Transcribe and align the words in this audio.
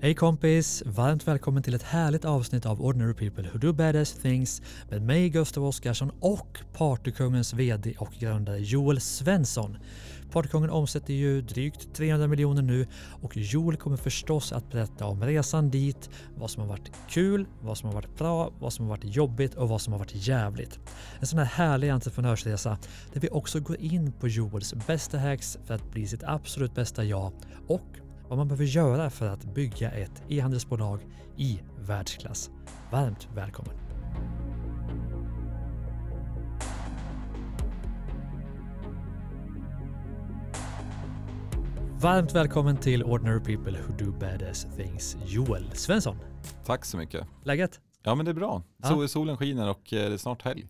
Hej 0.00 0.14
kompis! 0.14 0.82
Varmt 0.86 1.28
välkommen 1.28 1.62
till 1.62 1.74
ett 1.74 1.82
härligt 1.82 2.24
avsnitt 2.24 2.66
av 2.66 2.82
Ordinary 2.82 3.14
People 3.14 3.50
Who 3.52 3.58
Do 3.58 3.72
Badass 3.72 4.12
Things 4.12 4.62
med 4.90 5.02
mig 5.02 5.28
Gustav 5.28 5.64
Oscarsson 5.64 6.12
och 6.20 6.58
Partykungens 6.72 7.54
VD 7.54 7.94
och 7.98 8.12
grundare 8.18 8.58
Joel 8.58 9.00
Svensson. 9.00 9.76
Partykungen 10.32 10.70
omsätter 10.70 11.14
ju 11.14 11.42
drygt 11.42 11.94
300 11.94 12.26
miljoner 12.26 12.62
nu 12.62 12.86
och 13.22 13.36
Joel 13.36 13.76
kommer 13.76 13.96
förstås 13.96 14.52
att 14.52 14.70
berätta 14.70 15.06
om 15.06 15.24
resan 15.24 15.70
dit, 15.70 16.10
vad 16.36 16.50
som 16.50 16.60
har 16.60 16.68
varit 16.68 16.92
kul, 17.08 17.46
vad 17.62 17.78
som 17.78 17.88
har 17.88 17.94
varit 17.94 18.18
bra, 18.18 18.52
vad 18.58 18.72
som 18.72 18.84
har 18.84 18.90
varit 18.90 19.16
jobbigt 19.16 19.54
och 19.54 19.68
vad 19.68 19.80
som 19.80 19.92
har 19.92 19.98
varit 19.98 20.26
jävligt. 20.26 20.78
En 21.20 21.26
sån 21.26 21.38
här 21.38 21.46
härlig 21.46 21.88
entreprenörsresa 21.88 22.78
där 23.12 23.20
vi 23.20 23.28
också 23.28 23.60
går 23.60 23.80
in 23.80 24.12
på 24.12 24.28
Joels 24.28 24.74
bästa 24.86 25.18
hacks 25.18 25.58
för 25.64 25.74
att 25.74 25.92
bli 25.92 26.06
sitt 26.06 26.22
absolut 26.22 26.74
bästa 26.74 27.04
jag 27.04 27.32
och 27.66 27.98
vad 28.28 28.38
man 28.38 28.48
behöver 28.48 28.64
göra 28.64 29.10
för 29.10 29.28
att 29.28 29.44
bygga 29.44 29.90
ett 29.90 30.22
e-handelsbolag 30.28 31.00
i 31.36 31.60
världsklass. 31.78 32.50
Varmt 32.90 33.28
välkommen! 33.34 33.74
Varmt 42.00 42.34
välkommen 42.34 42.76
till 42.76 43.04
Ordinary 43.04 43.40
People 43.40 43.78
Who 43.80 44.04
Do 44.04 44.12
Badass 44.12 44.66
Things, 44.76 45.16
Joel 45.26 45.70
Svensson. 45.72 46.16
Tack 46.64 46.84
så 46.84 46.96
mycket. 46.96 47.26
Läget? 47.44 47.80
Ja 48.02 48.14
men 48.14 48.24
det 48.24 48.30
är 48.32 48.34
bra. 48.34 48.62
Ja. 48.82 49.08
Solen 49.08 49.36
skiner 49.36 49.70
och 49.70 49.92
eh, 49.92 50.08
det 50.08 50.14
är 50.14 50.16
snart 50.16 50.42
helg. 50.42 50.68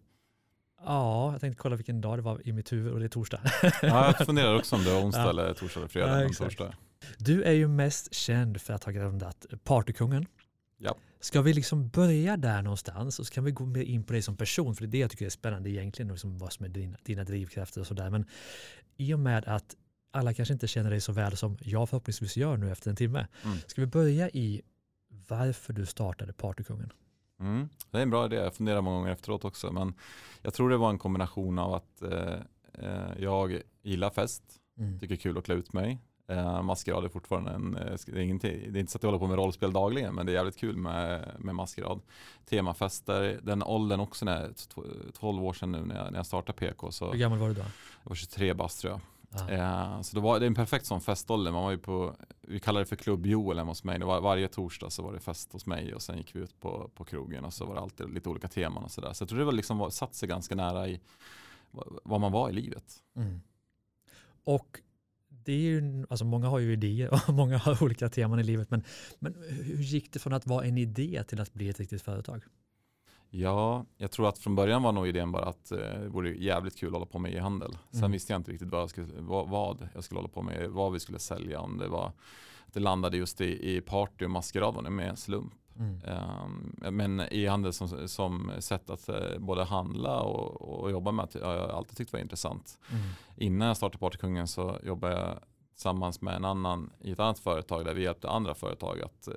Ja, 0.85 1.33
jag 1.33 1.41
tänkte 1.41 1.63
kolla 1.63 1.77
vilken 1.77 2.01
dag 2.01 2.19
det 2.19 2.23
var 2.23 2.49
i 2.49 2.53
mitt 2.53 2.73
huvud 2.73 2.93
och 2.93 2.99
det 2.99 3.05
är 3.05 3.09
torsdag. 3.09 3.41
Ja, 3.63 3.71
jag 3.83 4.19
funderar 4.27 4.57
också 4.57 4.77
om 4.77 4.85
det 4.85 4.91
är 4.91 5.05
onsdag 5.05 5.23
Ja. 5.25 5.31
eller 5.31 5.55
torsdag 5.55 5.81
eller 5.81 5.89
fredag. 5.89 6.23
Ja, 6.23 6.29
torsdag. 6.29 6.75
Du 7.19 7.43
är 7.43 7.53
ju 7.53 7.69
mest 7.69 8.15
känd 8.15 8.61
för 8.61 8.75
att 8.75 8.85
ha 8.85 8.93
grundat 8.93 9.47
Partykungen. 9.65 10.27
Ja. 10.79 10.97
Ska 11.21 11.43
vi 11.43 11.53
liksom 11.53 11.89
börja 11.89 12.37
där 12.37 12.63
någonstans 12.63 13.19
och 13.19 13.27
så 13.27 13.33
kan 13.33 13.45
vi 13.45 13.51
gå 13.51 13.67
mer 13.67 13.83
in 13.83 14.05
på 14.05 14.13
dig 14.13 14.23
som 14.23 14.37
person 14.37 14.75
för 14.75 14.83
det 14.83 14.89
är 14.89 14.91
det 14.91 14.99
jag 14.99 15.11
tycker 15.11 15.27
är 15.27 15.31
spännande 15.31 15.71
egentligen, 15.71 16.09
liksom 16.13 16.39
vad 16.39 16.53
som 16.53 16.65
är 16.65 16.69
dina, 16.69 16.99
dina 17.03 17.25
drivkrafter 17.25 17.81
och 17.81 17.87
sådär. 17.87 18.11
Men 18.11 18.25
i 18.97 19.15
och 19.15 19.21
med 19.21 19.45
att 19.45 19.77
alla 20.11 20.35
kanske 20.35 20.53
inte 20.53 20.69
känner 20.69 20.91
dig 20.91 21.01
så 21.01 21.13
väl 21.13 21.37
som 21.37 21.59
jag 21.61 21.89
förhoppningsvis 21.89 22.37
gör 22.37 22.57
nu 22.57 22.71
efter 22.71 22.91
en 22.91 22.97
timme. 22.97 23.27
Mm. 23.45 23.59
Ska 23.67 23.81
vi 23.81 23.87
börja 23.87 24.31
i 24.31 24.63
varför 25.29 25.73
du 25.73 25.87
startade 25.87 26.33
Partykungen? 26.33 26.93
Mm. 27.41 27.69
Det 27.91 27.99
är 27.99 28.03
en 28.03 28.11
bra 28.11 28.27
idé, 28.27 28.37
jag 28.37 28.55
funderar 28.55 28.81
många 28.81 28.97
gånger 28.97 29.13
efteråt 29.13 29.45
också. 29.45 29.73
Men 29.73 29.95
jag 30.43 30.55
tror 30.55 30.71
det 30.71 30.77
var 30.77 30.91
en 30.91 30.99
kombination 30.99 31.59
av 31.59 31.75
att 31.75 32.03
eh, 32.03 32.41
eh, 32.73 33.13
jag 33.19 33.61
gillar 33.83 34.11
fest, 34.11 34.43
Mm. 34.79 34.99
tycker 34.99 35.09
det 35.09 35.15
är 35.15 35.23
kul 35.23 35.39
att 35.39 35.45
klä 35.45 35.55
ut 35.55 35.73
mig. 35.73 35.99
Eh, 36.31 36.63
maskerad 36.63 37.05
är 37.05 37.09
fortfarande 37.09 37.51
en, 37.51 37.77
eh, 37.77 37.97
det, 38.07 38.13
är 38.13 38.17
ingenting, 38.19 38.73
det 38.73 38.79
är 38.79 38.81
inte 38.81 38.93
så 38.93 38.99
att 38.99 39.03
jag 39.03 39.09
håller 39.11 39.19
på 39.19 39.27
med 39.27 39.37
rollspel 39.37 39.73
dagligen 39.73 40.15
men 40.15 40.27
det 40.27 40.33
är 40.33 40.35
jävligt 40.35 40.57
kul 40.57 40.77
med, 40.77 41.33
med 41.39 41.55
maskerad. 41.55 42.01
Temafester, 42.51 43.41
den 43.43 43.63
åldern 43.63 44.01
också 44.01 44.25
när, 44.25 44.41
jag- 44.43 44.51
tw- 44.53 45.13
12 45.19 45.45
år 45.45 45.53
sedan 45.53 45.73
nu 45.73 45.85
när 45.85 45.97
jag, 45.97 46.13
när 46.13 46.19
jag 46.19 46.27
startade 46.27 46.59
PK 46.59 46.91
så 46.93 47.13
Hur 47.13 47.19
gammal 47.19 47.39
var 47.39 47.49
du 47.49 47.55
då? 47.55 47.61
jag 48.03 48.09
var 48.11 48.15
23 48.17 48.55
bast 48.55 48.81
tror 48.81 48.93
jag. 48.93 49.01
Ja. 49.31 49.51
Eh, 49.51 50.01
så 50.03 50.17
det, 50.17 50.21
var, 50.23 50.39
det 50.41 50.45
är 50.45 50.47
en 50.47 50.55
perfekt 50.55 50.87
sån 50.87 51.01
festålder. 51.01 51.53
Man 51.53 51.63
var 51.63 51.71
ju 51.71 51.79
på, 51.79 52.15
vi 52.41 52.61
kallar 52.61 52.81
det 52.81 52.87
för 52.87 52.97
klubb 52.97 53.27
Joel 53.27 53.59
hemma 53.59 53.71
hos 53.71 53.85
mig. 53.85 53.99
Var, 54.01 54.21
varje 54.21 54.49
torsdag 54.49 54.91
så 54.91 55.03
var 55.03 55.13
det 55.13 55.21
fest 55.21 55.53
hos 55.53 55.67
mig 55.67 55.95
och 55.95 56.03
sen 56.03 56.17
gick 56.19 56.37
vi 56.37 56.41
ut 56.41 56.61
på, 56.61 56.91
på 56.95 57.05
krogen 57.05 57.45
och 57.45 57.53
så 57.55 57.67
var 57.67 57.75
det 57.75 57.81
alltid 57.81 58.11
lite 58.15 58.29
olika 58.29 58.49
teman 58.49 58.85
och 58.85 58.91
sådär. 58.91 59.13
Så 59.13 59.23
jag 59.23 59.29
tror 59.29 59.39
det 59.39 59.45
var 59.45 59.53
liksom 59.53 59.79
var, 59.79 59.91
satt 59.91 60.15
sig 60.15 60.29
ganska 60.29 60.55
nära 60.55 60.89
i 60.89 61.01
vad- 61.71 61.99
vad 62.05 62.21
man 62.21 62.33
var 62.33 62.51
i 62.51 62.53
livet. 62.53 62.95
Mm. 63.17 63.41
Och 64.45 64.81
det 65.49 65.53
är 65.53 65.59
ju, 65.59 66.07
alltså 66.11 66.25
många 66.25 66.49
har 66.49 66.59
ju 66.59 66.73
idéer 66.73 67.13
och 67.29 67.35
många 67.35 67.59
har 67.59 67.83
olika 67.83 68.09
teman 68.09 68.41
i 68.41 68.43
livet. 68.43 68.71
Men, 68.71 68.83
men 69.19 69.35
hur 69.49 69.83
gick 69.83 70.13
det 70.13 70.19
från 70.19 70.33
att 70.33 70.47
vara 70.47 70.65
en 70.65 70.79
idé 70.79 71.25
till 71.29 71.41
att 71.41 71.55
bli 71.55 71.69
ett 71.69 71.79
riktigt 71.81 72.03
företag? 72.03 72.43
Ja, 73.31 73.87
jag 73.97 74.11
tror 74.11 74.29
att 74.29 74.39
från 74.39 74.55
början 74.55 74.83
var 74.83 74.93
nog 74.93 75.09
idén 75.09 75.33
bara 75.33 75.45
att 75.45 75.73
eh, 75.73 75.79
det 75.79 76.09
vore 76.09 76.35
jävligt 76.37 76.77
kul 76.79 76.89
att 76.89 76.93
hålla 76.93 77.07
på 77.07 77.19
med 77.19 77.35
e-handel. 77.35 77.79
Sen 77.91 77.99
Mm. 77.99 78.13
visste 78.13 78.33
jag 78.33 78.41
inte 78.41 78.53
riktigt 78.53 78.69
vad 78.69 78.81
jag, 78.81 78.91
skulle, 78.91 79.07
vad, 79.19 79.49
vad 79.49 79.89
jag 79.95 80.05
skulle 80.05 80.19
hålla 80.19 80.29
på 80.29 80.43
med, 80.43 80.71
vad 80.71 80.93
vi 80.93 81.01
skulle 81.01 81.19
sälja. 81.19 81.61
Om 81.61 81.79
det 81.79 81.89
var 81.89 82.07
att 82.67 82.75
det 82.75 82.81
landade 82.81 83.17
just 83.17 83.41
i, 83.41 83.77
i 83.77 83.81
party 83.81 84.25
och 84.25 84.31
maskerad 84.31 84.75
var 84.75 84.91
med 84.91 85.09
en 85.09 85.17
slump. 85.17 85.53
Mm. 85.79 86.01
Um, 86.05 86.97
men 86.97 87.21
e-handel 87.21 87.73
som, 87.73 88.09
som 88.09 88.51
sätt 88.59 88.91
att 88.91 89.09
eh, 89.09 89.39
både 89.39 89.65
handla 89.65 90.21
och, 90.21 90.63
och 90.63 90.91
jobba 90.91 91.13
med 91.13 91.29
har 91.43 91.55
jag 91.55 91.71
alltid 91.71 91.97
tyckt 91.97 92.13
var 92.13 92.21
intressant. 92.21 92.79
Mm. 92.91 93.03
Innan 93.37 93.69
jag 93.69 93.77
startade 93.77 93.99
Partykungen 93.99 94.49
så 94.49 94.79
jobbade 94.83 95.15
jag 95.15 95.39
tillsammans 95.79 96.21
med 96.21 96.37
en 96.37 96.45
annan 96.45 96.91
i 97.01 97.11
ett 97.11 97.21
annat 97.21 97.39
företag 97.39 97.85
där 97.85 97.95
vi 97.95 98.03
hjälpte 98.03 98.29
andra 98.29 98.55
företag 98.55 99.03
att 99.03 99.29
eh, 99.29 99.35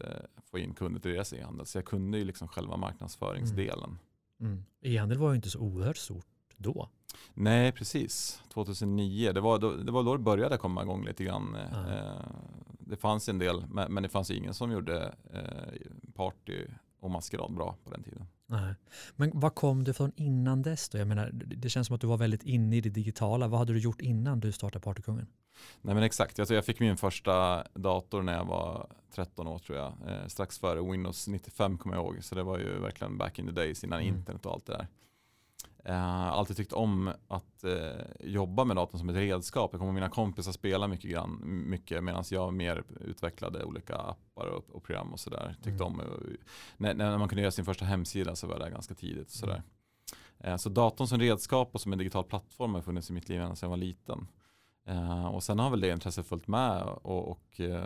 få 0.51 0.59
in 0.59 0.73
kunder 0.73 0.99
till 0.99 1.11
deras 1.11 1.33
e-handel. 1.33 1.65
Så 1.65 1.77
jag 1.77 1.85
kunde 1.85 2.17
ju 2.17 2.25
liksom 2.25 2.47
själva 2.47 2.77
marknadsföringsdelen. 2.77 3.97
Mm. 4.39 4.63
E-handel 4.81 5.17
var 5.17 5.29
ju 5.29 5.35
inte 5.35 5.49
så 5.49 5.59
oerhört 5.59 5.97
stort 5.97 6.25
då. 6.57 6.89
Nej, 7.33 7.71
precis. 7.71 8.41
2009, 8.53 9.31
det 9.31 9.41
var, 9.41 9.59
då, 9.59 9.73
det 9.73 9.91
var 9.91 10.03
då 10.03 10.17
det 10.17 10.23
började 10.23 10.57
komma 10.57 10.83
igång 10.83 11.05
lite 11.05 11.23
grann. 11.23 11.57
Ja. 11.71 11.93
Eh, 11.93 12.25
det 12.91 12.97
fanns 12.97 13.29
en 13.29 13.39
del, 13.39 13.65
men, 13.69 13.93
men 13.93 14.03
det 14.03 14.09
fanns 14.09 14.31
ingen 14.31 14.53
som 14.53 14.71
gjorde 14.71 15.15
eh, 15.33 16.11
party 16.13 16.65
och 16.99 17.11
maskerad 17.11 17.53
bra 17.53 17.75
på 17.83 17.91
den 17.91 18.03
tiden. 18.03 18.25
Nej. 18.47 18.73
Men 19.15 19.31
vad 19.33 19.55
kom 19.55 19.83
du 19.83 19.93
från 19.93 20.11
innan 20.15 20.61
dess 20.61 20.89
då? 20.89 20.97
Jag 20.97 21.07
menar, 21.07 21.29
det 21.33 21.69
känns 21.69 21.87
som 21.87 21.95
att 21.95 22.01
du 22.01 22.07
var 22.07 22.17
väldigt 22.17 22.43
inne 22.43 22.75
i 22.75 22.81
det 22.81 22.89
digitala. 22.89 23.47
Vad 23.47 23.59
hade 23.59 23.73
du 23.73 23.79
gjort 23.79 24.01
innan 24.01 24.39
du 24.39 24.51
startade 24.51 24.83
Partykungen? 24.83 25.27
Nej 25.81 25.95
men 25.95 26.03
exakt, 26.03 26.37
jag, 26.37 26.47
tror 26.47 26.55
jag 26.55 26.65
fick 26.65 26.79
min 26.79 26.97
första 26.97 27.63
dator 27.73 28.21
när 28.21 28.33
jag 28.33 28.45
var 28.45 28.87
13 29.15 29.47
år 29.47 29.59
tror 29.59 29.77
jag. 29.77 29.93
Eh, 30.07 30.27
strax 30.27 30.59
före 30.59 30.91
Windows 30.91 31.27
95 31.27 31.77
kommer 31.77 31.95
jag 31.95 32.05
ihåg. 32.05 32.23
Så 32.23 32.35
det 32.35 32.43
var 32.43 32.59
ju 32.59 32.79
verkligen 32.79 33.17
back 33.17 33.39
in 33.39 33.45
the 33.45 33.51
days 33.51 33.83
innan 33.83 34.01
Mm. 34.01 34.15
internet 34.15 34.45
och 34.45 34.53
allt 34.53 34.65
det 34.65 34.73
där. 34.73 34.87
Eh, 35.83 36.23
alltid 36.27 36.57
tyckt 36.57 36.73
om 36.73 37.11
att 37.27 37.63
eh, 37.63 38.05
jobba 38.19 38.63
med 38.65 38.75
datorn 38.75 38.99
som 38.99 39.09
ett 39.09 39.15
redskap. 39.15 39.69
Jag 39.73 39.79
kommer 39.79 39.93
mina 39.93 40.09
kompisar 40.09 40.51
spela 40.51 40.87
mycket, 40.87 41.11
grann, 41.11 41.39
mycket 41.69 42.03
medan 42.03 42.23
jag 42.31 42.53
mer 42.53 42.83
utvecklade 42.99 43.63
olika 43.63 43.95
appar 43.95 44.45
och, 44.47 44.69
och 44.75 44.83
program 44.83 45.13
och 45.13 45.19
sådär. 45.19 45.55
Tyckte 45.63 45.83
Mm. 45.83 45.87
om 45.87 45.99
eh, 45.99 46.05
när, 46.77 46.93
när 46.93 47.17
man 47.17 47.29
kunde 47.29 47.41
göra 47.41 47.51
sin 47.51 47.65
första 47.65 47.85
hemsida 47.85 48.35
så 48.35 48.47
var 48.47 48.59
där 48.59 48.69
ganska 48.69 48.93
tidigt. 48.93 49.27
Och 49.27 49.31
sådär. 49.33 49.63
Mm. 50.39 50.51
Eh, 50.53 50.57
så 50.57 50.69
datorn 50.69 51.07
som 51.07 51.19
redskap 51.19 51.69
och 51.73 51.81
som 51.81 51.91
en 51.91 51.97
digital 51.99 52.23
plattform 52.23 52.73
har 52.73 52.81
funnits 52.81 53.09
i 53.09 53.13
mitt 53.13 53.29
liv 53.29 53.41
ända 53.41 53.55
sedan 53.55 53.67
jag 53.67 53.69
var 53.69 53.77
liten. 53.77 54.27
Eh, 54.87 55.25
och 55.25 55.43
sen 55.43 55.59
har 55.59 55.69
väl 55.69 55.79
det 55.81 55.89
intresset 55.91 56.25
följt 56.27 56.47
med 56.47 56.83
och, 56.83 57.27
och 57.31 57.59
eh, 57.59 57.83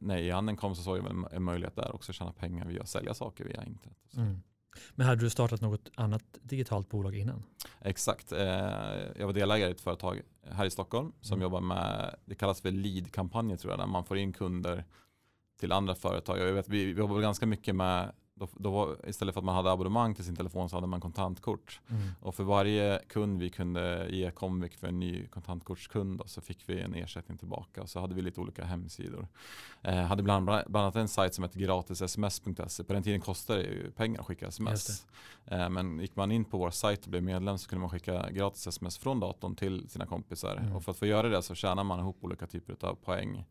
när 0.00 0.16
e-handeln 0.18 0.56
kom 0.58 0.74
så 0.74 0.82
såg 0.82 0.98
jag 0.98 1.02
väl 1.02 1.12
en- 1.32 1.42
möjlighet 1.42 1.76
där 1.76 1.94
också 1.94 2.12
att 2.12 2.16
tjäna 2.16 2.32
pengar 2.32 2.66
via 2.66 2.82
att 2.82 2.88
sälja 2.88 3.14
saker 3.14 3.44
via 3.44 3.64
internet. 3.64 3.98
Mm. 4.16 4.42
Men 4.94 5.06
hade 5.06 5.20
du 5.24 5.30
startat 5.30 5.60
något 5.60 5.90
annat 5.94 6.22
digitalt 6.42 6.88
bolag 6.88 7.16
innan? 7.16 7.42
Exakt, 7.80 8.32
eh, 8.32 8.38
jag 9.18 9.26
var 9.26 9.32
delägare 9.32 9.68
i 9.68 9.72
ett 9.72 9.80
företag 9.80 10.20
här 10.50 10.64
i 10.66 10.70
Stockholm 10.70 11.12
som 11.20 11.34
Mm. 11.34 11.42
jobbar 11.42 11.60
med, 11.60 12.14
det 12.24 12.34
kallas 12.34 12.60
för 12.60 12.70
lead-kampanjer 12.70 13.56
tror 13.56 13.72
jag, 13.72 13.80
där 13.80 13.86
man 13.86 14.04
får 14.04 14.18
in 14.18 14.32
kunder 14.32 14.84
till 15.60 15.72
andra 15.72 15.94
företag. 15.94 16.38
Jag 16.38 16.52
vet, 16.52 16.68
vi, 16.68 16.84
vi 16.84 17.00
jobbar 17.00 17.20
ganska 17.20 17.46
mycket 17.46 17.74
med, 17.76 18.12
då, 18.38 18.48
då 18.56 18.70
var, 18.70 19.08
istället 19.08 19.34
för 19.34 19.40
att 19.40 19.44
man 19.44 19.54
hade 19.54 19.70
abonnemang 19.70 20.14
till 20.14 20.24
sin 20.24 20.36
telefon 20.36 20.68
så 20.68 20.76
hade 20.76 20.86
man 20.86 21.00
kontantkort. 21.00 21.80
Mm. 21.88 22.02
Och 22.20 22.34
för 22.34 22.44
varje 22.44 22.98
kund 23.08 23.40
vi 23.40 23.50
kunde 23.50 24.06
ge 24.10 24.30
Comviq 24.30 24.76
för 24.76 24.86
en 24.86 25.00
ny 25.00 25.26
kontantkortskund 25.26 26.18
då, 26.18 26.24
så 26.26 26.40
fick 26.40 26.68
vi 26.68 26.80
en 26.80 26.94
ersättning 26.94 27.38
tillbaka. 27.38 27.82
Och 27.82 27.88
så 27.88 28.00
hade 28.00 28.14
vi 28.14 28.22
lite 28.22 28.40
olika 28.40 28.64
hemsidor. 28.64 29.28
Eh, 29.82 29.94
hade 29.94 30.22
bland, 30.22 30.44
bland 30.44 30.76
annat 30.76 30.96
en 30.96 31.08
sajt 31.08 31.34
som 31.34 31.44
hette 31.44 31.58
gratissms.se. 31.58 32.84
På 32.84 32.92
den 32.92 33.02
tiden 33.02 33.20
kostade 33.20 33.62
det 33.62 33.68
ju 33.68 33.90
pengar 33.90 34.20
att 34.20 34.26
skicka 34.26 34.46
sms. 34.48 35.06
Eh, 35.46 35.68
men 35.68 36.00
gick 36.00 36.16
man 36.16 36.32
in 36.32 36.44
på 36.44 36.58
vår 36.58 36.70
sajt 36.70 37.04
och 37.04 37.10
blev 37.10 37.22
medlem 37.22 37.58
så 37.58 37.68
kunde 37.68 37.80
man 37.80 37.90
skicka 37.90 38.30
gratis 38.30 38.66
sms 38.66 38.98
från 38.98 39.20
datorn 39.20 39.54
till 39.54 39.88
sina 39.88 40.06
kompisar. 40.06 40.56
Mm. 40.56 40.76
Och 40.76 40.84
för 40.84 40.92
att 40.92 40.98
få 40.98 41.06
göra 41.06 41.28
det 41.28 41.42
så 41.42 41.54
tjänar 41.54 41.84
man 41.84 42.00
ihop 42.00 42.16
olika 42.20 42.46
typer 42.46 42.86
av 42.86 42.94
poäng. 42.94 43.44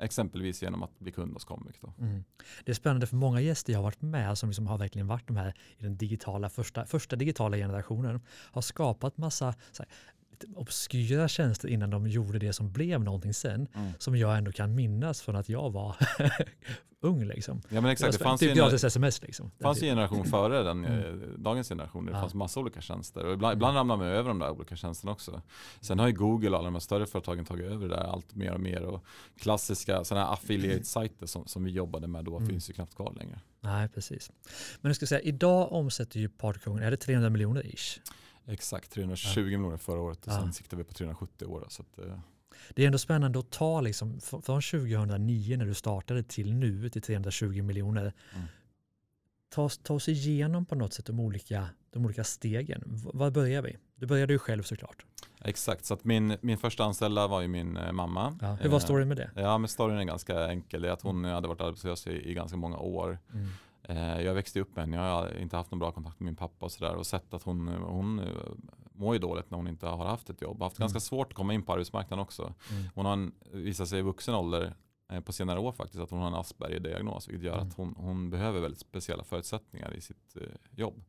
Exempelvis 0.00 0.62
genom 0.62 0.82
att 0.82 0.98
bli 0.98 1.12
kund 1.12 1.32
hos 1.32 1.44
Comic. 1.44 1.76
Då. 1.80 1.92
Mm. 1.98 2.24
Det 2.64 2.72
är 2.72 2.74
spännande 2.74 3.06
för 3.06 3.16
många 3.16 3.40
gäster 3.40 3.72
jag 3.72 3.78
har 3.78 3.84
varit 3.84 4.02
med 4.02 4.38
som 4.38 4.48
liksom 4.48 4.66
har 4.66 4.78
verkligen 4.78 5.06
varit 5.06 5.26
de 5.26 5.36
här 5.36 5.54
i 5.78 5.82
den 5.82 5.96
digitala 5.96 6.50
första, 6.50 6.86
första 6.86 7.16
digitala 7.16 7.56
generationen 7.56 8.20
har 8.28 8.62
skapat 8.62 9.18
massa 9.18 9.54
så 9.72 9.82
här, 9.82 9.92
lite 10.40 10.58
obskyra 10.58 11.28
tjänster 11.28 11.68
innan 11.68 11.90
de 11.90 12.06
gjorde 12.08 12.38
det 12.38 12.52
som 12.52 12.72
blev 12.72 13.04
någonting 13.04 13.34
sen 13.34 13.68
Mm. 13.74 13.92
som 13.98 14.16
jag 14.16 14.38
ändå 14.38 14.52
kan 14.52 14.74
minnas 14.74 15.22
från 15.22 15.36
att 15.36 15.48
jag 15.48 15.70
var 15.70 15.96
ung 17.02 17.24
liksom. 17.24 17.62
Ja 17.68 17.80
men 17.80 17.90
exakt, 17.90 18.12
det 18.18 18.24
fanns 18.24 18.40
typ 18.40 18.56
gratis 18.56 18.84
sms 18.84 19.22
liksom. 19.22 19.50
Det 19.58 19.62
fanns 19.64 19.82
ju 19.82 19.88
en 19.88 19.90
generation 19.96 20.24
före 20.24 20.62
den, 20.62 20.84
Mm. 20.84 21.22
eh, 21.22 21.28
dagens 21.38 21.68
generation. 21.68 22.06
Det 22.06 22.12
Ja. 22.12 22.20
fanns 22.20 22.34
massa 22.34 22.60
olika 22.60 22.80
tjänster. 22.80 23.24
Och 23.26 23.32
ibland, 23.32 23.54
ibland 23.54 23.76
ramlar 23.76 23.96
man 23.96 24.06
över 24.06 24.28
de 24.28 24.38
där 24.38 24.50
olika 24.50 24.76
tjänsterna 24.76 25.12
också. 25.12 25.42
Sen 25.80 25.98
har 25.98 26.06
ju 26.08 26.12
Google 26.14 26.50
och 26.50 26.56
alla 26.56 26.64
de 26.64 26.74
här 26.74 26.80
större 26.80 27.06
företagen 27.06 27.44
tagit 27.44 27.64
över 27.66 27.88
det 27.88 27.94
där 27.96 28.02
allt 28.04 28.34
mer 28.34 28.52
och 28.52 28.60
mer. 28.60 28.82
Och 28.82 29.04
klassiska 29.38 30.04
sådana 30.04 30.26
här 30.26 30.32
affiliate-sajter 30.32 31.26
som, 31.26 31.46
som 31.46 31.64
vi 31.64 31.70
jobbade 31.70 32.06
med 32.06 32.24
då 32.24 32.36
Mm. 32.36 32.48
finns 32.48 32.70
ju 32.70 32.74
knappt 32.74 32.94
kvar 32.94 33.14
längre. 33.18 33.40
Nej, 33.60 33.88
precis. 33.88 34.30
Men 34.80 34.88
jag 34.90 34.96
ska 34.96 35.06
säga, 35.06 35.20
idag 35.20 35.72
omsätter 35.72 36.20
ju 36.20 36.28
Partykungen, 36.28 36.82
är 36.82 36.90
det 36.90 36.96
300 36.96 37.30
miljoner 37.30 37.66
ish? 37.74 38.00
Exakt, 38.50 38.90
320 38.92 39.40
miljoner 39.40 39.76
förra 39.76 40.00
året 40.00 40.26
och 40.26 40.32
Ja. 40.32 40.38
sen 40.40 40.52
siktar 40.52 40.76
vi 40.76 40.84
på 40.84 40.94
370 40.94 41.46
år. 41.46 41.64
Så 41.68 41.82
att, 41.82 41.98
eh, 42.06 42.18
Det 42.74 42.82
är 42.82 42.86
ändå 42.86 42.98
spännande 42.98 43.38
att 43.38 43.50
ta 43.50 43.80
liksom, 43.80 44.20
från 44.20 44.62
2009 44.62 45.56
när 45.56 45.66
du 45.66 45.74
startade 45.74 46.22
till 46.22 46.54
nu 46.54 46.88
till 46.90 47.02
320 47.02 47.62
miljoner. 47.62 48.12
Mm. 48.34 48.46
Ta, 49.54 49.68
ta 49.68 49.94
oss 49.94 50.08
igenom 50.08 50.66
på 50.66 50.74
något 50.74 50.92
sätt 50.92 51.06
de 51.06 51.20
olika, 51.20 51.68
de 51.90 52.04
olika 52.04 52.24
stegen. 52.24 52.82
Var 53.14 53.30
börjar 53.30 53.62
vi? 53.62 53.76
Du 53.96 54.06
började 54.06 54.32
ju 54.32 54.38
själv 54.38 54.62
såklart. 54.62 55.04
Exakt, 55.44 55.84
så 55.84 55.94
att 55.94 56.04
min, 56.04 56.36
min 56.40 56.58
första 56.58 56.84
anställda 56.84 57.26
var 57.26 57.40
ju 57.40 57.48
min 57.48 57.76
eh, 57.76 57.92
mamma. 57.92 58.38
Ja, 58.40 58.54
hur 58.60 58.68
var 58.70 58.78
eh, 58.78 58.84
storyn 58.84 59.08
med 59.08 59.16
det? 59.16 59.30
Ja, 59.34 59.58
men 59.58 59.68
storyn 59.68 59.98
är 59.98 60.04
ganska 60.04 60.48
enkel. 60.48 60.82
Det 60.82 60.88
är 60.88 60.92
att 60.92 61.02
hon 61.02 61.24
hade 61.24 61.48
varit 61.48 61.60
arbetslös 61.60 62.06
i, 62.06 62.30
i 62.30 62.34
ganska 62.34 62.56
många 62.56 62.78
år. 62.78 63.18
Mm. 63.32 63.48
Eh, 63.90 64.20
jag 64.20 64.34
växte 64.34 64.60
upp 64.60 64.76
med 64.76 64.84
henne, 64.84 64.96
jag 64.96 65.02
har 65.02 65.36
inte 65.36 65.56
haft 65.56 65.70
någon 65.70 65.78
bra 65.78 65.92
kontakt 65.92 66.20
med 66.20 66.24
min 66.24 66.36
pappa 66.36 66.66
och 66.66 66.72
sådär 66.72 66.94
och 66.94 67.06
sett 67.06 67.34
att 67.34 67.42
hon, 67.42 67.68
hon 67.68 68.22
mår 68.92 69.14
ju 69.14 69.18
dåligt 69.20 69.50
när 69.50 69.58
hon 69.58 69.68
inte 69.68 69.86
har 69.86 70.04
haft 70.04 70.30
ett 70.30 70.42
jobb. 70.42 70.62
Haft 70.62 70.78
mm. 70.78 70.84
ganska 70.84 71.00
svårt 71.00 71.26
att 71.26 71.34
komma 71.34 71.54
in 71.54 71.62
på 71.62 71.72
arbetsmarknaden 71.72 72.22
också. 72.22 72.54
Mm. 72.70 72.84
Hon 72.94 73.06
har 73.06 73.30
visat 73.52 73.88
sig 73.88 73.98
i 73.98 74.02
vuxen 74.02 74.34
ålder 74.34 74.74
på 75.24 75.32
senare 75.32 75.58
år 75.58 75.72
faktiskt 75.72 76.00
att 76.00 76.10
hon 76.10 76.20
har 76.20 76.26
en 76.26 76.34
Asperger-diagnos 76.34 77.28
vilket 77.28 77.44
gör 77.44 77.54
mm. 77.54 77.68
att 77.68 77.74
hon, 77.74 77.94
hon, 77.98 78.30
behöver 78.30 78.60
väldigt 78.60 78.80
speciella 78.80 79.24
förutsättningar 79.24 79.94
i 79.94 80.00
sitt 80.00 80.36
jobb. 80.70 81.02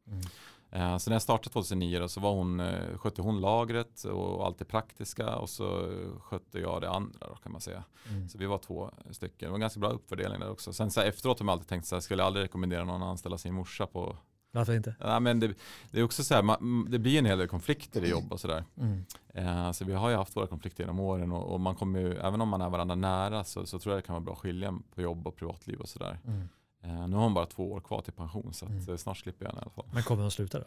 Eh, 0.71 0.97
så 0.97 1.09
när 1.09 1.15
jag 1.15 1.21
startade 1.21 1.53
2009 1.53 1.99
då, 1.99 2.07
så 2.07 2.19
var 2.19 2.33
hon, 2.33 2.59
eh, 2.59 2.97
skötte 2.97 3.21
hon 3.21 3.41
lagret 3.41 4.03
och 4.03 4.45
allt 4.45 4.59
det 4.59 4.65
praktiska 4.65 5.35
och 5.35 5.49
så 5.49 5.91
skötte 6.19 6.59
jag 6.59 6.81
det 6.81 6.89
andra 6.89 7.27
då, 7.27 7.35
kan 7.35 7.51
man 7.51 7.61
säga. 7.61 7.83
Mm. 8.09 8.29
Så 8.29 8.37
vi 8.37 8.45
var 8.45 8.57
två 8.57 8.91
stycken. 9.11 9.37
Det 9.39 9.47
var 9.47 9.55
en 9.55 9.61
ganska 9.61 9.79
bra 9.79 9.89
uppfördelning 9.89 10.39
där 10.39 10.51
också. 10.51 10.73
Sen 10.73 10.91
så 10.91 10.99
här, 10.99 11.07
efteråt 11.07 11.39
har 11.39 11.45
man 11.45 11.53
alltid 11.53 11.67
tänkt 11.67 11.87
så 11.87 11.95
här, 11.95 11.99
skulle 12.01 12.21
jag 12.21 12.27
aldrig 12.27 12.43
rekommendera 12.43 12.83
någon 12.83 13.03
att 13.03 13.07
anställa 13.07 13.37
sin 13.37 13.53
morsa 13.53 13.87
på 13.87 14.17
varför 14.53 14.75
inte? 14.75 14.95
Ja, 14.99 15.19
men 15.19 15.39
det, 15.39 15.53
det 15.91 15.99
är 15.99 16.03
också 16.03 16.23
så 16.23 16.33
här, 16.33 16.41
man, 16.41 16.87
det 16.89 16.99
blir 16.99 17.19
en 17.19 17.25
hel 17.25 17.37
del 17.37 17.47
konflikter 17.47 18.03
i 18.03 18.09
jobb 18.09 18.33
och 18.33 18.39
sådär. 18.39 18.63
Mm. 18.77 19.05
Eh, 19.33 19.71
så 19.71 19.85
vi 19.85 19.93
har 19.93 20.09
ju 20.09 20.15
haft 20.15 20.35
våra 20.35 20.47
konflikter 20.47 20.83
genom 20.83 20.99
åren 20.99 21.31
och, 21.31 21.53
och, 21.53 21.59
man 21.59 21.75
kommer 21.75 21.99
ju, 21.99 22.17
även 22.17 22.41
om 22.41 22.49
man 22.49 22.61
är 22.61 22.69
varandra 22.69 22.95
nära 22.95 23.43
så, 23.43 23.65
så 23.65 23.79
tror 23.79 23.95
jag 23.95 24.03
det 24.03 24.07
kan 24.07 24.13
vara 24.13 24.23
bra 24.23 24.33
att 24.33 24.39
skilja 24.39 24.79
på 24.95 25.01
jobb 25.01 25.27
och 25.27 25.35
privatliv 25.35 25.79
och 25.79 25.89
sådär. 25.89 26.19
Mm. 26.27 26.49
Eh, 26.83 27.07
nu 27.07 27.15
har 27.15 27.23
hon 27.23 27.33
bara 27.33 27.45
två 27.45 27.71
år 27.71 27.79
kvar 27.79 28.01
till 28.01 28.13
pension 28.13 28.53
så 28.53 28.65
mm. 28.65 28.89
Eh, 28.89 28.95
snart 28.95 29.17
slipper 29.17 29.45
jag 29.45 29.51
henne 29.51 29.59
i 29.59 29.63
alla 29.63 29.71
fall. 29.71 29.85
Men 29.93 30.03
kommer 30.03 30.21
hon 30.21 30.31
sluta 30.31 30.59
då? 30.59 30.65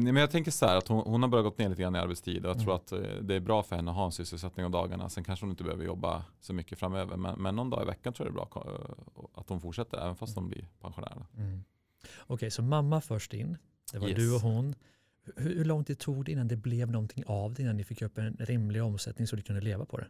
Men 0.00 0.16
jag 0.16 0.30
tänker 0.30 0.50
så 0.50 0.66
här 0.66 0.76
att 0.76 0.88
hon, 0.88 1.02
hon 1.06 1.22
har 1.22 1.28
börjat 1.28 1.56
gå 1.56 1.62
ner 1.62 1.68
lite 1.68 1.82
grann 1.82 1.96
i 1.96 1.98
arbetstid 1.98 2.44
och 2.44 2.50
jag 2.50 2.56
mm. 2.56 2.64
tror 2.64 2.74
att 2.74 2.92
eh, 2.92 3.22
det 3.22 3.34
är 3.34 3.40
bra 3.40 3.62
för 3.62 3.76
henne 3.76 3.90
att 3.90 3.96
ha 3.96 4.04
en 4.04 4.12
sysselsättning 4.12 4.64
av 4.64 4.70
dagarna. 4.70 5.08
Sen 5.08 5.24
kanske 5.24 5.46
hon 5.46 5.50
inte 5.50 5.64
behöver 5.64 5.84
jobba 5.84 6.24
så 6.40 6.52
mycket 6.52 6.78
framöver 6.78 7.16
men, 7.16 7.42
men 7.42 7.56
någon 7.56 7.70
dag 7.70 7.82
i 7.82 7.86
veckan 7.86 8.12
tror 8.12 8.28
jag 8.28 8.34
det 8.34 8.40
är 8.40 8.52
bra 8.54 9.30
att 9.34 9.48
hon 9.48 9.60
fortsätter 9.60 9.98
även 9.98 10.16
fast 10.16 10.36
mm. 10.36 10.44
hon 10.44 10.50
blir 10.50 10.68
pensionär. 10.80 11.26
Mm. 11.36 11.64
Okej, 12.02 12.34
okay, 12.34 12.50
så 12.50 12.62
mamma 12.62 13.00
först 13.00 13.34
in, 13.34 13.56
det 13.92 13.98
var 13.98 14.08
yes. 14.08 14.16
du 14.16 14.34
och 14.34 14.40
hon. 14.40 14.74
Hur, 15.36 15.56
hur 15.56 15.64
lång 15.64 15.84
tid 15.84 15.98
tog 15.98 16.24
det 16.24 16.32
innan 16.32 16.48
det 16.48 16.56
blev 16.56 16.90
någonting 16.90 17.24
av 17.26 17.54
det, 17.54 17.62
innan 17.62 17.76
ni 17.76 17.84
fick 17.84 18.02
upp 18.02 18.18
en 18.18 18.36
rimlig 18.40 18.82
omsättning 18.82 19.26
så 19.26 19.36
du 19.36 19.42
kunde 19.42 19.60
leva 19.60 19.84
på 19.84 19.96
det? 19.96 20.06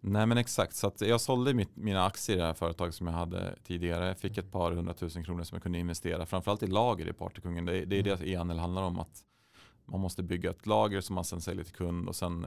Nej 0.00 0.26
men 0.26 0.38
exakt, 0.38 0.76
så 0.76 0.92
jag 0.98 1.20
sålde 1.20 1.54
mitt, 1.54 1.76
mina 1.76 2.06
aktier 2.06 2.36
i 2.36 2.40
det 2.40 2.46
här 2.46 2.54
företaget 2.54 2.94
som 2.94 3.06
jag 3.06 3.14
hade 3.14 3.54
tidigare. 3.64 4.14
Fick 4.14 4.38
ett 4.38 4.52
par 4.52 4.72
hundratusen 4.72 5.24
kronor 5.24 5.42
som 5.42 5.56
jag 5.56 5.62
kunde 5.62 5.78
investera. 5.78 6.26
Framförallt 6.26 6.62
i 6.62 6.66
lager 6.66 7.08
i 7.08 7.12
Partykungen. 7.12 7.64
Det, 7.64 7.84
det 7.84 7.98
är 7.98 8.02
det 8.02 8.14
mm. 8.14 8.28
e-handel 8.28 8.58
handlar 8.58 8.82
om. 8.82 8.98
att 8.98 9.22
Man 9.84 10.00
måste 10.00 10.22
bygga 10.22 10.50
ett 10.50 10.66
lager 10.66 11.00
som 11.00 11.14
man 11.14 11.24
sen 11.24 11.40
säljer 11.40 11.64
till 11.64 11.74
kund 11.74 12.08
och 12.08 12.16
sen 12.16 12.46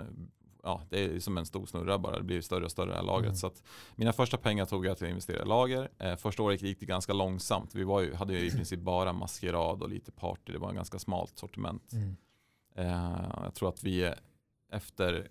ja, 0.63 0.81
det 0.89 1.03
är 1.03 1.19
som 1.19 1.37
en 1.37 1.45
stor 1.45 1.65
snurra 1.65 1.97
bara. 1.97 2.17
Det 2.17 2.23
blir 2.23 2.41
större 2.41 2.65
och 2.65 2.71
större 2.71 2.89
det 2.89 2.95
här 2.95 3.03
lagret. 3.03 3.25
Mm. 3.25 3.35
Så 3.35 3.47
att 3.47 3.63
mina 3.95 4.13
första 4.13 4.37
pengar 4.37 4.65
tog 4.65 4.85
jag 4.85 4.97
till 4.97 5.07
att 5.07 5.11
investera 5.11 5.41
i 5.41 5.45
lager. 5.45 5.89
Eh, 5.97 6.15
första 6.15 6.43
året 6.43 6.61
gick 6.61 6.79
det 6.79 6.85
ganska 6.85 7.13
långsamt. 7.13 7.75
Vi 7.75 7.83
var 7.83 8.01
ju, 8.01 8.13
hade 8.13 8.33
ju 8.33 8.47
i 8.47 8.51
princip 8.51 8.79
bara 8.79 9.13
maskerad 9.13 9.83
och 9.83 9.89
lite 9.89 10.11
party. 10.11 10.53
Det 10.53 10.59
var 10.59 10.69
en 10.69 10.75
ganska 10.75 10.99
smalt 10.99 11.37
sortiment. 11.37 11.93
Mm. 11.93 12.15
Eh, 12.75 13.43
jag 13.43 13.53
tror 13.53 13.69
att 13.69 13.83
vi 13.83 14.13
efter 14.71 15.27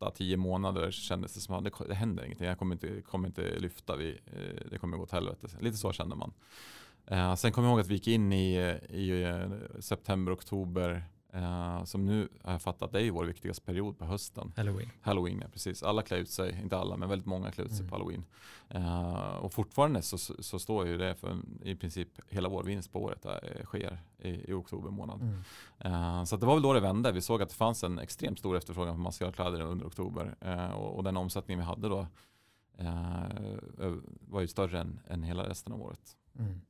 8-10 0.00 0.36
månader 0.36 0.90
kändes 0.90 1.34
det 1.34 1.40
som 1.40 1.54
att 1.54 1.64
det, 1.64 1.70
det 1.88 1.94
händer 1.94 2.24
ingenting. 2.24 2.46
Jag 2.46 2.58
kommer 2.58 2.74
inte, 2.74 3.02
kommer 3.02 3.28
inte 3.28 3.58
lyfta, 3.58 3.96
vi, 3.96 4.18
eh, 4.26 4.70
det 4.70 4.78
kommer 4.78 4.96
gå 4.96 5.02
åt 5.02 5.10
helvete. 5.10 5.48
Lite 5.60 5.76
så 5.76 5.92
kände 5.92 6.16
man. 6.16 6.32
Eh, 7.06 7.34
sen 7.34 7.52
kommer 7.52 7.68
jag 7.68 7.72
ihåg 7.72 7.80
att 7.80 7.88
vi 7.88 7.94
gick 7.94 8.08
in 8.08 8.32
i, 8.32 8.78
i 8.90 9.22
eh, 9.22 9.80
september, 9.80 10.32
oktober 10.32 11.04
Uh, 11.38 11.84
som 11.84 12.06
nu 12.06 12.28
har 12.42 12.52
jag 12.52 12.62
fattat, 12.62 12.92
det 12.92 12.98
är 12.98 13.02
ju 13.02 13.10
vår 13.10 13.24
viktigaste 13.24 13.64
period 13.64 13.98
på 13.98 14.04
hösten. 14.04 14.52
Halloween. 14.56 14.90
Halloween, 15.00 15.40
ja 15.40 15.48
precis. 15.52 15.82
Alla 15.82 16.02
klär 16.02 16.18
ut 16.18 16.30
sig, 16.30 16.60
inte 16.62 16.78
alla, 16.78 16.96
men 16.96 17.08
väldigt 17.08 17.26
många 17.26 17.50
klär 17.50 17.64
ut 17.64 17.70
sig 17.70 17.80
mm. 17.80 17.90
på 17.90 17.96
halloween. 17.96 18.24
Uh, 18.74 19.36
och 19.36 19.52
fortfarande 19.52 20.02
så, 20.02 20.18
så 20.18 20.58
står 20.58 20.86
ju 20.86 20.98
det 20.98 21.14
för 21.14 21.36
i 21.62 21.74
princip 21.74 22.08
hela 22.28 22.48
vår 22.48 22.62
vinst 22.62 22.92
på 22.92 23.02
året 23.02 23.22
där, 23.22 23.62
sker 23.64 23.98
i, 24.18 24.50
i 24.50 24.52
oktober 24.52 24.90
månad. 24.90 25.20
Mm. 25.20 25.94
Uh, 25.94 26.24
så 26.24 26.36
det 26.36 26.46
var 26.46 26.54
väl 26.54 26.62
då 26.62 26.72
det 26.72 26.80
vände. 26.80 27.12
Vi 27.12 27.20
såg 27.20 27.42
att 27.42 27.48
det 27.48 27.54
fanns 27.54 27.84
en 27.84 27.98
extremt 27.98 28.38
stor 28.38 28.56
efterfrågan 28.56 28.94
på 28.94 29.00
maskerade 29.00 29.62
under 29.64 29.86
oktober. 29.86 30.34
Och, 30.74 30.96
och, 30.96 31.04
den 31.04 31.16
omsättning 31.16 31.58
vi 31.58 31.64
hade 31.64 31.88
då 31.88 32.06
var 34.20 34.40
ju 34.40 34.48
större 34.48 34.80
än, 34.80 35.00
än 35.06 35.22
hela 35.22 35.48
resten 35.48 35.72
av 35.72 35.82
året. 35.82 36.16
Mm. 36.38 36.60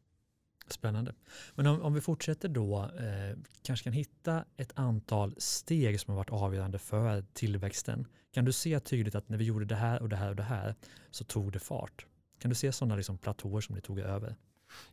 Spännande. 0.72 1.14
Men 1.54 1.66
om, 1.66 1.82
om 1.82 1.94
vi 1.94 2.00
fortsätter 2.00 2.48
då, 2.48 2.78
eh, 2.78 3.38
kanske 3.62 3.84
kan 3.84 3.92
hitta 3.92 4.44
ett 4.56 4.72
antal 4.74 5.34
steg 5.38 6.00
som 6.00 6.12
har 6.12 6.16
varit 6.16 6.30
avgörande 6.30 6.78
för 6.78 7.24
tillväxten. 7.32 8.06
Kan 8.32 8.44
du 8.44 8.52
se 8.52 8.80
tydligt 8.80 9.14
att 9.14 9.28
när 9.28 9.38
vi 9.38 9.44
gjorde 9.44 9.64
det 9.64 9.74
här 9.74 10.02
och 10.02 10.08
det 10.08 10.16
här 10.16 10.30
och 10.30 10.36
det 10.36 10.42
här 10.42 10.74
så 11.10 11.24
tog 11.24 11.52
det 11.52 11.58
fart? 11.58 12.06
Kan 12.40 12.48
du 12.48 12.54
se 12.54 12.72
sådana 12.72 12.96
liksom 12.96 13.18
platåer 13.18 13.60
som 13.60 13.74
ni 13.74 13.80
tog 13.80 13.98
över? 13.98 14.36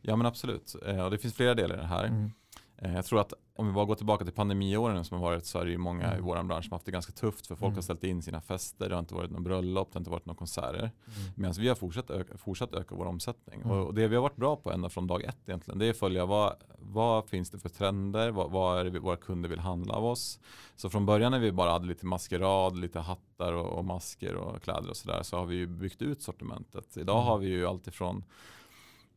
Ja 0.00 0.16
men 0.16 0.26
absolut, 0.26 0.74
eh, 0.86 1.04
och 1.04 1.10
det 1.10 1.18
finns 1.18 1.34
flera 1.34 1.54
delar 1.54 1.76
i 1.76 1.78
det 1.78 1.86
här. 1.86 2.04
Mm. 2.04 2.30
Eh, 2.78 2.94
jag 2.94 3.04
tror 3.04 3.20
att 3.20 3.32
om 3.56 3.66
vi 3.66 3.72
bara 3.72 3.84
går 3.84 3.94
tillbaka 3.94 4.24
till 4.24 4.32
pandemiåren 4.34 5.04
som 5.04 5.18
har 5.18 5.24
varit 5.30 5.46
så 5.46 5.58
är 5.58 5.64
det 5.64 5.70
ju 5.70 5.78
många 5.78 6.04
mm. 6.06 6.18
i 6.18 6.20
vår 6.20 6.42
bransch 6.42 6.64
som 6.64 6.72
har 6.72 6.76
haft 6.78 6.86
det 6.86 6.92
ganska 6.92 7.12
tufft 7.12 7.46
för 7.46 7.54
folk 7.54 7.68
mm. 7.68 7.74
har 7.74 7.82
ställt 7.82 8.04
in 8.04 8.22
sina 8.22 8.40
fester, 8.40 8.88
det 8.88 8.94
har 8.94 9.00
inte 9.00 9.14
varit 9.14 9.30
någon 9.30 9.44
bröllop, 9.44 9.88
det 9.92 9.96
har 9.96 10.00
inte 10.00 10.10
varit 10.10 10.26
några 10.26 10.38
konserter. 10.38 10.78
Mm. 10.78 10.92
Medan 11.34 11.54
vi 11.58 11.68
har 11.68 11.74
fortsatt 11.74 12.10
öka, 12.10 12.38
fortsatt 12.38 12.74
öka 12.74 12.94
vår 12.94 13.06
omsättning. 13.06 13.60
Mm. 13.60 13.70
Och 13.70 13.94
det 13.94 14.08
vi 14.08 14.14
har 14.14 14.22
varit 14.22 14.36
bra 14.36 14.56
på 14.56 14.72
ända 14.72 14.88
från 14.88 15.06
dag 15.06 15.24
ett 15.24 15.38
egentligen, 15.46 15.78
det 15.78 15.86
är 15.86 15.90
att 15.90 15.96
följa 15.96 16.26
vad, 16.26 16.54
vad 16.78 17.28
finns 17.28 17.50
det 17.50 17.58
för 17.58 17.68
trender, 17.68 18.30
vad, 18.30 18.50
vad 18.50 18.80
är 18.80 18.84
det 18.84 18.98
våra 18.98 19.16
kunder 19.16 19.48
vill 19.48 19.58
handla 19.58 19.94
av 19.94 20.04
oss. 20.04 20.40
Så 20.76 20.90
från 20.90 21.06
början 21.06 21.32
när 21.32 21.38
vi 21.38 21.52
bara 21.52 21.70
hade 21.70 21.86
lite 21.86 22.06
maskerad, 22.06 22.78
lite 22.78 23.00
hattar 23.00 23.52
och, 23.52 23.78
och 23.78 23.84
masker 23.84 24.34
och 24.34 24.62
kläder 24.62 24.90
och 24.90 24.96
sådär 24.96 25.22
så 25.22 25.36
har 25.36 25.46
vi 25.46 25.56
ju 25.56 25.66
byggt 25.66 26.02
ut 26.02 26.22
sortimentet. 26.22 26.96
Idag 26.96 27.16
mm. 27.16 27.26
har 27.26 27.38
vi 27.38 27.46
ju 27.46 27.66
alltifrån 27.66 28.24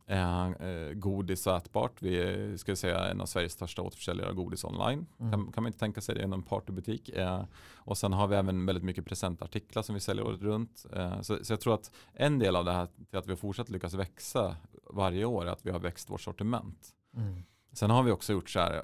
Eh, 0.10 0.94
godis 0.94 1.48
och 1.48 1.56
ätbart. 1.56 2.02
Vi 2.02 2.22
är 2.22 2.58
ska 2.58 2.76
säga, 2.76 3.08
en 3.08 3.22
av 3.22 3.26
Sveriges 3.26 3.54
största 3.54 3.82
återförsäljare 3.82 4.30
av 4.30 4.36
godis 4.36 4.64
online. 4.64 5.06
Mm. 5.20 5.32
Kan, 5.32 5.52
kan 5.52 5.64
man 5.64 5.68
inte 5.68 5.80
tänka 5.80 6.02
sig 6.02 6.16
det 6.16 6.22
en 6.22 6.44
partybutik. 6.44 7.10
Eh, 7.10 7.44
och 7.76 7.98
sen 7.98 8.14
har 8.14 8.28
vi 8.28 8.36
även 8.36 8.66
väldigt 8.66 8.84
mycket 8.84 9.06
presentartiklar 9.06 9.84
som 9.84 9.96
vi 9.96 10.02
säljer 10.02 10.26
året 10.26 10.42
runt. 10.42 10.86
Eh, 10.94 11.22
så, 11.22 11.46
så, 11.46 11.54
jag 11.54 11.62
tror 11.62 11.74
att 11.74 11.92
en 12.14 12.40
del 12.40 12.56
av 12.56 12.66
det 12.66 12.72
här 12.72 12.88
till 13.10 13.20
att 13.20 13.28
vi 13.28 13.32
har 13.32 13.38
fortsatt 13.38 13.70
lyckas 13.70 13.94
växa 13.94 14.56
varje 14.90 15.26
år 15.26 15.46
är 15.46 15.52
att 15.52 15.66
vi 15.66 15.72
har 15.72 15.80
växt 15.80 16.10
vårt 16.10 16.22
sortiment. 16.22 16.90
Mm. 17.16 17.44
Sen 17.74 17.90
har 17.90 18.04
vi 18.04 18.12
också 18.12 18.34
gjort 18.34 18.50
så 18.50 18.60
här 18.60 18.76
eh, 18.76 18.84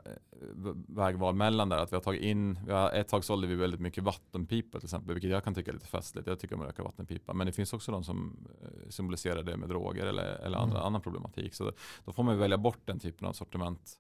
vägval 0.88 1.36
mellan 1.36 1.70
där. 1.70 1.78
Att 1.78 1.92
vi 1.92 1.96
har 1.96 2.04
tagit 2.04 2.22
in, 2.22 2.60
vi 2.66 2.72
har, 2.72 2.92
ett 2.92 3.08
tag 3.08 3.24
sålde 3.24 3.48
vi 3.48 3.56
väldigt 3.56 3.80
mycket 3.80 4.04
vattenpipa 4.04 4.80
till 4.80 4.86
exempel. 4.86 5.14
Vilket 5.14 5.32
jag 5.32 5.44
kan 5.44 5.54
tycka 5.54 5.72
är 5.72 5.74
lite 5.74 5.88
festligt. 5.88 6.28
Jag 6.28 6.40
tycker 6.40 6.56
om 6.56 6.62
att 6.62 6.68
röka 6.68 6.84
vattenpipa. 6.84 7.34
Men 7.34 7.48
det 7.48 7.54
finns 7.54 7.74
också 7.74 7.92
de 7.92 8.04
som 8.04 8.48
eh, 8.62 8.90
symboliserar 8.90 9.44
det 9.44 9.58
med 9.58 9.70
droger 9.70 10.06
eller, 10.06 10.26
eller 10.26 10.58
andra, 10.58 10.78
mm. 10.78 10.88
annan 10.88 11.02
problematik. 11.02 11.54
Så 11.54 11.72
då 12.06 12.14
får 12.14 12.24
man 12.24 12.38
välja 12.38 12.58
bort 12.58 12.82
den 12.86 13.00
typen 13.00 13.28
av 13.28 13.34
sortiment. 13.34 14.00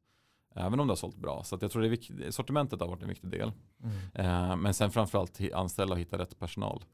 Även 0.55 0.79
om 0.79 0.87
det 0.87 0.91
har 0.91 0.95
sålt 0.95 1.17
bra. 1.17 1.43
Så 1.43 1.57
jag 1.61 1.71
tror 1.71 1.81
det 1.81 1.87
är 1.87 1.89
viktigt, 1.89 2.35
sortimentet 2.35 2.79
har 2.79 2.87
varit 2.87 3.01
en 3.01 3.09
viktig 3.09 3.29
del. 3.29 3.51
Mm. 3.83 3.95
Eh, 4.13 4.55
men 4.55 4.73
sen 4.73 4.91
framförallt 4.91 5.41
anställa 5.53 5.93
och 5.93 5.99
hitta 5.99 6.17
rätt 6.17 6.39
personal. 6.39 6.85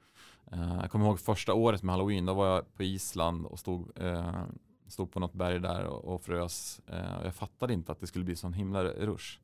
Eh, 0.52 0.76
jag 0.82 0.92
kommer 0.92 1.06
ihåg 1.06 1.20
första 1.20 1.54
året 1.54 1.84
med 1.84 1.94
halloween. 1.94 2.26
Då 2.26 2.34
var 2.34 2.48
jag 2.48 2.74
på 2.74 2.84
Island 2.84 3.46
och 3.46 3.60
stod 3.60 3.92
eh, 3.96 4.44
stod 4.92 5.12
på 5.12 5.20
något 5.20 5.34
berg 5.34 5.60
där 5.60 5.86
och, 5.86 6.14
och 6.14 6.24
frös. 6.24 6.82
Eh, 6.88 7.24
jag 7.24 7.36
fattade 7.36 7.74
inte 7.74 7.92
att 7.92 8.00
det 8.00 8.08
skulle 8.08 8.26
bli 8.26 8.36
sån 8.36 8.54
himla 8.54 8.84
rush. 8.84 9.40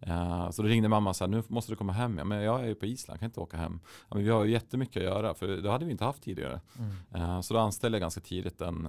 Eh, 0.00 0.50
så 0.50 0.62
då 0.62 0.68
ringde 0.68 0.88
mamma 0.88 1.10
och 1.10 1.16
sa, 1.16 1.26
nu 1.26 1.42
måste 1.48 1.72
du 1.72 1.76
komma 1.76 1.92
hem. 1.92 2.18
Ja, 2.18 2.24
men 2.24 2.42
jag 2.42 2.60
är 2.60 2.66
ju 2.66 2.74
på 2.74 2.86
Island, 2.86 3.20
kan 3.20 3.26
inte 3.26 3.40
åka 3.40 3.56
hem. 3.56 3.80
Ja, 3.84 4.14
men 4.14 4.24
vi 4.24 4.30
har 4.30 4.44
ju 4.44 4.50
jättemycket 4.50 4.96
att 4.96 5.02
göra, 5.02 5.34
för 5.34 5.46
det 5.46 5.70
hade 5.70 5.84
vi 5.84 5.90
inte 5.90 6.04
haft 6.04 6.22
tidigare. 6.22 6.60
Mm. 6.78 6.92
Eh, 7.14 7.40
så 7.40 7.54
då 7.54 7.60
anställde 7.60 7.96
jag 7.96 8.00
ganska 8.00 8.20
tidigt 8.20 8.60
en 8.60 8.88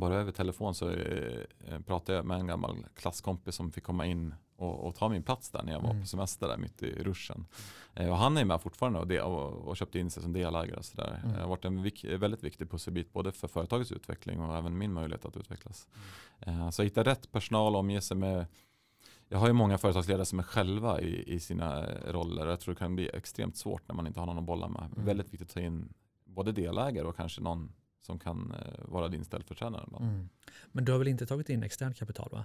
bara 0.00 0.14
över 0.14 0.32
telefon 0.32 0.74
så 0.74 0.90
eh, 0.90 1.80
pratade 1.86 2.18
jag 2.18 2.24
med 2.24 2.40
en 2.40 2.46
gammal 2.46 2.86
klasskompis 2.94 3.54
som 3.54 3.72
fick 3.72 3.84
komma 3.84 4.06
in 4.06 4.34
och, 4.56 4.86
och, 4.86 4.94
ta 4.94 5.08
min 5.08 5.22
plats 5.22 5.50
där 5.50 5.62
när 5.62 5.72
jag 5.72 5.80
var 5.80 5.90
mm. 5.90 6.02
på 6.02 6.06
semester 6.06 6.48
där 6.48 6.56
mitt 6.56 6.82
i 6.82 7.02
ruschen. 7.02 7.46
Eh, 7.94 8.10
och 8.10 8.16
han 8.16 8.36
är 8.36 8.44
med 8.44 8.60
fortfarande 8.60 8.98
och, 8.98 9.06
det, 9.06 9.20
och, 9.20 9.68
och 9.68 9.76
köpte 9.76 9.98
in 9.98 10.10
sig 10.10 10.22
som 10.22 10.32
delägare. 10.32 10.80
Mm. 10.98 11.34
Det 11.34 11.40
har 11.40 11.48
varit 11.48 11.64
en 11.64 11.82
vik, 11.82 12.04
väldigt 12.04 12.44
viktig 12.44 12.70
pusselbit 12.70 13.12
både 13.12 13.32
för 13.32 13.48
företagets 13.48 13.92
utveckling 13.92 14.40
och 14.40 14.56
även 14.56 14.78
min 14.78 14.92
möjlighet 14.92 15.24
att 15.24 15.36
utvecklas. 15.36 15.88
Mm. 16.40 16.60
Eh, 16.60 16.70
så 16.70 16.82
hitta 16.82 17.04
rätt 17.04 17.32
personal 17.32 17.74
och 17.74 17.80
omge 17.80 18.00
sig 18.00 18.16
med 18.16 18.46
jag 19.28 19.38
har 19.38 19.46
ju 19.46 19.52
många 19.52 19.78
företagsledare 19.78 20.24
som 20.24 20.38
är 20.38 20.42
själva 20.42 21.00
i, 21.00 21.34
i 21.34 21.40
sina 21.40 21.86
roller 21.86 22.46
och 22.46 22.52
jag 22.52 22.60
tror 22.60 22.74
det 22.74 22.78
kan 22.78 22.94
bli 22.94 23.10
extremt 23.14 23.56
svårt 23.56 23.88
när 23.88 23.94
man 23.94 24.06
inte 24.06 24.20
har 24.20 24.26
någon 24.26 24.38
att 24.38 24.44
bolla 24.44 24.68
med. 24.68 24.82
Mm. 24.82 25.04
Väldigt 25.04 25.32
viktigt 25.32 25.48
att 25.48 25.54
ta 25.54 25.60
in 25.60 25.92
både 26.24 26.52
delägare 26.52 27.06
och 27.06 27.16
kanske 27.16 27.40
någon 27.40 27.72
som 28.08 28.18
kan 28.18 28.54
eh, 28.54 28.84
vara 28.84 29.08
din 29.08 29.24
ställföreträdare. 29.24 29.84
Mm. 30.00 30.28
Men 30.72 30.84
du 30.84 30.92
har 30.92 30.98
väl 30.98 31.08
inte 31.08 31.26
tagit 31.26 31.48
in 31.48 31.62
externt 31.62 31.96
kapital 31.96 32.28
va? 32.32 32.44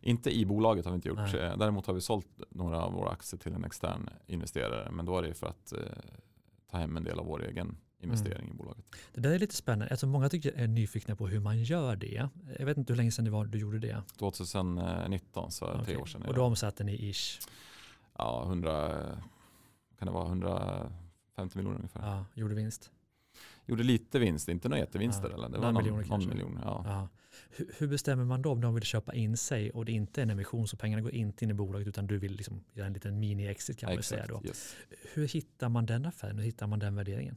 Inte 0.00 0.30
i 0.30 0.46
bolaget 0.46 0.84
har 0.84 0.92
vi 0.92 0.94
inte 0.94 1.08
gjort. 1.08 1.18
Nej. 1.18 1.40
Eh, 1.40 1.56
däremot 1.58 1.86
har 1.86 1.94
vi 1.94 2.00
sålt 2.00 2.26
några 2.50 2.82
av 2.82 2.92
våra 2.92 3.10
aktier 3.10 3.40
till 3.40 3.52
en 3.52 3.64
extern 3.64 4.10
investerare. 4.26 4.90
Men 4.90 5.06
då 5.06 5.18
är 5.18 5.22
det 5.22 5.34
för 5.34 5.46
att 5.46 5.72
eh, 5.72 5.78
ta 6.70 6.78
hem 6.78 6.96
en 6.96 7.04
del 7.04 7.18
av 7.18 7.26
vår 7.26 7.44
egen 7.48 7.76
investering 8.00 8.50
i 8.50 8.54
bolaget. 8.54 8.84
Det 9.14 9.20
där 9.20 9.30
är 9.30 9.38
lite 9.38 9.54
spännande 9.54 9.86
eftersom 9.86 10.10
många 10.10 10.28
tycker 10.28 10.52
är 10.52 10.66
nyfikna 10.66 11.16
på 11.16 11.26
hur 11.26 11.40
man 11.40 11.62
gör 11.62 11.96
det. 11.96 12.28
Jag 12.58 12.66
vet 12.66 12.76
inte 12.76 12.92
hur 12.92 12.96
länge 12.96 13.12
sedan 13.12 13.24
det 13.24 13.30
var 13.30 13.44
du 13.44 13.58
gjorde 13.58 13.78
det. 13.78 14.02
2019, 14.18 15.50
så 15.50 15.66
Okej. 15.66 15.84
tre 15.84 15.96
år 15.96 16.06
sedan. 16.06 16.22
Och 16.22 16.34
då 16.34 16.42
omsatte 16.42 16.84
ni 16.84 17.10
ish, 17.10 17.40
Ja, 18.18 18.44
100, 18.46 18.98
kan 19.98 20.06
det 20.06 20.12
vara 20.12 20.26
150 20.26 21.58
miljoner 21.58 21.76
ungefär. 21.76 22.00
ja, 22.00 22.24
gjorde 22.34 22.54
vinst. 22.54 22.90
Gjorde 23.66 23.82
lite 23.82 24.18
vinst, 24.18 24.48
inte 24.48 24.68
några 24.68 24.80
jättevinster. 24.80 25.28
Ja, 25.30 25.34
Eller? 25.34 25.48
Det 25.48 25.52
några 25.58 25.60
var 25.66 25.72
någon, 25.72 25.82
miljoner 25.82 26.00
någon 26.08 26.20
kanske. 26.20 26.28
miljon. 26.28 26.58
Ja. 26.64 26.82
Ja. 26.86 27.08
Hur, 27.50 27.70
hur 27.78 27.88
bestämmer 27.88 28.24
man 28.24 28.42
då 28.42 28.50
om 28.52 28.60
de 28.60 28.74
vill 28.74 28.82
köpa 28.84 29.14
in 29.14 29.36
sig 29.36 29.70
och 29.70 29.84
det 29.84 29.92
inte 29.92 30.20
är 30.20 30.22
en 30.22 30.30
emission 30.30 30.68
så 30.68 30.76
pengarna 30.76 31.02
går 31.02 31.14
inte 31.14 31.44
in 31.44 31.50
i 31.50 31.54
bolaget 31.54 31.88
utan 31.88 32.06
du 32.06 32.18
vill 32.18 32.32
liksom 32.32 32.64
göra 32.72 32.86
en 32.86 32.92
liten 32.92 33.20
mini-exit 33.22 33.78
kan 33.78 33.86
man 33.88 33.96
ju 33.96 34.02
säga 34.02 34.26
då. 34.28 34.40
Yes. 34.44 34.74
Hur 35.14 35.28
hittar 35.28 35.68
man 35.68 35.86
den 35.86 36.06
affären? 36.06 36.38
Hur 36.38 36.44
hittar 36.44 36.66
man 36.66 36.78
den 36.78 36.94
värderingen? 36.94 37.36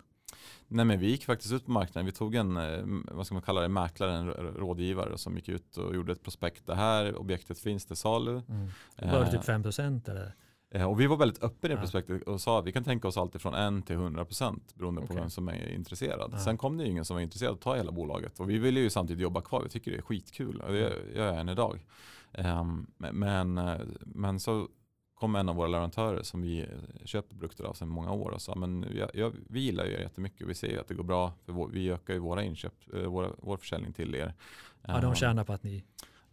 Nej, 0.68 0.86
men 0.86 1.00
vi 1.00 1.08
gick 1.08 1.26
faktiskt 1.26 1.54
ut 1.54 1.66
på 1.66 1.72
marknaden. 1.72 2.06
Vi 2.06 2.12
tog 2.12 2.36
en, 2.36 2.58
eh, 2.58 2.80
vad 3.12 3.26
ska 3.26 3.36
man 3.36 3.42
kalla 3.42 3.62
det, 3.62 3.68
mäklare, 3.70 4.16
en 4.18 4.28
rådgivare 4.32 5.18
som 5.18 5.36
gick 5.36 5.50
ut 5.50 5.78
och 5.78 5.96
gjorde 5.96 6.12
ett 6.12 6.24
prospekt. 6.24 6.66
Det 6.68 6.76
här 6.76 7.16
objektet 7.16 7.60
finns 7.60 7.86
till 7.86 7.96
salu. 7.96 8.32
Mm. 8.32 8.68
Var 9.02 9.20
det 9.20 9.26
Eh, 9.26 9.32
typ 9.32 9.44
5% 9.44 10.10
eller? 10.10 10.36
Eh, 10.70 10.90
Och 10.90 11.00
vi 11.00 11.08
var 11.08 11.18
väldigt 11.18 11.44
öppna 11.44 11.70
i 11.70 11.72
det 11.72 11.78
prospektet 11.80 12.22
och 12.24 12.42
sa 12.42 12.60
att 12.60 12.66
vi 12.66 12.72
kan 12.72 12.84
tänka 12.84 13.08
oss 13.08 13.18
allt 13.18 13.42
från 13.42 13.78
1 13.80 13.86
till 13.88 13.96
100% 13.96 14.60
beroende 14.74 15.02
på 15.02 15.06
Okej. 15.06 15.18
vem 15.18 15.30
som 15.30 15.48
är 15.48 15.70
intresserad. 15.72 16.30
Ja. 16.34 16.40
Sen 16.40 16.58
kom 16.58 16.78
det 16.78 16.84
ju 16.84 16.90
ingen 16.90 17.06
som 17.06 17.16
var 17.16 17.22
intresserad 17.22 17.54
att 17.54 17.62
ta 17.62 17.76
hela 17.76 17.92
bolaget 17.92 18.40
och 18.40 18.50
vi 18.50 18.58
ville 18.58 18.80
ju 18.80 18.90
samtidigt 18.90 19.22
jobba 19.24 19.42
kvar. 19.42 19.62
Vi 19.64 19.70
tycker 19.70 19.92
det 19.92 19.98
är 19.98 20.02
skitkul 20.02 20.62
och 20.62 20.72
det 20.72 20.80
gör 21.16 21.26
jag 21.26 21.40
än 21.40 21.50
idag. 21.50 21.86
Ehm, 22.34 22.88
Men, 22.98 23.58
eh, 23.58 23.78
men 24.00 24.40
så 24.40 24.68
kom 25.14 25.36
en 25.36 25.50
av 25.50 25.56
våra 25.56 25.68
leverantörer 25.68 26.24
som 26.24 26.42
vi 26.42 26.60
eh, 26.62 26.68
köper 27.06 27.36
produkter 27.36 27.64
av 27.64 27.74
sedan 27.74 27.88
många 27.90 28.12
år 28.12 28.32
och 28.32 28.42
sa 28.42 28.56
men 28.56 28.86
jag, 28.96 29.10
jag, 29.14 29.34
vi 29.50 29.60
gillar 29.60 29.86
er 29.86 30.00
jättemycket. 30.00 30.48
Vi 30.48 30.54
ser 30.54 30.80
att 30.80 30.88
det 30.88 30.94
går 30.94 31.04
bra. 31.04 31.34
För 31.46 31.68
vi 31.72 31.90
ökar 31.90 32.14
ju 32.14 32.20
våra 32.20 32.44
inköp, 32.44 32.74
våra, 33.06 33.30
vår 33.38 33.58
försäljning 33.58 33.94
till 33.94 34.16
er. 34.16 34.34
Ja, 34.82 34.94
de 35.02 35.06
Ehm, 35.06 35.16
tjänar 35.16 35.44
på 35.44 35.54
att 35.54 35.64
ni 35.64 35.84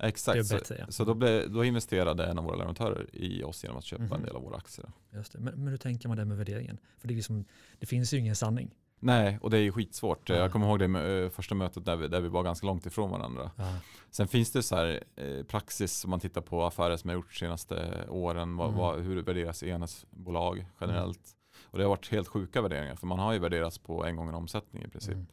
Exakt, 0.02 0.46
så, 0.46 0.58
så 0.88 1.04
då, 1.04 1.14
blev, 1.14 1.50
då 1.50 1.64
investerade 1.64 2.26
en 2.26 2.38
av 2.38 2.44
våra 2.44 2.56
leverantörer 2.56 3.06
i 3.12 3.42
oss 3.42 3.64
genom 3.64 3.78
att 3.78 3.84
köpa 3.84 4.02
Mhm. 4.02 4.12
en 4.12 4.22
del 4.22 4.36
av 4.36 4.42
våra 4.42 4.56
aktier. 4.56 4.90
Just 5.12 5.32
det. 5.32 5.38
Men, 5.38 5.54
men 5.54 5.68
hur 5.68 5.76
tänker 5.76 6.08
man 6.08 6.16
det 6.16 6.24
med 6.24 6.36
värderingen? 6.36 6.78
För 6.98 7.08
det, 7.08 7.14
liksom, 7.14 7.44
det 7.78 7.86
finns 7.86 8.14
ju 8.14 8.18
ingen 8.18 8.36
sanning. 8.36 8.70
Nej, 9.04 9.38
och 9.42 9.50
det 9.50 9.56
är 9.58 9.62
ju 9.62 9.72
skitsvårt. 9.72 10.28
Ja. 10.28 10.34
Jag 10.36 10.52
kommer 10.52 10.66
ihåg 10.66 10.78
det 10.78 11.22
eh, 11.24 11.30
första 11.30 11.54
mötet 11.54 11.84
där 11.84 11.96
vi, 11.96 12.08
där 12.08 12.20
vi 12.20 12.28
var 12.28 12.42
ganska 12.42 12.66
långt 12.66 12.86
ifrån 12.86 13.10
varandra. 13.10 13.50
Ja. 13.56 13.76
Sen 14.10 14.28
finns 14.28 14.52
det 14.52 14.62
så 14.62 14.76
här 14.76 15.04
eh, 15.16 15.42
praxis 15.44 16.04
om 16.04 16.10
man 16.10 16.20
tittar 16.20 16.40
på 16.40 16.64
affärer 16.64 16.96
som 16.96 17.08
har 17.10 17.14
gjorts 17.14 17.38
senaste 17.38 18.04
åren. 18.08 18.56
Vad, 18.56 18.68
Mm. 18.68 18.78
vad, 18.80 19.00
hur 19.00 19.22
värderas 19.22 19.62
enhetsbolag 19.62 20.66
generellt? 20.80 21.36
Och 21.64 21.78
det 21.78 21.84
har 21.84 21.88
varit 21.88 22.10
helt 22.10 22.28
sjuka 22.28 22.62
värderingar 22.62 22.96
för 22.96 23.06
man 23.06 23.18
har 23.18 23.32
ju 23.32 23.38
värderats 23.38 23.78
på 23.78 24.04
en 24.04 24.16
gång 24.16 24.28
en 24.28 24.34
omsättning 24.34 24.82
i 24.82 24.88
princip. 24.88 25.14
Mm. 25.14 25.26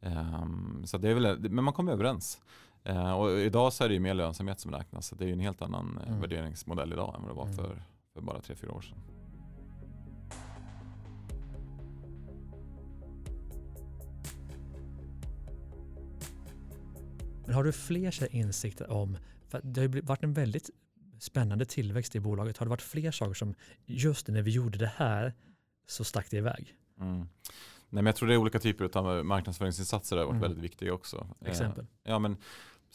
Ehm, 0.00 0.86
så 0.86 0.98
det 0.98 1.08
är 1.10 1.14
väl, 1.14 1.38
men 1.50 1.64
man 1.64 1.74
kommer 1.74 1.92
överens. 1.92 2.40
Eh, 2.84 3.12
och 3.12 3.30
idag 3.30 3.72
så 3.72 3.84
är 3.84 3.88
det 3.88 3.94
ju 3.94 4.00
mer 4.00 4.14
lönsamhet 4.14 4.60
som 4.60 4.70
räknas. 4.72 5.06
Så 5.06 5.14
det 5.14 5.24
är 5.24 5.26
ju 5.26 5.32
en 5.32 5.40
helt 5.40 5.62
annan 5.62 5.98
eh, 6.02 6.08
Mm. 6.08 6.20
värderingsmodell 6.20 6.92
idag 6.92 7.14
än 7.14 7.22
vad 7.22 7.30
det 7.30 7.34
var 7.36 7.44
Mm. 7.44 7.56
för, 7.56 7.82
för 8.14 8.20
bara 8.20 8.40
tre 8.40 8.54
fyra 8.56 8.72
år 8.72 8.80
sedan. 8.80 8.98
Men 17.46 17.54
har 17.54 17.64
du 17.64 17.72
fler 17.72 18.34
insikter 18.34 18.90
om, 18.90 19.16
för 19.48 19.60
det 19.64 19.80
har 19.80 19.88
ju 19.88 20.00
varit 20.00 20.22
en 20.24 20.32
väldigt 20.32 20.70
spännande 21.18 21.64
tillväxt 21.64 22.16
i 22.16 22.20
bolaget. 22.20 22.56
Har 22.58 22.66
det 22.66 22.70
varit 22.70 22.82
fler 22.82 23.10
saker 23.10 23.34
som, 23.34 23.54
just 23.86 24.28
när 24.28 24.42
vi 24.42 24.50
gjorde 24.50 24.78
det 24.78 24.92
här 24.96 25.34
så 25.86 26.04
stack 26.04 26.30
det 26.30 26.36
iväg? 26.36 26.74
Mm. 27.00 27.18
Nej, 27.18 28.02
men 28.02 28.06
jag 28.06 28.16
tror 28.16 28.28
det 28.28 28.34
är 28.34 28.38
olika 28.38 28.58
typer 28.58 28.98
av 28.98 29.24
marknadsföringsinsatser 29.24 30.16
har 30.16 30.24
varit 30.24 30.30
Mm. 30.30 30.42
väldigt 30.42 30.64
viktiga 30.64 30.92
också. 30.94 31.26
Eh, 31.40 31.50
Exempel. 31.50 31.86
Ja, 32.02 32.18
men 32.18 32.36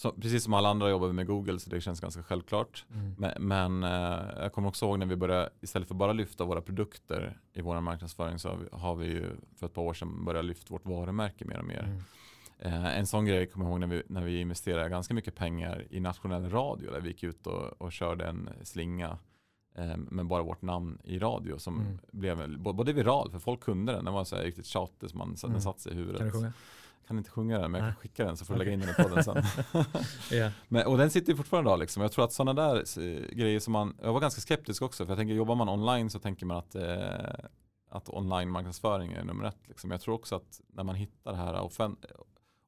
så, 0.01 0.11
precis 0.11 0.43
som 0.43 0.53
alla 0.53 0.69
andra 0.69 0.89
jobbar 0.89 1.07
vi 1.07 1.13
med 1.13 1.27
Google 1.27 1.59
så 1.59 1.69
det 1.69 1.81
känns 1.81 1.99
ganska 1.99 2.23
självklart. 2.23 2.85
Mm. 2.93 3.15
Men, 3.17 3.47
men 3.47 3.83
eh, 3.83 4.41
jag 4.43 4.53
kommer 4.53 4.67
också 4.67 4.85
ihåg 4.85 4.99
när 4.99 5.05
vi 5.05 5.15
började, 5.15 5.49
istället 5.61 5.87
för 5.87 5.95
bara 5.95 6.13
lyfta 6.13 6.45
våra 6.45 6.61
produkter 6.61 7.37
i 7.53 7.61
vår 7.61 7.81
marknadsföring 7.81 8.39
så 8.39 8.49
har 8.49 8.57
vi, 8.57 8.65
har 8.71 8.95
vi 8.95 9.05
ju 9.05 9.29
för 9.55 9.65
ett 9.65 9.73
par 9.73 9.81
år 9.81 9.93
sedan 9.93 10.25
börjat 10.25 10.45
lyfta 10.45 10.73
vårt 10.73 10.85
varumärke 10.85 11.45
mer 11.45 11.59
och 11.59 11.65
mer. 11.65 11.83
Mm. 11.83 12.83
Eh, 12.83 12.97
en 12.99 13.07
sån 13.07 13.25
grej 13.25 13.47
kommer 13.47 13.65
jag 13.65 13.71
ihåg 13.71 13.79
när 13.79 13.87
vi, 13.87 14.03
när 14.07 14.21
vi 14.23 14.39
investerade 14.41 14.89
ganska 14.89 15.13
mycket 15.13 15.35
pengar 15.35 15.85
i 15.89 15.99
nationell 15.99 16.49
radio 16.49 16.91
där 16.91 17.01
vi 17.01 17.07
gick 17.07 17.23
ut 17.23 17.47
och, 17.47 17.81
och 17.81 17.91
körde 17.91 18.25
en 18.25 18.49
slinga 18.63 19.17
eh, 19.75 19.97
med 19.97 20.25
bara 20.25 20.43
vårt 20.43 20.61
namn 20.61 20.99
i 21.03 21.19
radio 21.19 21.57
som 21.57 21.79
Mm. 21.81 21.97
blev 22.11 22.59
både 22.59 22.93
viral 22.93 23.31
för 23.31 23.39
folk 23.39 23.59
kunde 23.63 23.91
den, 23.91 24.05
den 24.05 24.13
var 24.13 24.23
så 24.23 24.35
här 24.35 24.43
riktigt 24.43 24.65
tjatig 24.65 25.09
så 25.09 25.17
man, 25.17 25.27
Mm. 25.43 25.51
den 25.53 25.61
satte 25.61 25.81
sig 25.81 25.91
i 25.91 25.95
huvudet. 25.95 26.21
Kan 27.09 27.17
inte 27.17 27.29
sjunga 27.29 27.59
den 27.59 27.71
men 27.71 27.81
jag 27.83 27.89
kan 27.93 27.95
skicka 28.01 28.25
den 28.25 28.37
så 28.37 28.45
får 28.45 28.53
du 28.53 28.57
lägga 28.59 28.71
in 28.71 28.79
den 28.79 28.89
i 28.89 28.93
podden 28.93 29.23
sen. 29.23 29.43
Ja. 30.31 30.51
Men, 30.67 30.87
och 30.87 30.97
den 30.97 31.09
sitter 31.09 31.35
fortfarande 31.35 31.69
idag 31.69 31.79
liksom. 31.79 32.01
Jag 32.01 32.11
tror 32.11 32.25
att 32.25 32.33
sådana 32.33 32.61
där 32.61 32.75
eh, 32.75 33.29
grejer 33.35 33.59
som 33.59 33.73
man, 33.73 33.95
jag 34.01 34.13
var 34.13 34.19
ganska 34.19 34.41
skeptisk 34.41 34.81
också 34.81 35.05
för 35.05 35.11
jag 35.11 35.17
tänker 35.17 35.33
jobbar 35.35 35.55
man 35.55 35.69
online 35.69 36.09
så 36.09 36.19
tänker 36.19 36.45
man 36.45 36.57
att, 36.57 36.75
eh, 36.75 37.45
att 37.89 38.09
online 38.09 38.49
marknadsföring 38.51 39.11
är 39.13 39.23
nummer 39.23 39.43
ett. 39.45 39.57
Liksom. 39.67 39.91
Jag 39.91 40.01
tror 40.01 40.15
också 40.15 40.35
att 40.35 40.61
när 40.73 40.83
man 40.83 40.95
hittar 40.95 41.31
det 41.31 41.37
här 41.37 41.69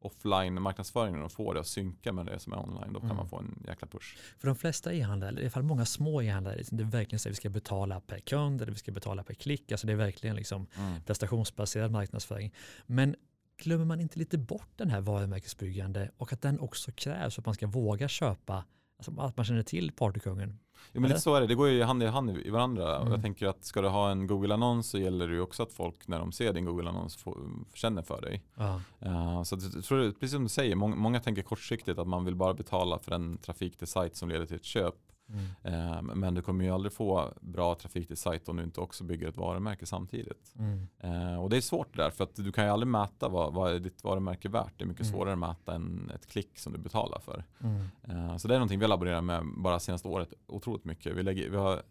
offline 0.03 0.61
marknadsföringen 0.61 1.21
och 1.21 1.31
får 1.31 1.53
det 1.53 1.59
att 1.59 1.67
synka 1.67 2.13
med 2.13 2.25
det 2.25 2.39
som 2.39 2.53
är 2.53 2.59
online 2.59 2.93
då 2.93 2.99
kan 2.99 3.05
Mm. 3.09 3.17
man 3.17 3.29
få 3.29 3.37
en 3.37 3.63
jäkla 3.67 3.87
push. 3.87 4.17
För 4.39 4.47
de 4.47 4.55
flesta 4.55 4.93
e-handlare, 4.93 5.35
i 5.35 5.39
alla 5.41 5.49
fall 5.49 5.63
många 5.63 5.85
små 5.85 6.21
e-handlare, 6.21 6.55
liksom, 6.57 6.77
det 6.77 6.83
är 6.83 6.85
verkligen 6.85 7.19
så 7.19 7.29
att 7.29 7.31
vi 7.31 7.35
ska 7.35 7.49
betala 7.49 7.99
per 8.01 8.19
kund 8.19 8.61
eller 8.61 8.71
vi 8.71 8.77
ska 8.79 8.91
betala 8.91 9.23
per 9.23 9.33
klick. 9.33 9.71
Alltså 9.71 9.87
det 9.87 9.93
är 9.93 9.97
verkligen 9.97 10.35
liksom 10.35 10.67
prestationsbaserad 11.05 11.91
marknadsföring. 11.91 12.53
Men 12.85 13.15
glömmer 13.63 13.85
man 13.85 14.01
inte 14.01 14.19
lite 14.19 14.37
bort 14.37 14.69
den 14.75 14.89
här 14.89 15.01
varumärkesbyggande 15.01 16.11
och 16.17 16.33
att 16.33 16.41
den 16.41 16.59
också 16.59 16.91
krävs 16.91 17.35
för 17.35 17.41
att 17.41 17.45
man 17.45 17.55
ska 17.55 17.67
våga 17.67 18.07
köpa, 18.07 18.65
alltså 18.97 19.21
att 19.21 19.37
man 19.37 19.45
känner 19.45 19.63
till 19.63 19.91
partykungen. 19.91 20.59
Jo, 20.91 21.01
men 21.01 21.09
lite 21.09 21.21
så 21.21 21.35
är 21.35 21.41
det, 21.41 21.47
det 21.47 21.55
går 21.55 21.69
ju 21.69 21.83
hand 21.83 22.03
i 22.03 22.05
hand 22.05 22.37
i 22.37 22.49
varandra. 22.49 22.97
Mm. 22.97 23.11
Jag 23.11 23.21
tänker 23.21 23.47
att 23.47 23.65
ska 23.65 23.81
du 23.81 23.87
ha 23.87 24.11
en 24.11 24.27
Google-annons 24.27 24.89
så 24.89 24.97
gäller 24.97 25.27
det 25.27 25.33
ju 25.33 25.41
också 25.41 25.63
att 25.63 25.71
folk 25.71 26.07
när 26.07 26.19
de 26.19 26.31
ser 26.31 26.53
din 26.53 26.65
Google-annons 26.65 27.15
får- 27.15 27.37
känner 27.73 28.01
för 28.01 28.21
dig. 28.21 28.43
Ja. 28.55 28.81
Uh, 29.05 29.43
så 29.43 29.55
jag 29.75 29.83
tror, 29.83 30.11
precis 30.11 30.31
som 30.31 30.43
du 30.43 30.49
säger, 30.49 30.75
många, 30.75 30.95
många 30.95 31.19
tänker 31.19 31.41
kortsiktigt 31.41 31.99
att 31.99 32.07
man 32.07 32.25
vill 32.25 32.35
bara 32.35 32.53
betala 32.53 32.99
för 32.99 33.11
en 33.11 33.37
trafik 33.37 33.77
till 33.77 33.87
sajt 33.87 34.15
som 34.15 34.29
leder 34.29 34.45
till 34.45 34.55
ett 34.55 34.63
köp. 34.63 34.95
Mm. 35.33 35.91
Eh, 35.91 36.01
men 36.15 36.33
du 36.33 36.41
kommer 36.41 36.65
ju 36.65 36.71
aldrig 36.71 36.93
få 36.93 37.33
bra 37.41 37.75
trafik 37.75 38.07
till 38.07 38.17
sajt 38.17 38.49
om 38.49 38.57
du 38.57 38.63
inte 38.63 38.79
också 38.81 39.03
bygger 39.03 39.27
ett 39.27 39.37
varumärke 39.37 39.85
samtidigt. 39.85 40.53
Mm. 40.59 40.87
Eh, 40.99 41.41
och 41.43 41.49
det 41.49 41.57
är 41.57 41.61
svårt 41.61 41.97
där 41.97 42.09
för 42.09 42.23
att 42.23 42.35
du 42.35 42.51
kan 42.51 42.63
ju 42.65 42.69
aldrig 42.71 42.87
mäta 42.87 43.29
vad, 43.29 43.53
vad 43.53 43.71
är 43.75 43.79
ditt 43.79 44.03
varumärke 44.03 44.49
värt. 44.49 44.73
Det 44.77 44.83
är 44.83 44.87
mycket 44.87 45.05
Mm. 45.05 45.13
svårare 45.13 45.33
att 45.33 45.39
mäta 45.39 45.75
än 45.75 46.11
ett 46.15 46.27
klick 46.27 46.59
som 46.59 46.73
du 46.73 46.79
betalar 46.79 47.19
för. 47.19 47.43
Mm. 47.63 47.87
Eh, 48.03 48.37
så 48.37 48.47
det 48.47 48.53
är 48.53 48.59
någonting 48.59 48.79
vi 48.79 48.85
har 48.85 48.89
laborerat 48.89 49.23
med 49.23 49.43
bara 49.57 49.79
senaste 49.79 50.07
året 50.07 50.33
otroligt 50.47 50.85
mycket. 50.85 51.15
Vi, 51.17 51.23
lägger, 51.23 51.49
vi 51.49 51.57
har 51.57 51.81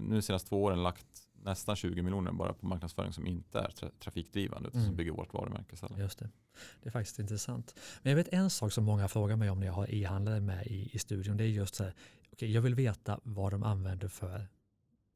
nu 0.00 0.22
senaste 0.22 0.48
två 0.48 0.62
åren 0.64 0.82
lagt 0.82 1.06
nästan 1.42 1.76
20 1.76 2.02
miljoner 2.02 2.32
bara 2.32 2.52
på 2.52 2.66
marknadsföring 2.66 3.12
som 3.12 3.26
inte 3.26 3.58
är 3.58 3.68
tra- 3.68 3.90
trafikdrivande 3.98 4.68
utan 4.68 4.80
Mm. 4.80 4.90
som 4.90 4.96
bygger 4.96 5.12
vårt 5.12 5.34
varumärke 5.34 5.74
istället. 5.74 5.98
Just 5.98 6.18
det. 6.18 6.28
Det 6.82 6.88
är 6.88 6.90
faktiskt 6.90 7.18
intressant. 7.18 7.74
Men 8.02 8.10
jag 8.10 8.16
vet 8.16 8.28
en 8.32 8.50
sak 8.50 8.72
som 8.72 8.84
många 8.84 9.08
frågar 9.08 9.36
mig 9.36 9.50
om 9.50 9.60
när 9.60 9.66
jag 9.66 9.72
har 9.74 9.94
e-handlare 9.94 10.40
med 10.40 10.66
i, 10.66 10.90
i 10.92 10.98
studion. 10.98 11.36
Det 11.36 11.44
är 11.44 11.48
just 11.48 11.74
så 11.74 11.84
här, 11.84 11.94
okej, 12.38 12.52
jag 12.52 12.62
vill 12.62 12.74
veta 12.74 13.20
vad 13.22 13.52
de 13.52 13.62
använder 13.62 14.08
för 14.08 14.48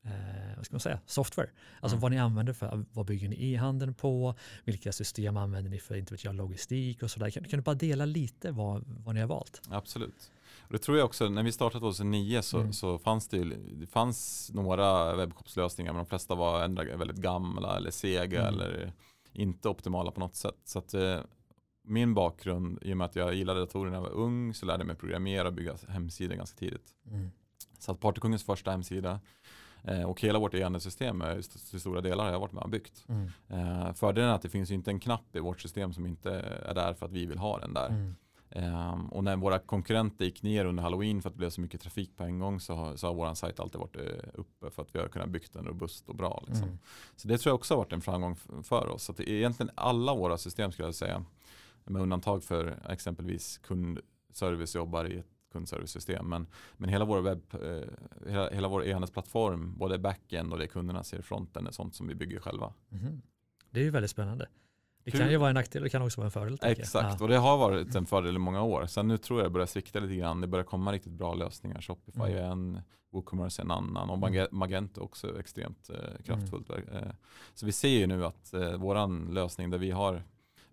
eh, 0.05 0.57
vad 0.57 0.67
ska 0.67 0.75
man 0.75 0.81
säga, 0.81 1.01
software. 1.07 1.51
Alltså 1.81 1.95
Mm. 1.97 2.01
vad 2.03 2.11
ni 2.11 2.19
använder 2.19 2.53
för, 2.53 2.85
vad 2.93 3.07
bygger 3.07 3.29
ni 3.29 3.53
e-handeln 3.53 3.95
på, 3.95 4.35
vilka 4.65 4.93
system 4.93 5.37
använder 5.37 5.71
ni 5.71 5.79
för 5.79 5.95
inte 5.97 6.15
vet 6.15 6.25
jag, 6.25 6.35
logistik 6.35 7.03
och 7.03 7.11
sådär. 7.11 7.31
Kan, 7.31 7.45
kan 7.45 7.59
du 7.59 7.63
bara 7.63 7.75
dela 7.75 8.05
lite 8.05 8.51
vad, 8.51 8.85
vad 8.87 9.15
ni 9.15 9.21
har 9.21 9.29
valt? 9.29 9.63
Absolut. 9.71 10.31
Och 10.61 10.73
det 10.73 10.79
tror 10.79 10.99
jag 10.99 11.05
också, 11.05 11.29
när 11.29 11.43
vi 11.43 11.53
startade 11.53 11.81
2009 11.81 12.43
så, 12.43 12.59
Mm. 12.61 12.73
så 12.73 12.99
fanns 12.99 13.29
det, 13.29 13.37
ju, 13.37 13.45
det 13.75 13.87
fanns 13.87 14.51
några 14.55 15.17
webbshopslösningar 15.17 15.93
men 15.93 15.99
de 16.05 16.07
flesta 16.07 16.35
var 16.35 16.65
ändra, 16.65 16.97
väldigt 16.97 17.17
gamla 17.17 17.77
eller 17.77 17.91
sega 17.91 18.41
Mm. 18.41 18.55
eller 18.55 18.93
inte 19.33 19.69
optimala 19.69 20.11
på 20.11 20.21
något 20.21 20.35
sätt. 20.35 20.61
Så 20.65 20.79
att, 20.79 20.95
eh, 20.95 21.21
min 21.83 22.15
bakgrund, 22.15 22.79
i 22.83 22.93
och 22.93 22.97
med 22.97 23.05
att 23.05 23.17
jag 23.17 23.35
gillade 23.35 23.61
datorer 23.61 23.91
när 23.91 23.97
jag 23.97 24.03
var 24.03 24.13
ung, 24.13 24.55
så 24.55 24.67
lärde 24.67 24.81
jag 24.81 24.87
mig 24.87 24.97
programmera 24.97 25.49
och 25.49 25.55
bygga 25.55 25.75
hemsidor 25.89 26.35
ganska 26.35 26.59
tidigt. 26.59 26.95
Mm. 27.11 27.31
Så 27.79 27.93
att 27.93 28.01
Partykungens 28.01 28.45
första 28.45 28.71
hemsida 28.71 29.21
eh, 29.85 30.03
och 30.03 30.21
hela 30.21 30.39
vårt 30.39 30.55
e-handelssystem 30.55 31.23
eh, 31.23 31.29
st- 31.29 31.59
till 31.71 31.81
stora 31.81 32.01
delar 32.01 32.25
har 32.25 32.33
jag 32.33 32.41
varit 32.41 32.53
med 32.53 32.63
och 32.63 32.71
byggt. 32.71 33.05
Mm. 33.09 33.31
Eh, 33.49 33.93
fördelen 33.93 34.31
är 34.31 34.35
att 34.35 34.43
det 34.43 34.49
finns 34.49 34.71
inte 34.71 34.91
en 34.91 35.01
knapp 35.01 35.37
i 35.37 35.41
vårt 35.41 35.61
system 35.61 35.93
som 35.93 36.07
inte 36.07 36.31
är 36.67 36.75
där 36.75 36.95
för 36.95 37.07
att 37.07 37.13
vi 37.13 37.27
vill 37.27 37.39
ha 37.39 37.59
den 37.59 37.75
där. 37.75 37.89
Mm. 37.89 38.15
Ehm, 38.55 39.07
och 39.13 39.25
när 39.25 39.37
våra 39.37 39.59
konkurrenter 39.59 40.25
gick 40.25 40.43
ner 40.43 40.65
under 40.65 40.83
halloween 40.83 41.23
för 41.23 41.29
att 41.29 41.35
det 41.35 41.39
blev 41.39 41.51
så 41.51 41.61
mycket 41.61 41.81
trafik 41.81 42.17
på 42.17 42.25
en 42.25 42.39
gång 42.39 42.61
så 42.61 42.75
har, 42.75 42.97
så 42.97 43.07
har 43.07 43.15
vår 43.15 43.35
sajt 43.35 43.61
alltid 43.61 43.81
varit 43.81 43.97
eh, 43.97 44.03
uppe 44.35 44.71
för 44.71 44.83
att 44.83 44.95
vi 44.95 44.99
har 44.99 45.09
kunnat 45.09 45.29
byggt 45.29 45.53
den 45.53 45.65
robust 45.65 46.09
och 46.09 46.15
bra. 46.15 46.45
Liksom. 46.47 46.65
Mm. 46.65 46.79
Så 47.17 47.29
det 47.29 47.39
tror 47.39 47.51
jag 47.51 47.55
också 47.55 47.75
har 47.75 47.79
varit 47.79 47.93
en 47.93 48.01
framgång 48.01 48.37
för 48.63 48.89
oss. 48.89 49.03
Så 49.05 49.13
att 49.13 49.21
är 49.21 49.29
egentligen 49.29 49.71
alla 49.75 50.15
våra 50.15 50.39
system 50.39 50.73
skulle 50.73 50.89
jag 50.89 50.95
säga, 50.95 51.25
med 51.85 52.03
undantag 52.03 52.45
för 52.45 52.79
exempelvis 52.89 53.59
kundservice 53.59 54.75
jobbar 54.75 55.05
i 55.05 55.19
ett 55.19 55.27
kundservicesystem. 55.53 56.29
Men, 56.29 56.47
men 56.77 56.89
hela 56.89 57.05
vår 57.05 57.21
webb, 57.21 57.43
eh, 57.53 58.29
hela, 58.31 58.51
hela 58.51 58.69
vår 58.69 58.85
e-handelsplattform, 58.87 59.79
både 59.79 59.99
backend 59.99 60.53
och 60.53 60.59
det 60.59 60.67
kunderna 60.67 61.03
ser 61.05 61.19
i 61.19 61.23
fronten 61.23 61.67
är 61.67 61.71
sånt 61.71 61.95
som 61.95 62.09
vi 62.09 62.15
bygger 62.15 62.41
själva. 62.41 62.73
Mhm. 62.89 63.23
Det 63.71 63.81
är 63.81 63.85
ju 63.85 63.91
väldigt 63.91 64.11
spännande. 64.11 64.47
Det 65.05 65.11
kan 65.11 65.31
ju 65.31 65.37
vara 65.37 65.49
en 65.49 65.55
nackdel, 65.55 65.83
det 65.83 65.89
kan 65.89 66.03
också 66.03 66.21
vara 66.21 66.27
en 66.27 66.31
fördel. 66.31 66.59
Exakt, 66.63 67.17
Ja. 67.19 67.25
och 67.25 67.29
det 67.29 67.37
har 67.37 67.57
varit 67.59 67.95
en 67.95 68.07
fördel 68.07 68.37
i 68.37 68.39
många 68.39 68.63
år. 68.63 68.87
Sen 68.87 69.09
nu 69.09 69.19
tror 69.19 69.39
jag 69.41 69.47
det 69.47 69.51
börjar 69.51 69.67
svikta 69.67 70.01
lite 70.01 70.15
grann. 70.15 70.41
Det 70.41 70.47
börjar 70.47 70.65
komma 70.65 70.93
riktigt 70.93 71.13
bra 71.13 71.35
lösningar. 71.35 71.81
Shopify 71.81 72.21
Mm. 72.21 72.37
är 72.37 72.43
en, 72.43 72.81
WooCommerce 73.11 73.63
är 73.63 73.65
en 73.65 73.71
annan 73.71 74.11
och 74.11 74.17
Mm. 74.17 74.21
Mage- 74.21 74.49
Magento 74.53 75.01
också 75.01 75.39
extremt 75.41 75.91
eh, 75.91 75.97
kraftfullt. 76.25 76.71
Eh, 76.71 76.77
så 77.55 77.67
vi 77.67 77.73
ser 77.73 77.89
ju 77.89 78.07
nu 78.07 78.25
att 78.25 78.55
eh, 78.55 78.73
våran 78.77 79.35
lösning 79.35 79.71
där 79.71 79.79
vi 79.79 79.91
har, 79.91 80.23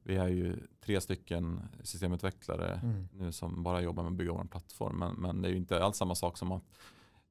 vi 0.04 0.16
är 0.16 0.28
ju 0.28 0.56
tre 0.86 1.02
stycken 1.02 1.62
systemutvecklare 1.84 2.80
Mm. 2.84 3.08
nu 3.14 3.32
som 3.32 3.64
bara 3.64 3.82
jobbar 3.82 4.04
med 4.04 4.12
att 4.12 4.18
bygga 4.18 4.32
vår 4.34 4.44
plattform. 4.46 5.00
Men, 5.00 5.16
men 5.16 5.42
det 5.42 5.48
är 5.48 5.52
ju 5.52 5.58
inte 5.58 5.84
alls 5.84 5.98
samma 5.98 6.16
sak 6.16 6.38
som 6.38 6.52
att 6.52 6.64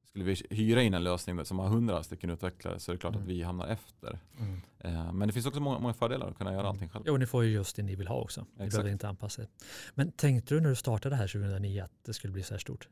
skulle 0.09 0.25
vi 0.25 0.35
hyra 0.49 0.81
in 0.81 0.93
en 0.93 1.03
lösning 1.03 1.45
som 1.45 1.59
har 1.59 1.67
hundra 1.67 2.03
stycken 2.03 2.29
utvecklare 2.29 2.79
så 2.79 2.91
är 2.91 2.93
det 2.95 2.99
klart 2.99 3.13
Mm. 3.13 3.23
att 3.23 3.29
vi 3.29 3.43
hamnar 3.43 3.67
efter. 3.67 4.19
Mm. 4.39 4.61
Eh, 4.79 5.13
men 5.13 5.27
det 5.27 5.33
finns 5.33 5.45
också 5.45 5.59
många, 5.59 5.79
många 5.79 5.93
fördelar 5.93 6.27
att 6.29 6.37
kunna 6.37 6.51
göra 6.51 6.61
Mm. 6.61 6.71
allting 6.71 6.89
själv. 6.89 7.03
Jo, 7.07 7.17
ni 7.17 7.25
får 7.25 7.43
ju 7.43 7.51
just 7.51 7.75
det 7.75 7.83
ni 7.83 7.95
vill 7.95 8.07
ha 8.07 8.15
också. 8.15 8.41
Ni 8.41 8.47
Exakt. 8.65 8.71
behöver 8.71 8.91
inte 8.91 9.07
anpassa 9.09 9.41
er. 9.41 9.47
Men 9.95 10.11
tänkte 10.11 10.53
du 10.55 10.61
när 10.61 10.69
du 10.69 10.75
startade 10.75 11.15
här 11.15 11.27
2009 11.27 11.81
att 11.83 11.91
det 12.05 12.13
skulle 12.13 12.33
bli 12.33 12.43
så 12.43 12.53
här 12.53 12.59
stort? 12.59 12.87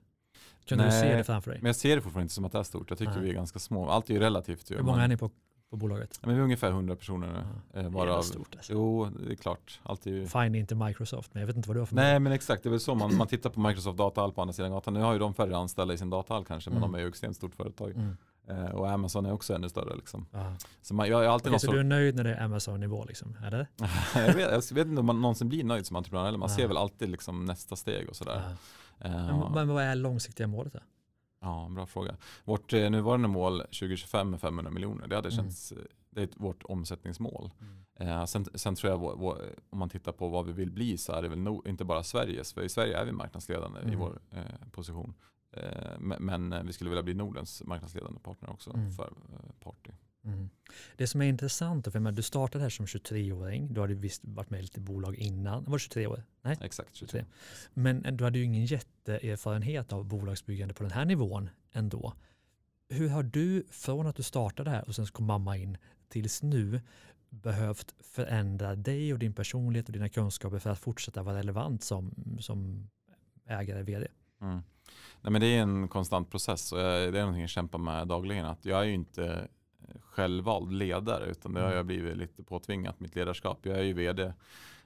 Kunde 0.67 0.83
du 0.83 0.89
Nej, 0.89 1.01
se 1.01 1.17
det 1.17 1.23
framför 1.23 1.51
dig? 1.51 1.59
Men 1.61 1.67
jag 1.69 1.75
ser 1.75 1.95
det 1.95 2.01
fortfarande 2.01 2.23
inte 2.23 2.33
som 2.33 2.45
att 2.45 2.51
det 2.51 2.59
är 2.59 2.63
stort. 2.63 2.89
Jag 2.89 2.97
tycker 2.99 3.11
Nej. 3.11 3.21
vi 3.23 3.29
är 3.29 3.33
ganska 3.33 3.59
små. 3.59 3.89
Allt 3.89 4.09
är 4.09 4.13
ju 4.13 4.19
relativt. 4.19 4.71
Hur 4.71 4.77
många 4.77 4.91
Man- 4.91 4.99
är 5.01 5.07
ni 5.07 5.17
på, 5.17 5.31
på 5.69 5.77
bolaget? 5.77 6.19
Men 6.21 6.33
vi 6.35 6.39
är 6.39 6.43
ungefär 6.43 6.69
100 6.69 6.95
personer. 6.95 7.27
Ja. 7.27 7.39
Eh, 7.39 7.43
Det 7.73 7.79
är 7.79 7.89
varav, 7.89 8.21
stort 8.21 8.55
alltså. 8.55 8.73
jo, 8.73 9.05
det 9.05 9.31
är 9.31 9.35
klart. 9.35 9.79
Allt 9.83 10.05
är 10.07 10.11
ju... 10.11 10.27
Fine, 10.27 10.55
inte 10.55 10.75
Microsoft, 10.75 11.33
men 11.33 11.41
jag 11.41 11.47
vet 11.47 11.55
inte 11.55 11.69
vad 11.69 11.75
du 11.75 11.79
har 11.81 11.85
för 11.85 11.95
Nej 11.95 12.19
men 12.19 12.31
exakt, 12.33 12.63
det 12.63 12.69
är 12.69 12.71
väl 12.71 12.79
så 12.79 12.95
man, 12.95 13.15
man 13.15 13.27
tittar 13.27 13.49
på 13.49 13.59
Microsoft 13.59 13.97
Datahall 13.97 14.31
på 14.33 14.41
andra 14.41 14.53
sidan 14.53 14.71
gatan. 14.71 14.93
Nu 14.93 14.99
har 15.01 15.13
ju 15.13 15.19
de 15.19 15.33
färre 15.33 15.57
anställda 15.57 15.93
i 15.93 15.97
sin 15.97 16.09
datahall 16.09 16.45
kanske, 16.45 16.69
men 16.69 16.77
Mm. 16.77 16.91
de 16.91 16.97
är 16.97 17.01
ju 17.03 17.07
extremt 17.09 17.35
stort 17.35 17.55
företag. 17.55 17.91
Mm. 17.91 18.17
Eh, 18.49 18.65
och 18.65 18.89
Amazon 18.91 19.25
är 19.25 19.31
också 19.33 19.53
ännu 19.55 19.69
större. 19.69 19.95
Liksom. 19.95 20.25
Så 20.81 20.93
man, 20.93 21.09
jag 21.09 21.25
är 21.25 21.29
alltid 21.29 21.51
någon 21.51 21.59
så 21.59 21.71
du 21.71 21.79
är 21.79 21.83
nöjd 21.83 22.15
när 22.15 22.23
det 22.23 22.33
är 22.35 22.43
Amazon-nivå 22.43 23.05
liksom? 23.07 23.37
Jag, 24.15 24.33
vet, 24.33 24.37
jag 24.71 24.75
vet 24.75 24.87
inte 24.87 24.99
om 24.99 25.05
man 25.05 25.21
någonsin 25.21 25.49
blir 25.49 25.63
nöjd 25.63 25.85
som 25.87 25.95
entreprenör, 25.95 26.27
eller 26.27 26.37
man 26.37 26.49
Ja. 26.49 26.55
ser 26.55 26.67
väl 26.67 26.77
alltid 26.77 27.09
liksom 27.09 27.45
nästa 27.45 27.75
steg 27.75 28.09
och 28.09 28.15
sådär. 28.15 28.41
Eh, 28.99 29.11
Men, 29.11 29.51
men 29.53 29.67
vad 29.67 29.83
är 29.83 29.95
långsiktiga 29.95 30.47
målet 30.47 30.73
då? 30.73 30.79
Ja, 31.39 31.67
bra 31.71 31.85
fråga. 31.85 32.17
Vårt 32.45 32.73
eh, 32.73 32.89
nuvarande 32.89 33.27
mål 33.27 33.59
2025 33.59 34.33
är 34.33 34.37
500 34.37 34.71
miljoner. 34.71 35.07
Det 35.07 35.15
hade 35.15 35.29
Mm. 35.29 35.35
känts, 35.37 35.71
eh, 35.71 35.77
det 36.09 36.19
är 36.21 36.23
ett, 36.23 36.35
vårt 36.35 36.63
omsättningsmål. 36.63 37.51
Mm. 37.61 38.09
Eh, 38.09 38.25
sen, 38.25 38.45
sen 38.53 38.75
tror 38.75 38.91
jag, 38.91 38.97
vår, 38.99 39.15
vår, 39.15 39.41
om 39.69 39.79
man 39.79 39.89
tittar 39.89 40.11
på 40.11 40.27
vad 40.27 40.45
vi 40.45 40.51
vill 40.51 40.71
bli 40.71 40.97
så 40.97 41.11
är 41.13 41.21
det 41.21 41.27
väl 41.29 41.39
nog, 41.39 41.67
inte 41.67 41.85
bara 41.85 42.03
Sveriges, 42.03 42.53
för 42.53 42.61
i 42.61 42.69
Sverige 42.69 42.97
är 42.97 43.05
vi 43.05 43.11
marknadsledande 43.11 43.79
i 43.79 43.83
Mm. 43.83 43.99
vår 43.99 44.19
eh, 44.31 44.41
position. 44.71 45.13
Eh, 45.51 45.99
men, 45.99 46.53
eh, 46.53 46.63
vi 46.63 46.73
skulle 46.73 46.89
vilja 46.89 47.03
bli 47.03 47.13
Nordens 47.13 47.63
marknadsledande 47.65 48.19
partner 48.19 48.49
också 48.49 48.73
Mm. 48.73 48.91
för 48.91 49.13
Party. 49.59 49.91
Mm. 50.27 50.49
Det 50.95 51.07
som 51.07 51.21
är 51.21 51.25
intressant, 51.25 51.91
för 51.91 52.11
du 52.11 52.21
startade 52.21 52.63
här 52.63 52.69
som 52.69 52.85
23-åring, 52.85 53.73
du 53.73 53.81
hade 53.81 53.93
visst 53.93 54.21
varit 54.25 54.49
med 54.49 54.59
i 54.59 54.61
lite 54.61 54.79
bolag 54.79 55.15
innan, 55.15 55.63
var 55.63 55.73
du 55.73 55.79
23 55.79 56.07
år? 56.07 56.23
Nej, 56.41 56.57
Exakt, 56.61 56.95
23. 56.95 57.25
men 57.73 58.17
du 58.17 58.23
hade 58.23 58.39
ju 58.39 58.45
ingen 58.45 58.65
jätteerfarenhet 58.65 59.93
av 59.93 60.05
bolagsbyggande 60.05 60.73
på 60.73 60.83
den 60.83 60.91
här 60.91 61.05
nivån 61.05 61.49
ändå. 61.71 62.13
Hur 62.89 63.09
har 63.09 63.23
du, 63.23 63.63
från 63.69 64.07
att 64.07 64.15
du 64.15 64.23
startade 64.23 64.69
här 64.69 64.87
och 64.87 64.95
sen 64.95 65.05
kom 65.05 65.25
mamma 65.25 65.57
in, 65.57 65.77
tills 66.09 66.43
nu, 66.43 66.81
behövt 67.29 67.95
förändra 67.99 68.75
dig 68.75 69.13
och 69.13 69.19
din 69.19 69.33
personlighet 69.33 69.85
och 69.87 69.93
dina 69.93 70.09
kunskaper 70.09 70.59
för 70.59 70.69
att 70.69 70.79
fortsätta 70.79 71.23
vara 71.23 71.37
relevant 71.37 71.83
som, 71.83 72.13
som 72.39 72.89
ägare, 73.45 73.83
vd? 73.83 74.07
Mm. 74.41 74.63
Nej, 75.21 75.31
men 75.31 75.41
det 75.41 75.47
är 75.47 75.61
en 75.61 75.87
konstant 75.87 76.31
process 76.31 76.71
och 76.71 76.77
det 76.77 76.85
är 76.85 77.11
någonting 77.11 77.41
jag 77.41 77.49
kämpar 77.49 77.79
med 77.79 78.07
dagligen. 78.07 78.45
Att 78.45 78.65
jag 78.65 78.79
är 78.79 78.83
ju 78.83 78.93
inte 78.93 79.47
självvald 80.17 80.71
ledare 80.73 81.25
utan 81.25 81.53
det 81.53 81.59
har 81.59 81.67
Mm. 81.67 81.77
jag 81.77 81.85
blivit 81.85 82.17
lite 82.17 82.43
påtvingat 82.43 82.99
mitt 82.99 83.15
ledarskap. 83.15 83.59
Jag 83.61 83.77
är 83.79 83.83
ju 83.83 83.93
vd 83.93 84.33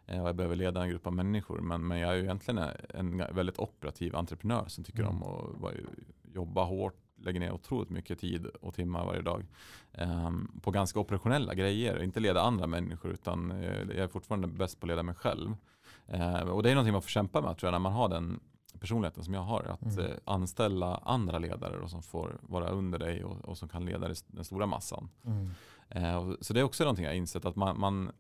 eh, 0.06 0.22
och 0.22 0.28
jag 0.28 0.36
behöver 0.36 0.56
leda 0.56 0.84
en 0.84 0.90
grupp 0.90 1.08
av 1.08 1.14
människor 1.14 1.60
men, 1.62 1.88
men 1.88 2.00
jag 2.00 2.12
är 2.12 2.16
ju 2.16 2.22
egentligen 2.24 2.64
en 2.90 3.18
väldigt 3.18 3.60
operativ 3.60 4.16
entreprenör 4.16 4.66
som 4.68 4.84
tycker 4.84 5.04
Mm. 5.04 5.22
om 5.24 5.64
att 5.66 5.74
jobba 6.34 6.64
hårt, 6.64 6.96
lägger 7.16 7.40
ner 7.40 7.52
otroligt 7.52 7.90
mycket 7.90 8.20
tid 8.20 8.46
och 8.46 8.74
timmar 8.74 9.06
varje 9.06 9.22
dag 9.22 9.46
ehm, 9.94 10.52
på 10.62 10.72
ganska 10.72 11.00
operationella 11.00 11.54
grejer. 11.54 12.04
Inte 12.04 12.20
leda 12.20 12.42
andra 12.42 12.68
människor 12.68 13.12
utan 13.12 13.52
eh, 13.52 13.78
jag 13.82 13.96
är 13.98 14.08
fortfarande 14.08 14.48
bäst 14.48 14.80
på 14.80 14.86
att 14.86 14.88
leda 14.88 15.04
mig 15.04 15.16
själv. 15.16 15.56
Eh, 16.08 16.40
och 16.42 16.64
det 16.64 16.70
är 16.72 16.76
någonting 16.76 16.94
man 16.94 17.02
får 17.02 17.10
kämpa 17.10 17.42
med 17.42 17.58
tror 17.58 17.68
jag 17.68 17.72
när 17.72 17.80
man 17.80 17.94
har 17.94 18.10
den 18.10 18.40
personligheten 18.82 19.24
som 19.24 19.34
jag 19.34 19.42
har. 19.42 19.64
Att 19.64 19.82
Mm. 19.98 20.06
eh, 20.06 20.12
anställa 20.26 20.96
andra 20.96 21.40
ledare 21.40 21.80
då, 21.82 21.88
som 21.88 22.04
får 22.04 22.38
vara 22.42 22.70
under 22.70 23.00
dig 23.00 23.24
och, 23.24 23.46
och 23.46 23.58
som 23.58 23.70
kan 23.70 23.86
leda 23.86 24.08
den 24.28 24.46
stora 24.46 24.66
massan. 24.66 25.10
Eh, 25.90 26.16
och, 26.16 26.38
så 26.42 26.54
det 26.54 26.60
är 26.60 26.64
också 26.64 26.84
någonting 26.84 27.06
jag 27.06 27.12
har 27.12 27.16
insett 27.18 27.46
att 27.46 27.56
man, 27.56 27.80
man 27.80 28.12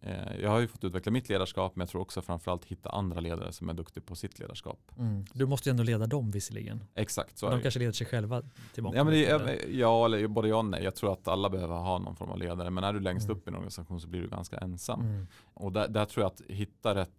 eh, 0.00 0.36
jag 0.42 0.50
har 0.50 0.60
ju 0.60 0.66
fått 0.66 0.84
utveckla 0.84 1.12
mitt 1.12 1.28
ledarskap 1.28 1.76
men 1.76 1.80
jag 1.80 1.88
tror 1.88 2.00
också 2.02 2.22
framförallt 2.22 2.64
hitta 2.64 2.90
andra 2.90 3.20
ledare 3.20 3.52
som 3.52 3.68
är 3.68 3.74
duktiga 3.74 4.04
på 4.06 4.14
sitt 4.16 4.38
ledarskap. 4.38 4.78
Mm. 4.98 5.24
Du 5.32 5.46
måste 5.46 5.68
ju 5.68 5.70
ändå 5.70 5.82
leda 5.82 6.06
dem 6.06 6.30
visserligen. 6.30 6.84
Exakt 6.94 7.38
så 7.38 7.46
Men 7.46 7.52
är 7.52 7.56
de 7.56 7.62
kanske 7.62 7.78
leder 7.80 7.92
sig 7.92 8.06
själva 8.06 8.42
till 8.74 8.82
mångt 8.82 8.96
Ja, 8.96 9.04
men 9.04 9.12
det, 9.12 9.34
och 9.34 9.40
eller? 9.40 9.68
ja, 9.68 10.04
eller 10.04 10.26
både 10.28 10.48
ja 10.48 10.56
och 10.56 10.64
nej. 10.64 10.84
Jag 10.84 10.94
tror 10.94 11.12
att 11.12 11.28
alla 11.28 11.50
behöver 11.50 11.74
ha 11.74 11.98
någon 11.98 12.16
form 12.16 12.30
av 12.30 12.38
ledare. 12.38 12.70
Men 12.70 12.84
är 12.84 12.92
du 12.92 13.00
längst 13.00 13.26
Mm. 13.28 13.36
upp 13.38 13.46
i 13.46 13.50
en 13.50 13.54
organisation 13.54 14.00
så 14.00 14.08
blir 14.08 14.22
du 14.22 14.28
ganska 14.28 14.58
ensam. 14.58 15.00
Mm. 15.00 15.26
Och 15.54 15.72
där, 15.72 15.88
där 15.88 16.04
tror 16.04 16.22
jag 16.24 16.32
att 16.32 16.40
hitta 16.48 16.94
rätt 16.94 17.10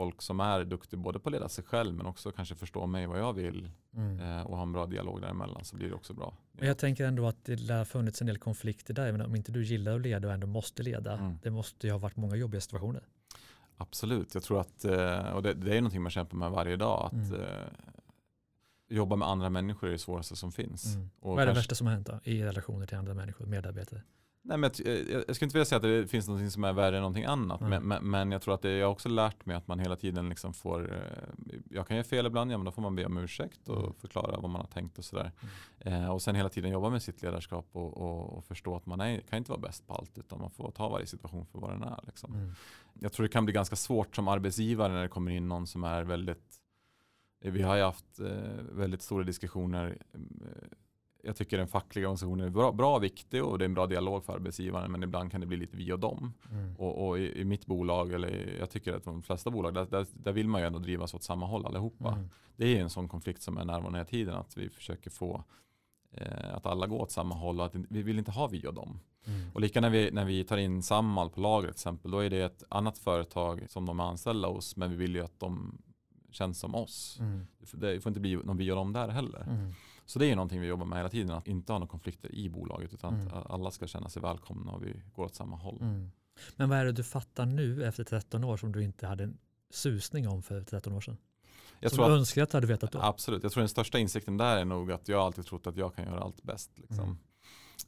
folk 0.00 0.22
som 0.22 0.40
är 0.40 0.64
duktiga 0.64 1.00
både 1.00 1.18
på 1.18 1.28
att 1.28 1.32
leda 1.32 1.48
sig 1.48 1.64
själv 1.64 1.94
men 1.94 2.06
också 2.06 2.32
kanske 2.32 2.54
förstå 2.54 2.86
mig 2.86 3.06
vad 3.06 3.18
jag 3.20 3.32
vill 3.32 3.70
Mm. 3.96 4.20
eh, 4.20 4.42
och 4.46 4.56
ha 4.56 4.62
en 4.62 4.72
bra 4.72 4.86
dialog 4.86 5.20
däremellan 5.20 5.64
så 5.64 5.76
blir 5.76 5.88
det 5.88 5.94
också 5.94 6.14
bra. 6.14 6.34
Men 6.52 6.68
jag 6.68 6.78
tänker 6.78 7.04
ändå 7.04 7.26
att 7.26 7.44
det 7.44 7.56
lär 7.56 7.84
funnits 7.84 8.20
en 8.20 8.26
del 8.26 8.38
konflikter 8.38 8.94
där. 8.94 9.12
Men 9.12 9.20
om 9.22 9.34
inte 9.36 9.52
du 9.52 9.64
gillar 9.64 9.94
att 9.96 10.00
leda 10.00 10.28
och 10.28 10.34
ändå 10.34 10.46
måste 10.46 10.82
leda, 10.82 11.12
Mm. 11.12 11.38
det 11.42 11.50
måste 11.50 11.86
ju 11.86 11.92
ha 11.92 11.98
varit 11.98 12.16
många 12.16 12.36
jobbiga 12.36 12.60
situationer. 12.60 13.02
Absolut, 13.76 14.34
jag 14.34 14.42
tror 14.42 14.60
att, 14.60 14.84
eh, 14.84 15.18
och 15.32 15.42
det, 15.42 15.54
det 15.54 15.76
är 15.76 15.80
någonting 15.80 16.02
man 16.02 16.10
kämpar 16.10 16.36
med 16.36 16.50
varje 16.50 16.76
dag, 16.76 17.06
att 17.06 17.12
Mm. 17.12 17.40
Eh, 18.90 18.96
jobba 18.96 19.16
med 19.16 19.28
andra 19.28 19.50
människor 19.50 19.88
är 19.88 19.92
det 19.92 19.98
svåraste 19.98 20.36
som 20.36 20.52
finns. 20.52 20.94
Mm. 20.94 21.10
Vad 21.20 21.32
är 21.32 21.36
det 21.40 21.44
kanske- 21.46 21.58
värsta 21.58 21.74
som 21.74 21.86
har 21.86 21.94
hänt 21.94 22.06
då? 22.06 22.20
I 22.24 22.42
relationer 22.44 22.86
till 22.86 22.96
andra 22.96 23.14
människor, 23.14 23.46
medarbetare? 23.46 24.02
Nej, 24.42 24.58
men 24.58 24.70
jag, 24.84 24.88
jag, 25.10 25.24
jag 25.28 25.36
skulle 25.36 25.46
inte 25.46 25.54
vilja 25.56 25.64
säga 25.64 25.76
att 25.76 25.82
det 25.82 26.06
finns 26.06 26.28
något 26.28 26.52
som 26.52 26.64
är 26.64 26.72
värre 26.72 26.96
än 26.96 27.00
någonting 27.02 27.24
annat. 27.24 27.60
Nej. 27.60 27.70
Men, 27.70 27.82
men, 27.88 28.10
men 28.10 28.32
jag 28.32 28.42
tror 28.42 28.54
att 28.54 28.62
det, 28.62 28.70
jag 28.70 28.86
har 28.86 28.92
också 28.92 29.08
lärt 29.08 29.46
mig 29.46 29.56
att 29.56 29.68
man 29.68 29.78
hela 29.78 29.96
tiden 29.96 30.28
liksom 30.28 30.54
får, 30.54 30.92
eh, 30.94 31.00
jag 31.70 31.86
kan 31.86 31.96
göra 31.96 32.04
fel 32.04 32.26
ibland, 32.26 32.52
ja 32.52 32.58
men 32.58 32.64
då 32.64 32.70
får 32.72 32.82
man 32.82 32.96
be 32.96 33.04
om 33.06 33.18
ursäkt 33.18 33.68
och 33.68 33.80
Mm. 33.80 33.92
förklara 33.94 34.40
vad 34.40 34.50
man 34.50 34.60
har 34.60 34.68
tänkt 34.68 34.98
och 34.98 35.04
sådär. 35.04 35.32
Eh, 35.78 36.10
och 36.10 36.22
sen 36.22 36.34
hela 36.34 36.48
tiden 36.48 36.70
jobba 36.70 36.90
med 36.90 37.02
sitt 37.02 37.22
ledarskap 37.22 37.68
och, 37.72 37.96
och, 37.96 38.38
och 38.38 38.44
förstå 38.44 38.76
att 38.76 38.86
man 38.86 39.00
är, 39.00 39.20
kan 39.20 39.36
inte 39.36 39.50
vara 39.50 39.60
bäst 39.60 39.86
på 39.86 39.94
allt 39.94 40.18
utan 40.18 40.38
man 40.40 40.50
får 40.50 40.70
ta 40.70 40.88
varje 40.88 41.06
situation 41.06 41.46
för 41.46 41.58
vad 41.58 41.70
den 41.70 41.82
är. 41.82 42.00
Liksom. 42.06 42.34
Mm. 42.34 42.54
Jag 43.00 43.12
tror 43.12 43.24
det 43.26 43.32
kan 43.32 43.44
bli 43.44 43.54
ganska 43.54 43.76
svårt 43.76 44.16
som 44.16 44.28
arbetsgivare 44.28 44.92
när 44.92 45.02
det 45.02 45.08
kommer 45.08 45.30
in 45.30 45.48
någon 45.48 45.66
som 45.66 45.84
är 45.84 46.02
väldigt 46.02 46.59
vi 47.40 47.62
har 47.62 47.76
ju 47.76 47.82
haft 47.82 48.20
eh, 48.20 48.64
väldigt 48.72 49.02
stora 49.02 49.24
diskussioner. 49.24 49.98
Eh, 50.14 50.20
Jag 51.22 51.36
tycker 51.36 51.58
den 51.58 51.68
fackliga 51.68 52.06
organisationen 52.06 52.46
är 52.46 52.50
bra, 52.50 52.72
bra 52.72 52.98
viktig 52.98 53.44
och 53.44 53.58
det 53.58 53.64
är 53.64 53.68
en 53.68 53.74
bra 53.74 53.86
dialog 53.86 54.24
för 54.24 54.32
arbetsgivaren 54.32 54.92
men 54.92 55.02
ibland 55.02 55.30
kan 55.30 55.40
det 55.40 55.46
bli 55.46 55.56
lite 55.56 55.76
vi 55.76 55.92
och 55.92 55.98
dem. 55.98 56.32
Mm. 56.50 56.76
Och, 56.76 57.08
och 57.08 57.18
i, 57.18 57.40
i 57.40 57.44
mitt 57.44 57.66
bolag, 57.66 58.12
eller 58.12 58.56
jag 58.58 58.70
tycker 58.70 58.94
att 58.94 59.04
de 59.04 59.22
flesta 59.22 59.50
bolag, 59.50 59.74
där, 59.74 59.86
där, 59.90 60.06
där 60.12 60.32
vill 60.32 60.48
man 60.48 60.60
ju 60.60 60.66
ändå 60.66 60.78
drivas 60.78 61.14
åt 61.14 61.22
samma 61.22 61.46
håll 61.46 61.66
allihopa. 61.66 62.12
Mm. 62.12 62.28
Det 62.56 62.64
är 62.64 62.68
ju 62.68 62.78
en 62.78 62.90
sån 62.90 63.08
konflikt 63.08 63.42
som 63.42 63.58
är 63.58 63.64
närvarande 63.64 63.98
hela 63.98 64.08
tiden 64.08 64.34
att 64.34 64.56
vi 64.56 64.70
försöker 64.70 65.10
få 65.10 65.44
eh, 66.12 66.54
att 66.54 66.66
alla 66.66 66.86
går 66.86 67.00
åt 67.00 67.10
samma 67.10 67.34
håll 67.34 67.60
och 67.60 67.66
att 67.66 67.74
vi 67.74 68.02
vill 68.02 68.18
inte 68.18 68.30
ha 68.30 68.46
vi 68.46 68.66
och 68.66 68.74
dem. 68.74 69.00
Mm. 69.26 69.50
Och 69.54 69.60
lika 69.60 69.80
när 69.80 69.90
vi, 69.90 70.10
när 70.10 70.24
vi 70.24 70.44
tar 70.44 70.56
in 70.56 70.82
Samhall 70.82 71.30
på 71.30 71.40
lagret 71.40 71.76
till 71.76 71.80
exempel, 71.80 72.10
då 72.10 72.18
är 72.18 72.30
det 72.30 72.42
ett 72.42 72.62
annat 72.68 72.98
företag 72.98 73.66
som 73.68 73.86
de 73.86 74.00
är 74.00 74.04
anställda 74.04 74.48
hos, 74.48 74.76
men 74.76 74.90
vi 74.90 74.96
vill 74.96 75.14
ju 75.14 75.24
att 75.24 75.40
de 75.40 75.78
känns 76.32 76.58
som 76.58 76.74
oss. 76.74 77.16
Mm. 77.20 77.46
Det 77.72 78.00
får 78.00 78.10
inte 78.10 78.20
bli 78.20 78.36
någon 78.36 78.56
vi 78.56 78.70
och 78.70 78.76
dem 78.76 78.92
där 78.92 79.08
heller. 79.08 79.42
Mm. 79.42 79.72
Så 80.06 80.18
det 80.18 80.26
är 80.26 80.28
ju 80.28 80.34
någonting 80.34 80.60
vi 80.60 80.66
jobbar 80.66 80.86
med 80.86 80.98
hela 80.98 81.08
tiden, 81.08 81.30
att 81.30 81.48
inte 81.48 81.72
ha 81.72 81.78
några 81.78 81.90
konflikter 81.90 82.34
i 82.34 82.48
bolaget, 82.48 82.92
utan 82.92 83.14
Mm. 83.14 83.28
att 83.34 83.50
alla 83.50 83.70
ska 83.70 83.86
känna 83.86 84.08
sig 84.08 84.22
välkomna 84.22 84.72
och 84.72 84.84
vi 84.86 85.02
går 85.14 85.24
åt 85.24 85.34
samma 85.34 85.56
håll. 85.56 85.78
Mm. 85.80 86.10
Men 86.56 86.68
vad 86.68 86.78
är 86.78 86.84
det 86.84 86.92
du 86.92 87.02
fattar 87.04 87.46
nu 87.46 87.84
efter 87.84 88.04
13 88.04 88.44
år 88.44 88.56
som 88.56 88.72
du 88.72 88.82
inte 88.82 89.06
hade 89.06 89.24
en 89.24 89.38
susning 89.70 90.28
om 90.28 90.42
för 90.42 90.62
13 90.62 90.92
år 90.92 91.00
sedan? 91.00 91.16
Jag 91.80 91.90
som 91.90 91.96
tror 91.96 92.08
du 92.08 92.14
att, 92.14 92.18
önskar 92.18 92.42
att 92.42 92.50
du 92.50 92.56
hade 92.56 92.66
vetat 92.66 92.92
då? 92.92 93.00
absolut, 93.00 93.42
jag 93.42 93.52
tror 93.52 93.60
den 93.60 93.68
största 93.68 93.98
insikten 93.98 94.36
där 94.36 94.56
är 94.56 94.64
nog 94.64 94.92
att 94.92 95.08
jag 95.08 95.20
alltid 95.20 95.46
trott 95.46 95.66
att 95.66 95.76
jag 95.76 95.94
kan 95.94 96.04
göra 96.04 96.20
allt 96.20 96.42
bäst. 96.42 96.70
Liksom. 96.76 97.18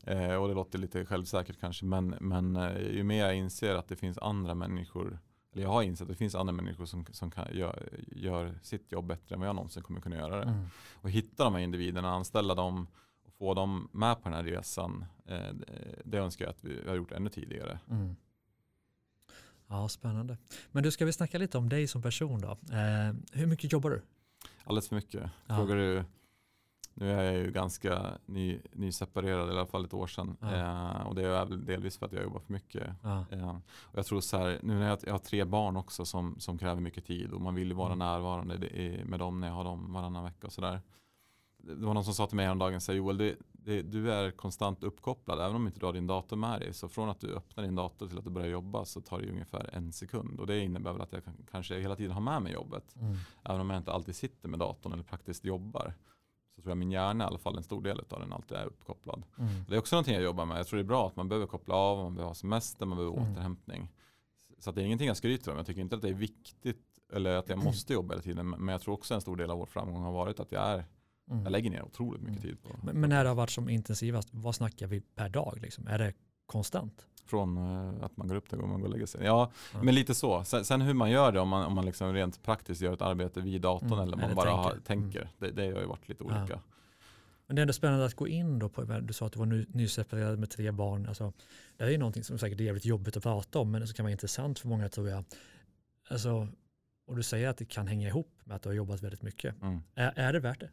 Eh, 0.05 0.35
och 0.35 0.49
det 0.49 0.55
låter 0.55 0.79
lite 0.79 1.07
självsäkert 1.07 1.61
kanske, 1.61 1.85
men, 1.85 2.09
men 2.21 2.57
eh, 2.57 2.79
ju 2.79 3.03
mer 3.03 3.25
jag 3.25 3.37
inser 3.37 3.75
att 3.75 3.89
det 3.89 3.97
finns 3.97 4.19
andra 4.19 4.55
människor, 4.55 5.19
eller 5.53 5.63
jag 5.63 5.71
har 5.71 5.83
insett 5.83 6.03
att 6.03 6.09
det 6.09 6.15
finns 6.15 6.35
andra 6.35 6.53
människor 6.53 6.87
som, 6.87 7.05
som 7.11 7.31
kan, 7.31 7.47
gör, 7.57 7.89
gör 8.09 8.55
sitt 8.63 8.93
jobb 8.93 9.07
bättre 9.07 9.35
än 9.35 9.41
vad 9.41 9.49
jag 9.49 9.57
någonsin 9.57 9.83
kommer 9.83 10.01
kunna 10.01 10.17
göra 10.17 10.37
det. 10.45 10.51
Mm. 10.51 10.67
Och 10.95 11.11
hitta 11.11 11.45
de 11.45 11.55
här 11.55 11.61
individerna, 11.61 12.11
anställa 12.11 12.55
dem 12.55 12.87
och 13.27 13.33
få 13.35 13.55
dem 13.55 13.89
med 13.93 14.17
på 14.23 14.29
den 14.29 14.33
här 14.33 14.45
resan, 14.45 15.05
eh, 15.27 15.53
det- 16.05 16.19
önskar 16.19 16.45
jag 16.45 16.51
att 16.51 16.65
vi 16.65 16.89
har 16.89 16.95
gjort 16.95 17.13
ännu 17.13 17.31
tidigare. 17.31 17.79
Mm. 17.91 18.17
Ja, 19.67 19.89
spännande. 19.89 20.37
Men 20.71 20.83
du, 20.83 20.91
ska 20.91 21.05
vi 21.05 21.13
snacka 21.13 21.39
lite 21.39 21.59
om 21.59 21.69
dig 21.69 21.87
som 21.87 22.03
person 22.03 22.41
då? 22.41 22.49
Eh, 22.51 23.15
hur 23.33 23.47
mycket 23.47 23.73
jobbar 23.73 23.91
du? 23.91 24.03
Alldeles 24.65 24.89
för 24.89 24.97
mycket. 24.97 25.31
Ja. 25.47 25.57
Frågar 25.57 25.77
du 25.77 26.05
Nu 26.95 27.11
är 27.11 27.23
jag 27.23 27.35
ju 27.35 27.51
ganska 27.51 28.19
ny, 28.27 28.61
nyseparerad, 28.73 29.49
i 29.49 29.53
alla 29.53 29.67
fall 29.67 29.85
ett 29.85 29.95
år 29.95 30.07
sedan. 30.07 30.37
Ja. 30.41 30.55
Eh, 30.55 31.07
och 31.07 31.15
det 31.15 31.23
är 31.23 31.29
väl 31.29 31.65
delvis 31.65 31.99
för 31.99 32.07
att 32.07 32.13
jag 32.13 32.23
jobbar 32.23 32.41
för 32.41 32.53
mycket. 32.53 32.87
Ja. 33.03 33.25
Eh, 33.31 33.57
och 33.59 33.99
jag 33.99 34.07
tror 34.07 34.21
så 34.21 34.37
här, 34.39 34.61
nu 34.63 34.75
när 34.75 34.89
jag, 34.89 34.99
jag 35.03 35.13
har 35.13 35.19
tre 35.19 35.45
barn 35.45 35.77
också 35.77 36.05
som, 36.05 36.41
som 36.41 36.59
kräver 36.59 36.81
mycket 36.81 37.05
tid 37.05 37.33
och 37.33 37.41
man 37.41 37.55
vill 37.55 37.69
ju 37.69 37.75
vara 37.75 37.93
Mm. 37.93 37.99
närvarande 37.99 38.55
är, 38.79 39.05
med 39.05 39.19
dem 39.19 39.41
när 39.41 39.49
jag 39.49 39.55
har 39.55 39.65
dem 39.65 39.93
varannan 39.93 40.25
vecka 40.25 40.47
och 40.47 40.53
sådär. 40.53 40.81
Det 41.65 41.87
var 41.87 41.95
någon 41.95 42.05
som 42.05 42.15
sa 42.15 42.27
till 42.27 42.37
mig 42.37 42.45
häromdagen, 42.45 42.81
så 42.81 42.93
här, 42.93 42.97
Joel, 42.97 43.19
det, 43.19 43.37
det, 43.53 43.83
du 43.83 44.13
är 44.13 44.31
konstant 44.31 44.83
uppkopplad. 44.85 45.41
Även 45.41 45.57
om 45.57 45.67
inte 45.67 45.81
du 45.81 45.87
har 45.87 45.93
din 45.93 46.07
dator 46.07 46.37
med 46.37 46.61
dig. 46.61 46.75
Så 46.75 46.89
från 46.89 47.09
att 47.09 47.21
du 47.21 47.35
öppnar 47.35 47.65
din 47.65 47.75
dator 47.75 48.09
till 48.09 48.19
att 48.19 48.25
du 48.25 48.31
börjar 48.31 48.49
jobba 48.49 48.85
så 48.85 49.01
tar 49.01 49.21
det 49.21 49.31
ungefär 49.31 49.71
en 49.73 49.93
sekund. 49.93 50.41
Och 50.41 50.47
det 50.47 50.61
innebär 50.61 50.93
väl 50.93 51.03
att 51.03 51.13
jag 51.13 51.25
kan, 51.25 51.35
kanske 51.51 51.81
hela 51.81 51.97
tiden 51.97 52.13
har 52.13 52.21
med 52.21 52.43
mig 52.43 52.53
jobbet. 52.53 52.97
Mm. 52.97 53.17
Även 53.45 53.61
om 53.61 53.71
jag 53.71 53.77
inte 53.79 53.93
alltid 53.93 54.17
sitter 54.17 54.49
med 54.49 54.59
datorn 54.59 54.93
eller 54.93 55.03
praktiskt 55.03 55.45
jobbar. 55.45 55.95
Tror 56.63 56.71
jag 56.71 56.79
min 56.79 56.91
hjärna 56.91 57.25
i 57.25 57.27
alla 57.27 57.39
fall, 57.39 57.57
en 57.57 57.63
stor 57.63 57.83
del 57.83 58.01
av 58.11 58.21
den 58.21 58.33
alltid 58.33 58.57
är 58.57 58.67
uppkopplad. 58.67 59.23
Mm. 59.39 59.51
Det 59.69 59.75
är 59.75 59.79
också 59.79 59.97
någonting 59.97 60.15
jag 60.15 60.23
jobbar 60.23 60.45
med. 60.47 60.59
Jag 60.59 60.67
tror 60.67 60.77
det 60.77 60.83
är 60.83 60.87
bra 60.87 61.07
att 61.07 61.17
man 61.17 61.29
behöver 61.29 61.47
koppla 61.47 61.75
av, 61.75 61.99
man 62.05 62.15
behöver 62.15 62.29
ha 62.29 62.35
semester, 62.35 62.87
man 62.87 62.99
behöver 62.99 63.17
Mm. 63.19 63.33
återhämtning. 63.33 63.89
Så 64.59 64.73
det 64.73 64.83
är 64.83 64.85
ingenting 64.85 65.09
jag 65.09 65.17
skryter 65.17 65.51
om. 65.51 65.57
Jag 65.57 65.67
tycker 65.67 65.81
inte 65.81 65.97
att 65.97 66.03
det 66.03 66.09
är 66.09 66.13
viktigt 66.15 66.79
eller 67.13 67.37
att 67.37 67.49
jag 67.49 67.59
måste 67.65 67.93
jobba 67.93 68.15
hela 68.15 68.23
tiden. 68.23 68.49
Men 68.51 68.69
jag 68.69 68.81
tror 68.81 68.95
också 68.95 69.15
en 69.15 69.21
stor 69.21 69.37
del 69.37 69.51
av 69.51 69.59
vår 69.59 69.67
framgång 69.67 70.03
har 70.03 70.13
varit 70.13 70.41
att 70.41 70.53
jag, 70.53 70.63
är, 70.69 70.85
Mm. 71.31 71.43
jag 71.43 71.51
lägger 71.53 71.71
ner 71.71 71.83
otroligt 71.83 72.23
mycket 72.23 72.45
Mm. 72.45 72.57
tid 72.57 72.63
på 72.63 72.69
Men, 72.83 73.01
men 73.01 73.11
när 73.11 73.23
det 73.25 73.31
har 73.31 73.37
varit 73.37 73.51
som 73.51 73.69
intensivast, 73.69 74.29
vad 74.33 74.55
snackar 74.55 74.87
vi 74.87 75.01
per 75.01 75.29
dag? 75.29 75.59
Liksom? 75.63 75.87
Är 75.87 75.99
det 75.99 76.13
konstant? 76.53 77.07
Från 77.27 77.57
eh, 77.57 78.05
att 78.05 78.17
man 78.17 78.29
går 78.29 78.35
upp 78.37 78.49
till 78.49 78.59
att 78.61 78.69
man 78.69 78.81
går 78.81 78.87
och 78.89 78.93
lägger 78.93 79.07
sig. 79.07 79.25
Ja, 79.25 79.51
Ja. 79.75 79.83
men 79.83 79.95
lite 79.95 80.15
så. 80.15 80.45
Sen, 80.45 80.65
sen 80.65 80.81
hur 80.81 80.95
man 80.95 81.11
gör 81.11 81.33
det, 81.33 81.41
om 81.41 81.49
man, 81.49 81.65
om 81.67 81.75
man 81.75 81.85
liksom 81.85 82.13
rent 82.13 82.43
praktiskt 82.43 82.81
gör 82.83 82.93
ett 82.93 83.03
arbete 83.03 83.41
vid 83.41 83.61
datorn 83.61 83.93
Mm. 83.93 83.99
eller 84.03 84.13
om 84.15 84.21
man 84.21 84.25
Eller 84.31 84.35
bara 84.37 84.47
tänker. 84.47 84.63
Har, 84.63 84.77
tänker. 84.85 85.31
Det, 85.39 85.51
det 85.51 85.63
har 85.73 85.81
ju 85.81 85.87
varit 85.87 86.09
lite 86.09 86.25
Ja. 86.29 86.39
olika. 86.41 86.61
Men 87.47 87.57
det 87.57 87.61
är 87.61 87.63
ändå 87.63 87.73
spännande 87.73 88.05
att 88.05 88.15
gå 88.15 88.29
in 88.29 88.59
då 88.59 88.69
på, 88.69 88.83
du 88.85 89.13
sa 89.13 89.27
att 89.27 89.33
du 89.33 89.39
var 89.39 89.47
ny, 89.47 89.67
nyseparerad 89.69 90.39
med 90.39 90.51
tre 90.51 90.71
barn. 90.71 91.07
Alltså, 91.07 91.33
det 91.77 91.85
är 91.85 91.89
ju 91.91 91.99
någonting 91.99 92.25
som 92.25 92.39
säkert 92.39 92.61
är 92.61 92.65
jävligt 92.65 92.85
jobbigt 92.85 93.17
att 93.17 93.23
prata 93.23 93.59
om, 93.59 93.71
men 93.71 93.81
det 93.81 93.97
kan 93.97 94.05
vara 94.05 94.13
intressant 94.13 94.59
för 94.59 94.69
många 94.69 94.89
tror 94.89 95.09
jag. 95.09 95.25
Alltså, 96.11 96.49
och 97.07 97.17
du 97.17 97.23
säger 97.23 97.49
att 97.49 97.57
det 97.57 97.65
kan 97.65 97.87
hänga 97.87 98.09
ihop 98.09 98.33
med 98.45 98.57
att 98.57 98.63
du 98.63 98.69
har 98.69 98.75
jobbat 98.75 99.01
väldigt 99.03 99.23
mycket. 99.23 99.63
Mm. 99.63 99.81
Är, 99.95 100.13
är 100.17 100.33
det 100.33 100.41
värt 100.41 100.61
det? 100.61 100.71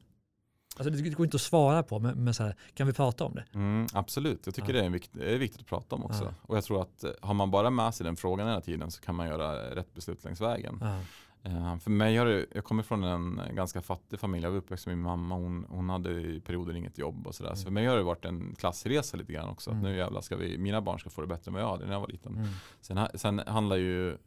Alltså 0.79 0.89
det 1.03 1.09
går 1.09 1.25
inte 1.25 1.35
att 1.35 1.41
svara 1.41 1.83
på, 1.83 1.99
men, 1.99 2.23
men 2.23 2.33
så 2.33 2.43
här, 2.43 2.55
kan 2.73 2.87
vi 2.87 2.93
prata 2.93 3.23
om 3.25 3.33
det? 3.35 3.43
Mm, 3.53 3.87
absolut, 3.93 4.41
jag 4.45 4.55
tycker 4.55 4.73
Ja. 4.73 4.79
det, 4.79 4.85
är 4.85 4.89
vikt, 4.89 5.09
det 5.13 5.33
är 5.35 5.37
viktigt 5.37 5.61
att 5.61 5.67
prata 5.67 5.95
om 5.95 6.03
också. 6.05 6.23
Ja. 6.23 6.33
Och 6.41 6.57
jag 6.57 6.63
tror 6.63 6.81
att 6.81 7.03
eh, 7.03 7.11
har 7.21 7.33
man 7.33 7.51
bara 7.51 7.69
med 7.69 7.93
sig 7.95 8.03
den 8.03 8.15
frågan 8.15 8.47
hela 8.47 8.61
tiden 8.61 8.91
så 8.91 9.01
kan 9.01 9.15
man 9.15 9.27
göra 9.27 9.75
rätt 9.75 9.93
beslut 9.93 10.23
längs 10.23 10.41
vägen. 10.41 10.77
Ja. 10.81 10.99
Eh, 11.43 11.77
för 11.77 11.91
mig 11.91 12.17
har 12.17 12.25
det, 12.25 12.45
jag 12.55 12.63
kommer 12.63 12.83
från 12.83 13.03
en 13.03 13.41
ganska 13.53 13.81
fattig 13.81 14.19
familj. 14.19 14.43
Jag 14.43 14.51
var 14.51 14.57
uppväxt 14.57 14.85
med 14.87 14.97
min 14.97 15.03
mamma. 15.05 15.35
Hon, 15.35 15.65
hon 15.69 15.89
hade 15.89 16.11
i 16.11 16.39
perioder 16.41 16.73
inget 16.75 16.97
jobb 16.97 17.27
och 17.27 17.35
sådär. 17.35 17.49
Så 17.55 17.61
Mm. 17.61 17.63
för 17.63 17.71
mig 17.71 17.85
har 17.85 17.97
det 17.97 18.03
varit 18.03 18.25
en 18.25 18.55
klassresa 18.55 19.17
lite 19.17 19.33
grann 19.33 19.49
också. 19.49 19.69
Mm. 19.71 19.83
Att 19.83 19.89
nu 19.89 19.97
jävlar 19.97 20.21
ska 20.21 20.35
vi, 20.35 20.57
mina 20.57 20.81
barn 20.81 20.99
ska 20.99 21.09
få 21.09 21.21
det 21.21 21.27
bättre 21.27 21.49
än 21.49 21.53
vad 21.53 21.63
jag 21.63 21.69
hade 21.69 21.85
när 21.85 21.93
jag 21.93 21.99
var 21.99 22.07
liten. 22.07 22.35
Mm. 22.35 22.47
Sen, 22.81 23.07
sen 23.15 23.39
handlar 23.47 23.75
ju 23.75 24.17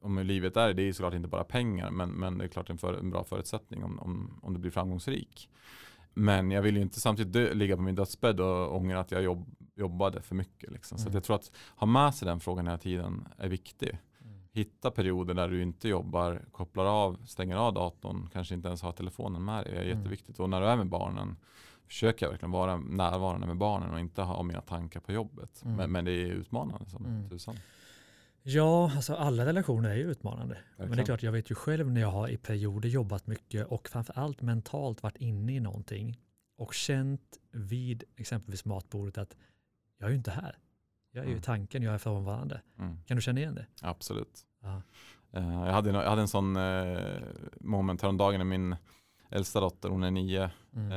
om 0.00 0.16
hur 0.16 0.24
livet 0.24 0.56
är, 0.56 0.74
det 0.74 0.82
är 0.82 0.84
ju 0.84 0.92
såklart 0.92 1.14
inte 1.14 1.28
bara 1.28 1.44
pengar. 1.44 1.90
Men, 1.90 2.10
men 2.10 2.38
det 2.38 2.44
är 2.44 2.48
klart 2.48 2.70
en, 2.70 2.78
för, 2.78 2.94
en 2.94 3.10
bra 3.10 3.24
förutsättning 3.24 3.84
om, 3.84 3.98
om, 4.00 4.38
om 4.42 4.54
du 4.54 4.60
blir 4.60 4.70
framgångsrik. 4.70 5.50
Men 6.14 6.50
jag 6.50 6.62
vill 6.62 6.76
ju 6.76 6.82
inte 6.82 7.00
samtidigt 7.00 7.32
dö, 7.32 7.54
ligga 7.54 7.76
på 7.76 7.82
min 7.82 7.94
dödsbädd 7.94 8.40
och 8.40 8.76
ångra 8.76 9.00
att 9.00 9.10
jag 9.10 9.22
jobb, 9.22 9.46
jobbade 9.74 10.22
för 10.22 10.34
mycket. 10.34 10.72
Liksom. 10.72 10.98
Så 10.98 11.04
Mm. 11.04 11.14
jag 11.14 11.24
tror 11.24 11.36
att 11.36 11.50
ha 11.76 11.86
med 11.86 12.14
sig 12.14 12.26
den 12.26 12.40
frågan 12.40 12.66
hela 12.66 12.78
tiden 12.78 13.28
är 13.38 13.48
viktig 13.48 13.98
Mm. 14.24 14.34
hitta 14.52 14.90
perioder 14.90 15.34
där 15.34 15.48
du 15.48 15.62
inte 15.62 15.88
jobbar, 15.88 16.42
kopplar 16.52 16.84
av, 16.84 17.16
stänger 17.26 17.56
av 17.56 17.74
datorn, 17.74 18.28
kanske 18.32 18.54
inte 18.54 18.68
ens 18.68 18.82
har 18.82 18.92
telefonen 18.92 19.44
med 19.44 19.64
dig. 19.64 19.72
Det 19.72 19.78
är 19.78 19.84
Mm. 19.84 19.98
jätteviktigt. 19.98 20.40
Och 20.40 20.50
när 20.50 20.60
du 20.60 20.66
är 20.66 20.76
med 20.76 20.86
barnen, 20.88 21.36
försöker 21.86 22.26
jag 22.26 22.30
verkligen 22.30 22.50
vara 22.50 22.76
närvarande 22.76 23.46
med 23.46 23.56
barnen 23.56 23.90
och 23.92 24.00
inte 24.00 24.22
ha 24.22 24.42
mina 24.42 24.60
tankar 24.60 25.00
på 25.00 25.12
jobbet. 25.12 25.62
Mm. 25.64 25.76
Men, 25.76 25.92
men 25.92 26.04
det 26.04 26.12
är 26.12 26.26
utmanande 26.26 26.90
som 26.90 27.04
Mm. 27.06 27.28
tusan. 27.28 27.54
Ja, 28.46 28.92
alltså 28.96 29.14
alla 29.14 29.46
relationer 29.46 29.90
är 29.90 29.94
ju 29.94 30.10
utmanande. 30.10 30.54
Men 30.54 30.76
det 30.76 30.82
är 30.82 30.86
Verkligen. 30.86 31.06
klart, 31.06 31.22
jag 31.22 31.32
vet 31.32 31.50
ju 31.50 31.54
själv 31.54 31.90
när 31.90 32.00
jag 32.00 32.08
har 32.10 32.28
i 32.28 32.36
perioder 32.36 32.88
jobbat 32.88 33.26
mycket 33.26 33.66
och 33.66 33.88
framförallt 33.88 34.42
mentalt 34.42 35.02
varit 35.02 35.16
inne 35.16 35.54
i 35.54 35.60
någonting 35.60 36.20
och 36.56 36.74
känt 36.74 37.38
vid 37.52 38.04
exempelvis 38.16 38.64
matbordet 38.64 39.18
att 39.18 39.36
jag 39.98 40.06
är 40.06 40.10
ju 40.10 40.16
inte 40.16 40.30
här. 40.30 40.58
Jag 41.12 41.22
är 41.22 41.26
ju 41.26 41.32
Mm. 41.32 41.42
tanken, 41.42 41.82
jag 41.82 41.94
är 41.94 41.98
frånvarande. 41.98 42.60
Mm. 42.78 42.98
Kan 43.06 43.16
du 43.16 43.22
känna 43.22 43.40
igen 43.40 43.54
det? 43.54 43.66
Absolut. 43.82 44.40
Ja. 44.62 44.82
Eh, 45.32 45.48
jag, 45.54 45.72
hade, 45.72 45.90
jag 45.90 46.10
hade 46.10 46.20
en 46.22 46.28
sån 46.28 46.56
eh, 46.56 47.18
moment 47.60 48.02
häromdagen 48.02 48.38
när 48.38 48.44
min 48.44 48.76
äldsta 49.30 49.60
dotter, 49.60 49.88
hon 49.88 50.02
är 50.02 50.10
nio, 50.10 50.50
Mm. 50.76 50.90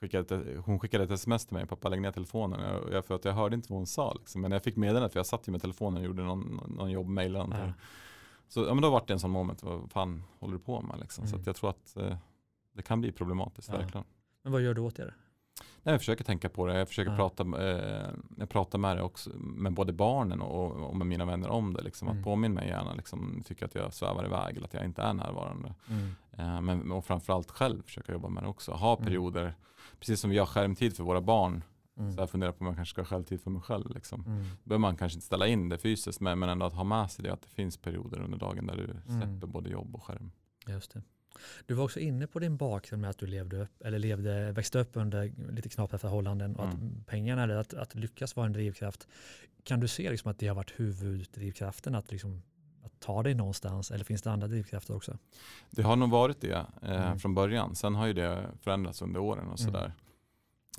Skickade 0.00 0.36
ett, 0.52 0.58
hon 0.64 0.80
skickade 0.80 1.04
ett 1.04 1.10
sms 1.10 1.46
till 1.46 1.54
mig, 1.56 1.66
pappa 1.66 1.88
lägg 1.88 2.00
ner 2.02 2.12
telefonen. 2.12 2.60
Jag, 2.60 2.92
jag, 2.92 3.04
för 3.04 3.14
att 3.14 3.24
jag 3.24 3.32
hörde 3.32 3.54
inte 3.56 3.72
vad 3.72 3.78
hon 3.78 3.86
sa. 3.86 4.12
Liksom. 4.12 4.40
Men 4.40 4.52
jag 4.52 4.62
fick 4.64 4.76
meddelandet, 4.76 5.12
för 5.12 5.18
jag 5.18 5.26
satt 5.26 5.48
ju 5.48 5.52
med 5.52 5.60
telefonen 5.60 5.96
och 6.00 6.04
gjorde 6.06 6.22
någon, 6.22 6.60
någon 6.68 6.90
jobbmail 6.90 7.36
eller. 7.36 7.58
Ja. 7.66 7.72
Så 8.48 8.60
ja, 8.64 8.74
men 8.74 8.82
då 8.82 8.90
var 8.90 9.04
det 9.06 9.12
en 9.12 9.20
sån 9.20 9.30
moment, 9.30 9.62
vad 9.62 9.90
fan 9.92 10.22
håller 10.38 10.52
du 10.54 10.60
på 10.60 10.80
med? 10.80 11.00
Liksom. 11.00 11.26
Så 11.26 11.30
Mm. 11.34 11.40
att 11.40 11.46
jag 11.46 11.56
tror 11.56 11.70
att 11.70 11.96
eh, 11.96 12.16
det 12.72 12.82
kan 12.82 13.00
bli 13.00 13.12
problematiskt, 13.12 13.68
Ja. 13.68 13.76
verkligen. 13.78 14.04
Men 14.42 14.52
vad 14.52 14.62
gör 14.62 14.74
du 14.74 14.80
åt 14.80 14.96
det? 14.96 15.14
Nej, 15.82 15.92
jag 15.92 16.00
försöker 16.00 16.24
tänka 16.24 16.48
på 16.48 16.66
det, 16.66 16.78
jag 16.78 16.88
försöker 16.88 17.10
Ja. 17.10 17.16
prata, 17.16 17.42
eh, 17.68 18.10
jag 18.36 18.48
pratar 18.48 18.78
med 18.78 18.96
det 18.96 19.02
också, 19.02 19.30
med 19.38 19.72
både 19.74 19.92
barnen 19.92 20.40
och, 20.40 20.70
och 20.72 20.96
med 20.96 21.06
mina 21.06 21.24
vänner 21.24 21.48
om 21.48 21.74
det. 21.74 21.82
Liksom. 21.82 22.08
Mm. 22.08 22.18
Att 22.18 22.24
påminna 22.24 22.54
mig 22.60 22.68
gärna, 22.68 22.94
liksom, 22.94 23.42
tycker 23.46 23.64
att 23.66 23.74
jag 23.74 23.94
svävar 23.94 24.24
iväg 24.26 24.56
eller 24.56 24.66
att 24.66 24.74
jag 24.74 24.84
inte 24.84 25.02
är 25.02 25.14
närvarande. 25.14 25.74
Mm. 25.88 26.08
Eh, 26.32 26.60
men 26.60 26.92
och 26.92 27.04
framförallt 27.04 27.50
själv 27.50 27.82
försöka 27.82 28.12
jobba 28.12 28.28
med 28.28 28.42
det 28.42 28.48
också. 28.48 28.72
Ha 28.72 28.92
Mm. 28.94 29.04
perioder, 29.04 29.54
precis 29.98 30.20
som 30.20 30.30
vi 30.30 30.38
har 30.38 30.46
skärmtid 30.46 30.96
för 30.96 31.04
våra 31.04 31.20
barn, 31.20 31.62
Mm. 31.98 32.12
så 32.12 32.20
jag 32.20 32.30
funderar 32.30 32.52
på 32.52 32.60
om 32.60 32.66
jag 32.66 32.76
kanske 32.76 32.92
ska 32.92 33.00
ha 33.00 33.06
självtid 33.06 33.40
för 33.40 33.50
mig 33.50 33.62
själv. 33.62 33.90
Liksom. 33.94 34.24
Mm. 34.26 34.44
behöver 34.64 34.80
man 34.80 34.96
kanske 34.96 35.16
inte 35.16 35.26
ställa 35.26 35.46
in 35.46 35.68
det 35.68 35.78
fysiskt 35.78 36.20
men, 36.20 36.38
men 36.38 36.48
ändå 36.48 36.66
att 36.66 36.72
ha 36.74 36.84
med 36.84 37.10
sig 37.10 37.22
det 37.22 37.32
att 37.32 37.42
det 37.42 37.48
finns 37.48 37.76
perioder 37.76 38.20
under 38.20 38.38
dagen 38.38 38.66
där 38.66 38.76
du 38.76 38.84
Mm. 38.84 39.20
släpper 39.20 39.46
både 39.46 39.70
jobb 39.70 39.94
och 39.94 40.02
skärm. 40.04 40.32
Just 40.66 40.92
det. 40.92 41.02
Du 41.66 41.74
var 41.74 41.84
också 41.84 42.00
inne 42.00 42.26
på 42.26 42.38
din 42.38 42.56
bakgrund 42.56 43.00
med 43.00 43.10
att 43.10 43.18
du 43.18 43.26
levde 43.26 43.62
upp, 43.62 43.82
eller 43.84 43.98
levde, 43.98 44.52
växte 44.52 44.78
upp 44.78 44.90
under 44.92 45.32
lite 45.52 45.68
knapiga 45.68 45.98
förhållanden 45.98 46.56
och 46.56 46.64
att 46.68 46.74
Mm. 46.74 47.04
pengarna, 47.06 47.42
eller 47.42 47.56
att, 47.56 47.74
att 47.74 47.94
lyckas 47.94 48.36
vara 48.36 48.46
en 48.46 48.52
drivkraft. 48.52 49.08
Kan 49.64 49.80
du 49.80 49.88
se 49.88 50.10
liksom 50.10 50.30
att 50.30 50.38
det 50.38 50.46
har 50.48 50.54
varit 50.54 50.80
huvuddrivkraften 50.80 51.94
att, 51.94 52.10
liksom, 52.12 52.42
att 52.84 53.00
ta 53.00 53.22
dig 53.22 53.34
någonstans 53.34 53.90
eller 53.90 54.04
finns 54.04 54.22
det 54.22 54.30
andra 54.30 54.46
drivkrafter 54.48 54.96
också? 54.96 55.18
Det 55.70 55.82
har 55.82 55.96
nog 55.96 56.10
varit 56.10 56.40
det 56.40 56.66
eh, 56.82 57.06
Mm. 57.06 57.18
från 57.18 57.34
början. 57.34 57.74
Sen 57.74 57.94
har 57.94 58.06
ju 58.06 58.12
det 58.12 58.46
förändrats 58.60 59.02
under 59.02 59.20
åren 59.20 59.48
och 59.48 59.60
Mm. 59.60 59.72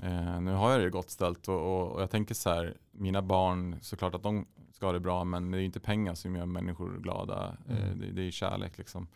Eh, 0.03 0.41
nu 0.41 0.51
har 0.51 0.71
jag 0.71 0.81
det 0.81 0.89
gott 0.89 1.09
ställt 1.09 1.47
och, 1.47 1.55
och, 1.61 1.91
och 1.91 2.01
jag 2.01 2.09
tänker 2.11 2.35
så 2.35 2.49
här, 2.49 2.77
mina 2.91 3.21
barn, 3.21 3.77
såklart 3.81 4.15
att 4.15 4.23
de 4.23 4.45
ska 4.73 4.85
ha 4.85 4.93
det 4.93 4.99
bra 4.99 5.23
men 5.23 5.51
det 5.51 5.57
är 5.57 5.59
ju 5.59 5.65
inte 5.65 5.79
pengar 5.79 6.15
som 6.15 6.35
gör 6.35 6.45
människor 6.45 6.97
glada. 6.99 7.57
Eh, 7.69 7.83
Mm. 7.83 7.99
det, 7.99 8.11
det 8.11 8.27
är 8.27 8.31
kärlek 8.31 8.77
liksom. 8.77 9.07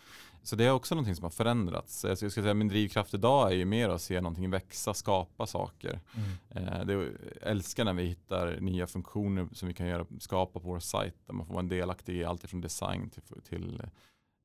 Så 0.44 0.56
det 0.56 0.66
är 0.66 0.72
också 0.72 0.96
någonting 0.96 1.16
som 1.16 1.24
har 1.24 1.30
förändrats. 1.30 2.04
Jag 2.04 2.18
skulle 2.18 2.32
säga 2.32 2.54
min 2.54 2.68
drivkraft 2.68 3.14
idag 3.14 3.52
är 3.52 3.56
ju 3.56 3.66
mer 3.66 3.90
att 3.90 4.02
se 4.02 4.22
någonting 4.22 4.50
växa, 4.50 4.94
skapa 4.94 5.46
saker. 5.46 6.00
Mm. 6.16 6.68
Eh, 6.68 6.86
det 6.86 6.94
jag 6.94 7.08
älskar 7.42 7.86
när 7.86 7.94
vi 7.94 8.04
hittar 8.04 8.60
nya 8.60 8.88
funktioner 8.88 9.48
som 9.52 9.68
vi 9.68 9.74
kan 9.74 9.88
göra, 9.88 10.06
skapa 10.20 10.60
på 10.60 10.68
vår 10.68 10.80
sajt. 10.80 11.16
Där 11.26 11.34
man 11.34 11.46
får 11.46 11.54
vara 11.54 11.64
en 11.64 11.70
delaktig 11.70 12.16
i 12.16 12.24
allt 12.24 12.50
från 12.50 12.62
design 12.62 13.10
till, 13.10 13.24
till 13.50 13.82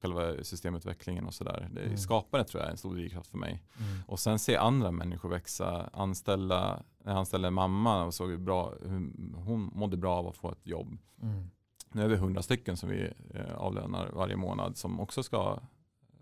själva 0.02 0.44
systemutvecklingen 0.44 1.26
och 1.26 1.34
sådär. 1.34 1.68
Det- 1.72 1.80
Mm. 1.82 1.96
Skapandet 1.96 2.48
tror 2.48 2.60
jag 2.60 2.66
är 2.68 2.70
en 2.72 2.78
stor 2.78 2.94
drivkraft 2.94 3.30
för 3.30 3.38
mig. 3.38 3.62
Mm. 3.78 4.02
Och 4.06 4.20
sen 4.20 4.38
se 4.38 4.56
andra 4.56 4.90
människor 4.90 5.28
växa. 5.28 5.90
Anställa, 5.92 6.82
när 7.04 7.12
jag 7.12 7.18
anställde 7.18 7.50
mamma 7.50 8.04
och 8.04 8.14
såg 8.14 8.30
hur 8.30 8.38
bra, 8.38 8.74
hur 8.82 9.34
hon 9.36 9.70
mådde 9.74 9.96
bra 9.96 10.16
av 10.16 10.26
att 10.28 10.36
få 10.36 10.52
ett 10.52 10.66
jobb. 10.66 10.98
Mm. 11.22 11.50
Nu 11.92 12.02
är 12.02 12.08
vi 12.08 12.16
hundra 12.16 12.42
stycken 12.42 12.76
som 12.76 12.88
vi 12.88 13.12
eh, 13.34 13.54
avlönar 13.54 14.10
varje 14.12 14.36
månad 14.36 14.76
som 14.76 15.00
också 15.00 15.22
ska 15.22 15.60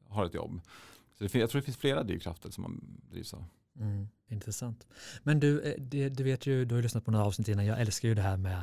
ha 0.09 0.27
ett 0.27 0.35
jobb. 0.35 0.61
Så 1.19 1.25
det, 1.25 1.35
jag 1.35 1.51
tror 1.51 1.61
det 1.61 1.65
finns 1.65 1.77
flera 1.77 2.03
drivkrafter 2.03 2.51
som 2.51 2.63
man 2.63 3.01
drivs 3.11 3.35
av. 3.35 3.45
Mm, 3.81 4.09
intressant. 4.29 4.87
Men 5.23 5.41
du, 5.41 5.61
eh, 5.63 5.75
det, 5.79 6.09
du 6.09 6.23
vet 6.25 6.47
ju, 6.47 6.65
du 6.65 6.75
har 6.75 6.79
ju 6.79 6.83
lyssnat 6.83 7.05
på 7.05 7.11
några 7.11 7.25
avsnitt 7.25 7.49
innan, 7.49 7.67
jag 7.67 7.81
älskar 7.81 8.09
ju 8.09 8.15
det 8.15 8.23
här 8.23 8.37
med 8.37 8.63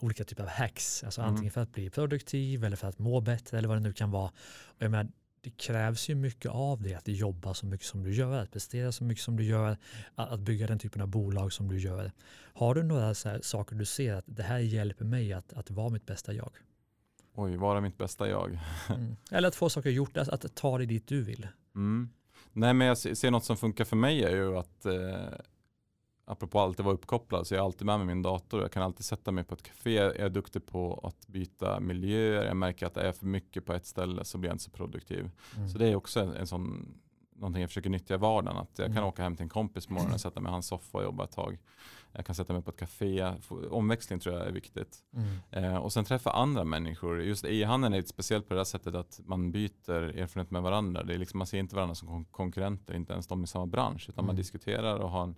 olika 0.00 0.24
typer 0.24 0.42
av 0.42 0.48
hacks, 0.48 1.04
alltså 1.04 1.20
Mm. 1.20 1.32
antingen 1.32 1.52
för 1.52 1.60
att 1.60 1.72
bli 1.72 1.90
produktiv 1.90 2.64
eller 2.64 2.76
för 2.76 2.88
att 2.88 2.98
må 2.98 3.20
bättre 3.20 3.58
eller 3.58 3.68
vad 3.68 3.76
det 3.76 3.82
nu 3.82 3.92
kan 3.92 4.10
vara. 4.10 4.28
Och 4.66 4.82
jag 4.82 4.90
menar, 4.90 5.08
det 5.40 5.50
krävs 5.50 6.08
ju 6.08 6.14
mycket 6.14 6.50
av 6.50 6.82
det, 6.82 6.94
att 6.94 7.08
jobba 7.08 7.54
så 7.54 7.66
mycket 7.66 7.86
som 7.86 8.02
du 8.02 8.14
gör, 8.14 8.42
att 8.42 8.50
prestera 8.52 8.92
så 8.92 9.04
mycket 9.04 9.24
som 9.24 9.36
du 9.36 9.44
gör, 9.44 9.76
att, 10.14 10.40
bygga 10.40 10.66
den 10.66 10.78
typen 10.78 11.02
av 11.02 11.08
bolag 11.08 11.52
som 11.52 11.68
du 11.68 11.78
gör. 11.78 12.12
Har 12.54 12.74
du 12.74 12.82
några 12.82 13.14
saker 13.42 13.76
du 13.76 13.84
ser 13.84 14.14
att 14.14 14.24
det 14.26 14.42
här 14.42 14.58
hjälper 14.58 15.04
mig 15.04 15.32
att, 15.32 15.52
att 15.52 15.70
vara 15.70 15.88
mitt 15.88 16.06
bästa 16.06 16.32
jag? 16.32 16.50
Oj, 17.34 17.56
vara 17.56 17.80
mitt 17.80 17.98
bästa 17.98 18.28
jag. 18.28 18.58
Mm. 18.88 19.16
Eller 19.30 19.48
att 19.48 19.54
få 19.54 19.68
saker 19.70 19.90
gjort, 19.90 20.16
att, 20.16 20.28
att 20.28 20.54
ta 20.54 20.78
dig 20.78 20.86
dit 20.86 21.06
du 21.06 21.22
vill. 21.22 21.48
Mm. 21.74 22.10
Nej 22.52 22.74
men 22.74 22.86
jag 22.86 22.98
ser 22.98 23.14
ser 23.14 23.30
något 23.30 23.44
som 23.44 23.56
funkar 23.56 23.84
för 23.84 23.96
mig 23.96 24.24
är 24.24 24.30
ju 24.36 24.58
att 24.58 24.86
eh, 24.86 25.38
apropå 26.26 26.60
alltid 26.60 26.84
vara 26.84 26.94
uppkopplad 26.94 27.46
så 27.46 27.54
är 27.54 27.56
jag 27.56 27.64
alltid 27.64 27.86
med 27.86 27.98
mig 27.98 28.06
min 28.06 28.22
dator. 28.22 28.62
Jag 28.62 28.72
kan 28.72 28.82
alltid 28.82 29.04
sätta 29.04 29.32
mig 29.32 29.44
på 29.44 29.54
ett 29.54 29.62
café. 29.62 29.92
Jag 29.94 30.16
är 30.16 30.28
duktig 30.28 30.66
på 30.66 31.00
att 31.02 31.26
byta 31.26 31.80
miljöer. 31.80 32.44
Jag 32.46 32.56
märker 32.56 32.86
att 32.86 32.96
är 32.96 33.12
för 33.12 33.26
mycket 33.26 33.64
på 33.66 33.72
ett 33.72 33.86
ställe 33.86 34.24
så 34.24 34.38
blir 34.38 34.50
jag 34.50 34.54
inte 34.54 34.64
så 34.64 34.70
produktiv. 34.70 35.30
Mm. 35.56 35.68
Så 35.68 35.78
det 35.78 35.86
är 35.88 35.94
också 35.96 36.20
en, 36.20 36.32
en 36.36 36.46
sån 36.46 36.94
någonting 37.38 37.60
jag 37.60 37.70
försöker 37.70 37.90
nyttja 37.90 38.14
i 38.14 38.18
vardagen. 38.18 38.56
Att 38.56 38.78
jag 38.78 38.86
kan 38.86 38.96
Mm. 38.96 39.08
åka 39.08 39.22
hem 39.22 39.36
till 39.36 39.42
en 39.42 39.48
kompis 39.48 39.86
på 39.86 39.92
morgonen 39.92 40.14
och 40.14 40.20
sätta 40.20 40.40
mig 40.40 40.50
i 40.50 40.52
hans 40.52 40.66
soffa 40.66 40.98
och 40.98 41.04
jobba 41.04 41.24
ett 41.24 41.32
tag. 41.32 41.58
Jag 42.12 42.26
kan 42.26 42.34
sätta 42.34 42.52
mig 42.52 42.62
på 42.62 42.70
ett 42.70 42.76
café. 42.76 43.32
Omväxling 43.70 44.18
tror 44.20 44.34
jag 44.38 44.46
är 44.46 44.52
viktigt. 44.52 44.98
Mm. 45.50 45.64
Eh, 45.64 45.76
och 45.76 45.92
sen 45.92 46.04
träffa 46.04 46.30
andra 46.30 46.64
människor. 46.64 47.22
Just 47.22 47.44
e-handeln 47.44 47.94
är 47.94 47.98
lite 47.98 48.08
speciellt 48.08 48.48
på 48.48 48.54
det 48.54 48.60
här 48.60 48.64
sättet 48.64 48.94
att 48.94 49.20
man 49.24 49.50
byter 49.52 49.90
erfarenhet 49.92 50.50
med 50.50 50.62
varandra. 50.62 51.02
Det 51.02 51.14
är 51.14 51.18
liksom, 51.18 51.38
man 51.38 51.46
ser 51.46 51.58
inte 51.58 51.74
varandra 51.76 51.94
som 51.94 52.08
kon- 52.08 52.24
konkurrenter, 52.30 52.94
inte 52.94 53.12
ens 53.12 53.26
de 53.26 53.44
i 53.44 53.46
samma 53.46 53.66
bransch. 53.66 54.06
Utan 54.08 54.24
man 54.24 54.30
Mm. 54.34 54.36
diskuterar 54.36 54.96
och 54.98 55.10
har 55.10 55.22
en 55.22 55.34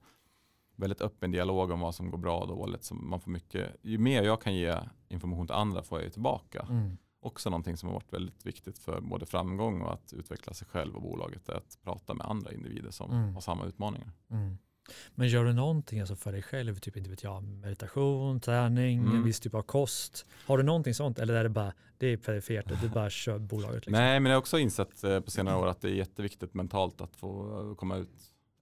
väldigt 0.79 1.01
öppen 1.01 1.31
dialog 1.31 1.71
om 1.71 1.81
vad 1.81 1.95
som 1.95 2.11
går 2.11 2.19
bra 2.19 2.39
och 2.41 2.49
dåligt. 2.49 2.85
Så 2.85 2.95
man 2.95 3.21
får 3.21 3.31
mycket, 3.31 3.77
ju 3.83 3.99
mer 3.99 4.23
jag 4.23 4.41
kan 4.43 4.55
ge 4.55 4.77
information 5.09 5.47
till 5.47 5.55
andra 5.57 5.83
får 5.83 5.99
jag 5.99 6.05
ju 6.05 6.11
tillbaka. 6.11 6.67
Mm. 6.71 6.97
Också 7.21 7.51
någonting 7.51 7.77
som 7.77 7.89
har 7.89 7.95
varit 7.95 8.13
väldigt 8.13 8.47
viktigt 8.47 8.79
för 8.79 9.01
både 9.01 9.27
framgång 9.27 9.81
och 9.83 9.93
att 9.93 10.13
utveckla 10.13 10.53
sig 10.55 10.67
själv 10.69 10.97
och 10.97 11.03
bolaget 11.03 11.49
är 11.49 11.55
att 11.55 11.79
prata 11.85 12.15
med 12.15 12.27
andra 12.27 12.53
individer 12.53 12.91
som 12.91 13.11
Mm. 13.11 13.35
har 13.35 13.41
samma 13.41 13.65
utmaningar. 13.67 14.11
Mm. 14.31 14.59
Men 15.15 15.29
gör 15.29 15.45
du 15.45 15.53
någonting 15.53 16.01
alltså 16.01 16.17
för 16.17 16.33
dig 16.33 16.43
själv, 16.43 16.79
typ 16.79 16.97
inte 16.97 17.11
vet 17.11 17.23
jag, 17.23 17.43
meditation, 17.43 18.41
träning, 18.41 18.99
Mm. 18.99 19.17
en 19.17 19.23
viss 19.23 19.41
typ 19.41 19.55
av 19.55 19.63
kost? 19.63 20.27
Har 20.47 20.59
du 20.59 20.65
någonting 20.65 20.95
sånt 20.95 21.19
eller 21.19 21.35
är 21.35 21.43
det 21.43 21.49
bara, 21.49 21.73
det 21.99 22.07
är 22.07 22.17
perifert 22.17 22.81
du 22.83 22.89
bara 22.89 23.11
kör 23.11 23.39
bolaget? 23.39 23.75
Liksom? 23.77 23.93
Nej, 23.93 24.21
men 24.21 24.31
jag 24.31 24.37
har 24.37 24.41
också 24.41 24.59
insett 24.59 25.05
eh, 25.05 25.21
på 25.21 25.31
senare 25.31 25.57
år 25.57 25.67
att 25.67 25.81
det 25.81 25.89
är 25.89 25.95
jätteviktigt 25.95 26.55
mentalt 26.55 27.01
att 27.01 27.17
få 27.17 27.61
eh, 27.71 27.75
komma 27.77 27.97
ut. 27.97 28.11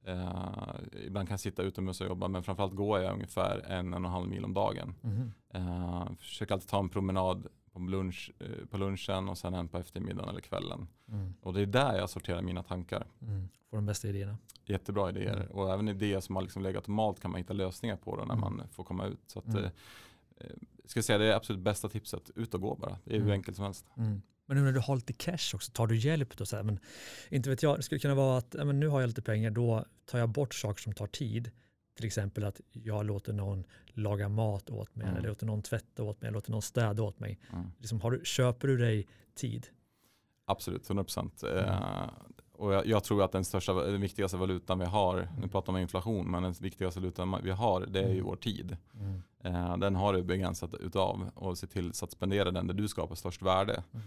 Eh, 0.06 0.74
ibland 1.06 1.28
kan 1.28 1.32
jag 1.32 1.40
sitta 1.40 1.62
utomhus 1.62 2.00
och 2.00 2.06
jobba, 2.06 2.28
men 2.28 2.42
framförallt 2.42 2.74
går 2.74 3.00
jag 3.00 3.12
ungefär 3.14 3.58
en, 3.66 3.86
en 3.86 3.92
och 3.92 3.98
en 3.98 4.04
halv 4.04 4.28
mil 4.28 4.44
om 4.44 4.54
dagen. 4.54 4.94
Mhm. 5.00 5.32
Eh, 5.54 6.08
försöker 6.18 6.54
alltid 6.54 6.68
ta 6.68 6.78
en 6.78 6.88
promenad 6.88 7.46
på, 7.72 7.78
lunch, 7.78 8.32
eh, 8.38 8.66
på 8.70 8.76
lunchen 8.78 9.28
och 9.28 9.38
sen 9.38 9.54
en 9.54 9.68
på 9.68 9.78
eftermiddagen 9.78 10.28
eller 10.28 10.40
kvällen. 10.40 10.88
Mm. 11.08 11.34
Och 11.42 11.54
det 11.54 11.60
är 11.62 11.66
där 11.66 11.98
jag 11.98 12.10
sorterar 12.10 12.42
mina 12.42 12.62
tankar. 12.62 13.06
Mm. 13.22 13.48
Får 13.70 13.76
de 13.76 13.86
bästa 13.86 14.08
idéerna. 14.08 14.38
Jättebra 14.64 15.08
idéer 15.10 15.36
Mm. 15.36 15.48
och 15.50 15.72
även 15.72 15.88
idéer 15.88 16.20
som 16.20 16.34
har 16.36 16.42
liksom 16.42 16.62
legat 16.62 16.88
malt 16.88 17.20
kan 17.20 17.30
man 17.30 17.38
hitta 17.38 17.52
lösningar 17.54 17.96
på 17.96 18.16
då 18.16 18.24
när 18.24 18.34
Mm. 18.34 18.40
man 18.40 18.62
får 18.72 18.84
komma 18.84 19.06
ut. 19.06 19.20
Så 19.26 19.38
att, 19.38 19.46
Mm. 19.46 19.64
eh, 19.64 19.70
eh, 20.36 20.46
ska 20.84 21.02
säga, 21.02 21.18
det 21.18 21.32
är 21.32 21.36
absolut 21.36 21.62
bästa 21.62 21.88
tipset, 21.88 22.30
ut 22.34 22.54
och 22.54 22.60
gå 22.60 22.74
bara. 22.74 22.98
Det 23.04 23.10
är 23.10 23.14
hur 23.18 23.22
Mm. 23.22 23.32
enkelt 23.32 23.56
som 23.56 23.64
helst. 23.64 23.86
Men 24.46 24.56
nu 24.56 24.62
när 24.64 24.72
du 24.72 24.80
har 24.80 24.96
lite 24.96 25.12
cash 25.12 25.54
också, 25.54 25.72
tar 25.72 25.86
du 25.86 25.96
hjälp 25.96 26.36
då? 26.36 26.46
Så 26.46 26.56
här, 26.56 26.62
men, 26.62 26.78
inte 27.28 27.50
vet 27.50 27.62
jag, 27.62 27.78
det 27.78 27.82
skulle 27.82 27.98
kunna 27.98 28.14
vara 28.14 28.38
att 28.38 28.54
men 28.54 28.80
nu 28.80 28.88
har 28.88 29.00
jag 29.00 29.08
lite 29.08 29.22
pengar, 29.22 29.50
då 29.50 29.84
tar 30.04 30.18
jag 30.18 30.28
bort 30.28 30.54
saker 30.54 30.82
som 30.82 30.92
tar 30.92 31.06
tid. 31.06 31.50
Till 31.96 32.06
exempel 32.06 32.44
att 32.44 32.60
jag 32.72 33.06
låter 33.06 33.32
någon 33.32 33.64
laga 33.86 34.28
mat 34.28 34.70
åt 34.70 34.96
mig, 34.96 35.04
Mm. 35.06 35.16
eller 35.18 35.28
låter 35.28 35.46
någon 35.46 35.62
tvätta 35.62 36.02
åt 36.02 36.20
mig, 36.20 36.28
eller 36.28 36.34
låter 36.36 36.50
någon 36.50 36.62
städa 36.62 37.02
åt 37.02 37.20
mig. 37.20 37.38
Mm. 37.52 37.66
Liksom, 37.78 38.00
har 38.00 38.10
du, 38.10 38.20
köper 38.24 38.68
du 38.68 38.76
dig 38.76 39.08
tid? 39.34 39.66
Absolut, 40.44 40.88
100 40.90 41.04
procent. 41.04 41.42
Mm. 41.42 41.58
Eh, 41.64 42.08
och 42.52 42.74
jag, 42.74 42.86
jag 42.86 43.04
tror 43.04 43.22
att 43.24 43.32
den 43.32 43.44
största, 43.44 43.72
den 43.74 44.00
viktigaste 44.00 44.36
valutan 44.36 44.78
vi 44.78 44.84
har, 44.84 45.28
nu 45.40 45.48
pratar 45.48 45.72
man 45.72 45.82
inflation, 45.82 46.30
men 46.30 46.42
den 46.42 46.52
viktigaste 46.52 47.00
valutan 47.00 47.40
vi 47.44 47.50
har 47.50 47.86
det 47.86 48.00
är 48.00 48.08
ju 48.08 48.12
Mm. 48.12 48.24
vår 48.24 48.36
tid. 48.36 48.76
Mm. 49.00 49.22
Eh, 49.46 49.76
den 49.76 49.96
har 49.96 50.12
du 50.12 50.22
begränsat 50.22 50.74
utav 50.74 51.30
och 51.34 51.58
se 51.58 51.66
till 51.66 51.92
så 51.94 52.04
att 52.04 52.10
spendera 52.12 52.50
den 52.50 52.66
där 52.66 52.74
du 52.74 52.88
skapar 52.88 53.14
störst 53.14 53.42
värde. 53.42 53.82
Mm. 53.92 54.06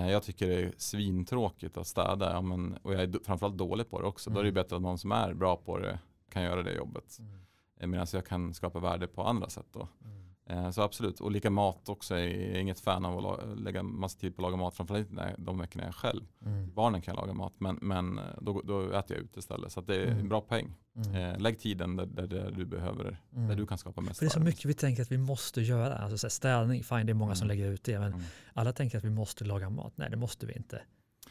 Eh, 0.00 0.10
jag 0.12 0.22
tycker 0.22 0.46
det 0.48 0.54
är 0.62 0.72
svintråkigt 0.76 1.76
att 1.76 1.86
städa 1.86 2.32
ja, 2.32 2.40
men, 2.40 2.78
och 2.82 2.94
jag 2.94 3.02
är 3.02 3.24
framförallt 3.24 3.56
dålig 3.58 3.90
på 3.90 4.00
det 4.00 4.06
också. 4.06 4.30
Då 4.30 4.38
är 4.38 4.42
det 4.42 4.48
Mm. 4.48 4.54
bättre 4.54 4.76
att 4.76 4.82
någon 4.82 4.98
som 4.98 5.12
är 5.12 5.34
bra 5.34 5.56
på 5.56 5.78
det 5.78 5.98
kan 6.32 6.42
göra 6.42 6.62
det 6.62 6.72
jobbet. 6.74 7.16
Mm. 7.18 7.40
Eh, 7.80 7.86
Medan 7.86 8.06
jag 8.12 8.26
kan 8.26 8.54
skapa 8.54 8.78
värde 8.78 9.06
på 9.06 9.22
andra 9.22 9.48
sätt 9.48 9.66
då. 9.72 9.88
Mm. 10.04 10.19
Eh, 10.50 10.70
Så 10.70 10.82
absolut, 10.82 11.20
och 11.20 11.30
lika 11.30 11.50
mat 11.50 11.88
också. 11.88 12.18
Jag 12.18 12.26
är 12.28 12.58
inget 12.58 12.80
fan 12.80 13.04
av 13.04 13.26
att 13.26 13.58
lägga 13.58 13.82
massa 13.82 14.18
tid 14.18 14.36
på 14.36 14.42
att 14.42 14.50
laga 14.50 14.56
mat. 14.56 14.74
Framförallt 14.74 15.10
när- 15.12 15.34
de 15.38 15.58
veckorna 15.58 15.84
jag 15.84 15.88
är 15.88 15.92
själv. 15.92 16.22
Mm. 16.46 16.74
Barnen 16.74 17.00
kan 17.02 17.16
laga 17.16 17.32
mat 17.32 17.52
men, 17.58 17.78
men 17.82 18.18
eh, 18.18 18.24
då, 18.40 18.60
då 18.64 18.92
äter 18.92 19.16
jag 19.16 19.24
ute 19.24 19.38
istället. 19.38 19.72
Så 19.72 19.80
det 19.80 19.94
är 19.96 20.06
Mm. 20.06 20.18
en 20.18 20.28
bra 20.28 20.40
poäng. 20.40 20.74
Mm. 20.96 21.14
Eh, 21.14 21.38
lägg 21.40 21.58
tiden 21.58 21.96
där, 21.96 22.06
där, 22.06 22.26
där 22.26 22.50
du 22.50 22.64
behöver, 22.66 23.20
Mm. 23.36 23.48
där 23.48 23.56
du 23.56 23.66
kan 23.66 23.78
skapa 23.78 24.00
mest 24.00 24.18
För 24.18 24.26
det 24.26 24.28
är 24.28 24.32
så 24.32 24.40
mycket 24.40 24.64
vi 24.64 24.74
tänker 24.74 25.02
att 25.02 25.12
vi 25.12 25.18
måste 25.18 25.60
göra. 25.62 25.94
Alltså 25.98 26.30
städning, 26.30 26.84
fine 26.84 27.06
det 27.06 27.12
är 27.12 27.14
många 27.14 27.34
som 27.34 27.44
Mm. 27.46 27.56
lägger 27.56 27.70
ut 27.72 27.84
det, 27.84 27.98
men 27.98 28.12
Mm. 28.12 28.24
alla 28.54 28.72
tänker 28.72 28.98
att 28.98 29.04
vi 29.04 29.10
måste 29.10 29.44
laga 29.44 29.70
mat. 29.70 29.92
Nej, 29.96 30.10
det 30.10 30.16
måste 30.16 30.46
vi 30.46 30.52
inte. 30.56 30.82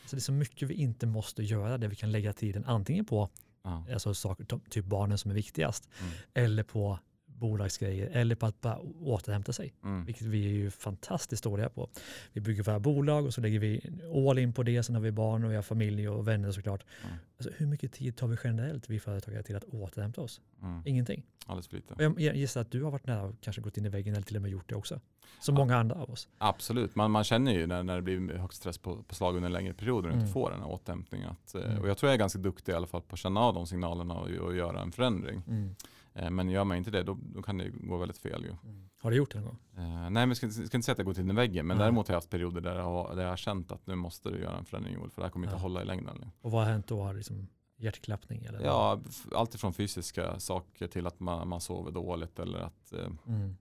Så 0.06 0.16
det 0.16 0.20
är 0.20 0.22
så 0.22 0.32
mycket 0.32 0.70
vi 0.70 0.74
inte 0.74 1.06
måste 1.08 1.44
göra 1.44 1.78
där 1.78 1.88
vi 1.88 1.96
kan 1.96 2.12
lägga 2.12 2.34
tiden 2.34 2.66
antingen 2.66 3.06
på 3.06 3.30
Ja. 3.64 3.86
alltså 3.94 4.14
saker, 4.14 4.46
typ 4.70 4.86
barnen 4.86 5.18
som 5.18 5.32
är 5.32 5.36
viktigast, 5.36 5.90
Mm. 6.02 6.14
eller 6.34 6.64
på 6.64 7.00
bolagsgrejer, 7.40 8.10
eller 8.14 8.36
på 8.36 8.46
att 8.46 8.62
bara 8.62 8.80
återhämta 9.02 9.54
sig, 9.54 9.74
Mm. 9.84 10.06
vilket 10.06 10.28
vi 10.28 10.46
är 10.46 10.50
ju 10.50 10.72
fantastiskt 10.72 11.44
dåliga 11.44 11.70
på. 11.70 11.90
Vi 12.34 12.42
bygger 12.42 12.64
våra 12.64 12.80
bolag 12.80 13.26
och 13.26 13.34
så 13.34 13.42
lägger 13.42 13.60
vi 13.60 13.82
all 14.28 14.40
in 14.40 14.54
på 14.54 14.64
det, 14.64 14.84
sen 14.84 14.96
har 14.96 15.02
vi 15.02 15.12
barn 15.12 15.44
och 15.44 15.52
vi 15.52 15.56
har 15.56 15.64
familj 15.64 16.10
och 16.10 16.28
vänner 16.28 16.52
såklart. 16.52 16.86
Mm. 17.04 17.16
Alltså, 17.38 17.54
hur 17.58 17.68
mycket 17.68 17.94
tid 17.94 18.16
tar 18.18 18.28
vi 18.28 18.38
generellt, 18.44 18.90
vi 18.90 19.00
företagare, 19.00 19.44
till 19.44 19.56
att 19.56 19.64
återhämta 19.64 20.22
oss? 20.22 20.42
Mm. 20.62 20.82
Ingenting. 20.86 21.24
Alldeles 21.46 21.68
för 21.68 21.76
lite. 21.76 22.14
Jag 22.24 22.36
gissar 22.36 22.62
att 22.62 22.72
du 22.72 22.84
har 22.84 22.92
varit 22.92 23.08
nära 23.08 23.24
och 23.24 23.36
kanske 23.42 23.62
gått 23.62 23.78
in 23.78 23.86
i 23.86 23.90
väggen 23.90 24.14
eller 24.14 24.24
till 24.26 24.36
och 24.36 24.42
med 24.42 24.52
gjort 24.52 24.70
det 24.70 24.76
också. 24.76 25.00
Som 25.42 25.56
Ja. 25.56 25.60
många 25.62 25.78
andra 25.78 25.96
av 25.96 26.10
oss. 26.12 26.28
Absolut, 26.38 26.96
man, 26.96 27.12
man 27.12 27.24
känner 27.24 27.52
ju 27.54 27.68
när, 27.68 27.84
när 27.84 27.96
det 27.96 28.02
blir 28.02 28.38
hög 28.38 28.54
stress 28.54 28.78
på, 28.78 29.04
på 29.04 29.16
slag 29.16 29.36
under 29.36 29.46
en 29.48 29.54
längre 29.54 29.74
period 29.74 30.04
och 30.06 30.12
Mm. 30.12 30.20
inte 30.20 30.34
får 30.34 30.52
den 30.52 30.60
här 30.60 30.68
återhämtningen. 30.70 31.30
Att, 31.30 31.56
eh, 31.56 31.62
Mm. 31.64 31.82
Och 31.82 31.90
jag 31.90 31.98
tror 31.98 32.08
jag 32.10 32.14
är 32.14 32.20
ganska 32.20 32.40
duktig 32.40 32.72
i 32.72 32.76
alla 32.76 32.88
fall 32.88 33.02
på 33.02 33.14
att 33.14 33.20
känna 33.20 33.40
av 33.40 33.54
de 33.54 33.68
signalerna 33.68 34.14
och, 34.14 34.30
och 34.30 34.56
göra 34.56 34.82
en 34.82 34.92
förändring. 34.92 35.42
Mm. 35.48 35.76
Eh, 36.20 36.30
Men 36.30 36.50
gör 36.50 36.64
man 36.64 36.78
inte 36.78 36.92
det 36.92 37.04
då, 37.04 37.18
då 37.22 37.42
kan 37.42 37.58
det 37.58 37.70
gå 37.70 37.98
väldigt 37.98 38.18
fel. 38.18 38.44
Ju. 38.44 38.70
Mm. 38.70 38.90
Har 39.02 39.12
du 39.12 39.18
gjort 39.18 39.32
det 39.32 39.40
någon 39.40 39.48
gång? 39.48 39.60
Eh, 39.78 40.00
nej, 40.00 40.10
men 40.10 40.28
jag 40.30 40.38
ska, 40.38 40.50
ska 40.50 40.62
inte 40.64 40.82
säga 40.82 40.92
att 40.94 40.98
jag 40.98 41.06
gått 41.06 41.18
in 41.18 41.30
i 41.30 41.34
väggen, 41.34 41.68
men 41.68 41.78
Nej. 41.78 41.84
däremot 41.84 42.08
har 42.08 42.14
jag 42.14 42.18
haft 42.18 42.30
perioder 42.30 42.62
där 42.62 42.76
jag 42.76 42.84
har, 42.84 43.16
där 43.16 43.24
jag 43.24 43.30
har 43.30 43.38
känt 43.38 43.72
att 43.72 43.88
nu 43.88 43.96
måste 43.96 44.30
du 44.30 44.40
göra 44.42 44.58
en 44.58 44.66
förändring 44.66 44.94
Joel, 44.96 45.10
för 45.10 45.22
det 45.22 45.26
här 45.26 45.32
kommer 45.32 45.48
inte 45.48 45.56
Ja. 45.58 45.62
hålla 45.62 45.82
i 45.82 45.86
längden. 45.86 46.32
Och 46.42 46.52
vad 46.52 46.64
har 46.66 46.72
hänt 46.72 46.88
då? 46.88 47.02
Har 47.04 47.14
Liksom 47.14 47.48
hjärtklappning? 47.78 48.44
Eller? 48.46 48.62
Ja, 48.62 49.00
f- 49.10 49.26
allt 49.36 49.56
ifrån 49.56 49.74
fysiska 49.74 50.40
saker 50.40 50.88
till 50.88 51.08
att 51.08 51.20
man, 51.20 51.48
man 51.48 51.62
sover 51.62 51.92
dåligt 51.92 52.40
eller 52.40 52.60
att, 52.60 52.94
eh, 52.94 53.08
Mm. 53.28 53.56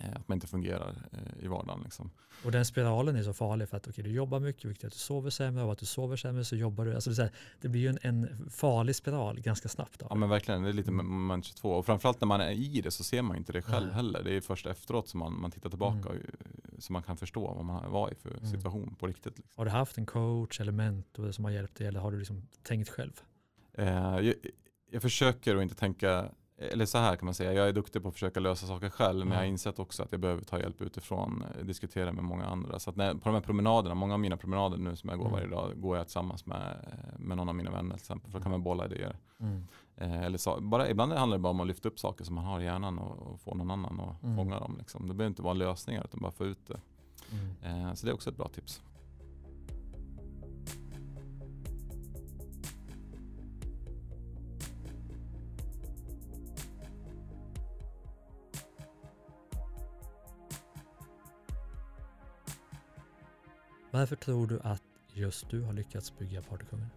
Eh, 0.00 0.10
att 0.16 0.28
man 0.28 0.36
inte 0.36 0.46
fungerar 0.46 0.94
eh, 1.12 1.44
i 1.44 1.48
vardagen. 1.48 1.80
Liksom. 1.84 2.10
Och 2.44 2.52
den 2.52 2.64
spiralen 2.64 3.16
är 3.16 3.22
så 3.22 3.32
farlig 3.32 3.68
för 3.68 3.76
att 3.76 3.88
okay, 3.88 4.04
du 4.04 4.10
jobbar 4.10 4.40
mycket, 4.40 4.64
vilket 4.64 4.84
att 4.84 4.92
du 4.92 4.98
sover 4.98 5.30
sämre 5.30 5.64
och 5.64 5.72
att 5.72 5.78
du 5.78 5.86
sover 5.86 6.16
sämre 6.16 6.44
så 6.44 6.56
jobbar 6.56 6.84
du. 6.84 6.94
Alltså 6.94 7.10
det, 7.10 7.22
här, 7.22 7.32
det 7.60 7.68
blir 7.68 7.80
ju 7.80 7.88
en, 7.88 7.98
en 8.02 8.50
farlig 8.50 8.96
spiral 8.96 9.40
ganska 9.40 9.68
snabbt. 9.68 9.98
Då. 10.00 10.06
Ja 10.10 10.14
men 10.14 10.28
verkligen, 10.28 10.62
det 10.62 10.68
är 10.68 10.72
lite 10.72 10.90
Mm. 10.90 11.06
moment 11.06 11.44
22. 11.44 11.70
Och 11.70 11.86
framförallt 11.86 12.20
när 12.20 12.26
man 12.26 12.40
är 12.40 12.50
i 12.50 12.80
det 12.80 12.90
så 12.90 13.04
ser 13.04 13.22
man 13.22 13.36
inte 13.36 13.52
det 13.52 13.62
själv 13.62 13.86
Nej. 13.86 13.94
heller. 13.94 14.22
Det 14.22 14.36
är 14.36 14.40
först 14.40 14.66
efteråt 14.66 15.08
som 15.08 15.20
man, 15.20 15.40
man 15.40 15.50
tittar 15.50 15.70
tillbaka 15.70 16.08
Mm. 16.08 16.22
och, 16.76 16.82
så 16.82 16.92
man 16.92 17.02
kan 17.02 17.16
förstå 17.16 17.54
vad 17.54 17.64
man 17.64 17.90
var 17.92 18.10
i 18.12 18.14
för 18.14 18.30
Mm. 18.30 18.50
situation 18.50 18.94
på 18.94 19.06
riktigt. 19.06 19.38
Liksom. 19.38 19.52
Har 19.56 19.64
du 19.64 19.70
haft 19.70 19.98
en 19.98 20.06
coach 20.06 20.60
eller 20.60 20.72
mentor 20.72 21.32
som 21.32 21.44
har 21.44 21.50
hjälpt 21.52 21.76
dig 21.78 21.86
eller 21.86 22.00
har 22.00 22.12
du 22.12 22.18
liksom 22.18 22.48
tänkt 22.62 22.88
själv? 22.88 23.12
Eh, 23.72 23.86
jag, 24.20 24.34
jag 24.90 25.02
försöker 25.02 25.56
att 25.56 25.62
inte 25.62 25.74
tänka, 25.74 26.30
eller 26.72 26.86
så 26.86 26.98
här 26.98 27.16
kan 27.16 27.24
man 27.24 27.34
säga, 27.34 27.52
jag 27.52 27.68
är 27.68 27.72
duktig 27.72 28.02
på 28.02 28.08
att 28.08 28.14
försöka 28.14 28.40
lösa 28.40 28.66
saker 28.66 28.90
själv 28.90 29.18
men 29.18 29.28
Ja. 29.28 29.34
jag 29.34 29.40
har 29.40 29.46
insett 29.46 29.78
också 29.78 30.02
att 30.02 30.12
jag 30.12 30.20
behöver 30.20 30.42
ta 30.42 30.58
hjälp 30.58 30.82
utifrån, 30.82 31.44
eh, 31.58 31.64
diskutera 31.64 32.12
med 32.12 32.24
många 32.24 32.44
andra. 32.44 32.78
Så 32.78 32.92
när, 32.92 33.14
på 33.14 33.20
de 33.24 33.34
här 33.34 33.40
promenaderna, 33.40 33.94
många 33.94 34.14
av 34.14 34.20
mina 34.20 34.36
promenader 34.36 34.76
nu 34.78 34.96
som 34.96 35.10
jag 35.10 35.18
går 35.18 35.26
Mm. 35.26 35.38
varje 35.40 35.48
dag, 35.48 35.80
går 35.80 35.96
jag 35.96 36.06
tillsammans 36.06 36.46
med, 36.46 36.76
med 37.18 37.36
någon 37.36 37.48
av 37.48 37.54
mina 37.54 37.70
vänner 37.70 37.90
till 37.94 38.02
exempel, 38.02 38.30
för 38.30 38.38
då 38.38 38.42
kan 38.42 38.50
man 38.52 38.62
bolla 38.62 38.86
idéer. 38.86 39.16
Mm. 39.40 39.66
Eh, 39.96 40.22
eller 40.22 40.38
så, 40.38 40.60
bara, 40.60 40.88
ibland 40.90 41.12
handlar 41.12 41.38
det 41.38 41.42
bara 41.42 41.50
om 41.50 41.60
att 41.60 41.66
lyfta 41.66 41.88
upp 41.88 41.98
saker 41.98 42.24
som 42.24 42.34
man 42.34 42.44
har 42.44 42.60
i 42.60 42.64
hjärnan 42.64 42.98
och, 42.98 43.32
och 43.32 43.40
få 43.40 43.54
någon 43.54 43.70
annan 43.70 44.00
att 44.00 44.22
Mm. 44.22 44.36
fånga 44.36 44.58
dem. 44.60 44.76
Liksom. 44.78 45.08
Det 45.08 45.14
behöver 45.14 45.30
inte 45.30 45.42
vara 45.42 45.54
lösningar 45.54 46.04
utan 46.04 46.20
bara 46.20 46.32
få 46.32 46.44
ut 46.46 46.66
det. 46.66 46.80
Mm. 47.62 47.86
Eh, 47.88 47.94
så 47.94 48.06
det 48.06 48.10
är 48.12 48.14
också 48.14 48.30
ett 48.30 48.36
bra 48.36 48.48
tips. 48.48 48.82
Varför 64.00 64.16
tror 64.16 64.46
du 64.46 64.60
att 64.62 64.82
just 65.14 65.50
du 65.50 65.62
har 65.62 65.72
lyckats 65.72 66.18
bygga 66.18 66.42
Partykungen? 66.42 66.90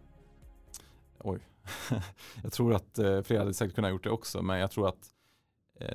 Oj. 1.20 1.40
jag 2.44 2.52
tror 2.52 2.74
att 2.74 3.00
eh, 3.00 3.22
flera 3.22 3.40
hade 3.40 3.54
säkert 3.54 3.76
kunnat 3.76 3.92
gjort 3.92 4.04
det 4.04 4.10
också 4.10 4.42
men 4.42 4.60
jag 4.60 4.72
tror 4.72 4.88
att 4.88 5.13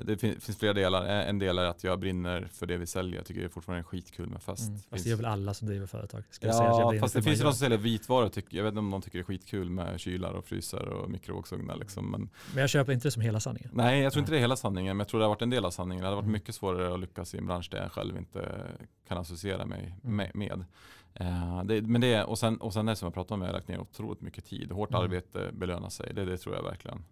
det 0.05 0.17
fin- 0.17 0.39
finns 0.41 0.57
flera 0.57 0.73
delar. 0.73 1.05
Eh, 1.05 1.29
En 1.29 1.39
del 1.39 1.57
är 1.57 1.63
att 1.65 1.83
jag 1.83 1.99
brinner 1.99 2.47
för 2.53 2.65
det 2.65 2.77
vi 2.77 2.87
säljer. 2.87 3.15
Jag 3.15 3.25
tycker 3.25 3.41
det 3.41 3.47
är 3.47 3.49
fortfarande 3.49 3.83
skitkul 3.83 4.29
med 4.29 4.41
fest. 4.43 4.61
Mm. 4.67 4.73
Finns- 4.77 4.87
Fast 4.89 5.03
det 5.03 5.09
gör 5.09 5.17
väl 5.17 5.25
alla 5.25 5.53
som 5.53 5.67
driver 5.67 5.87
företag? 5.87 6.23
Ja, 6.41 6.93
fast 6.99 7.13
det 7.15 7.21
finns 7.21 7.39
ju 7.39 7.43
de 7.43 7.51
som 7.51 7.59
säljer 7.59 7.77
vitvaror. 7.77 8.29
Tycker, 8.29 8.57
jag 8.57 8.63
vet 8.63 8.71
inte 8.71 8.79
om 8.79 8.91
de 8.91 9.01
tycker 9.01 9.17
det 9.17 9.21
är 9.21 9.25
skitkul 9.25 9.69
med 9.69 9.99
kylar 9.99 10.31
och 10.31 10.45
frysar 10.45 10.85
och 10.87 11.09
mikrovågsugnar. 11.09 11.75
Liksom. 11.75 12.11
Men. 12.11 12.29
Men 12.53 12.61
jag 12.61 12.69
köper 12.69 12.93
inte 12.93 13.07
det 13.07 13.11
som 13.11 13.21
hela 13.21 13.39
sanningen. 13.39 13.69
nej, 13.73 14.01
jag 14.01 14.13
tror 14.13 14.19
inte 14.21 14.31
det 14.31 14.37
är 14.37 14.41
hela 14.41 14.55
sanningen. 14.55 14.97
Men 14.97 15.01
jag 15.03 15.07
tror 15.07 15.19
det 15.19 15.25
har 15.25 15.29
varit 15.29 15.41
en 15.41 15.49
del 15.49 15.65
av 15.65 15.71
sanningen. 15.71 16.01
Det 16.01 16.07
hade 16.07 16.15
varit 16.15 16.23
Mm. 16.23 16.33
mycket 16.33 16.55
svårare 16.55 16.93
att 16.93 16.99
lyckas 16.99 17.33
i 17.33 17.37
en 17.37 17.45
bransch 17.47 17.67
där 17.71 17.81
jag 17.81 17.91
själv 17.91 18.17
inte 18.17 18.61
kan 19.07 19.17
associera 19.17 19.65
mig 19.65 19.95
Mm. 20.03 20.15
med. 20.15 20.31
med. 20.35 20.65
Eh, 21.13 21.63
det, 21.63 21.81
men 21.81 22.01
det, 22.01 22.23
och, 22.23 22.39
sen, 22.39 22.57
och 22.57 22.73
sen 22.73 22.85
det 22.85 22.95
som 22.95 23.05
jag 23.05 23.13
pratade 23.13 23.33
om, 23.33 23.41
jag 23.41 23.47
har 23.47 23.53
lagt 23.53 23.67
ner 23.67 23.79
otroligt 23.79 24.21
mycket 24.21 24.45
tid. 24.45 24.71
Hårt 24.71 24.89
Mm. 24.89 25.01
arbete 25.01 25.49
belönar 25.53 25.89
sig. 25.89 26.13
Det, 26.13 26.25
det 26.25 26.37
tror 26.37 26.55
jag 26.55 26.63
verkligen. 26.63 27.03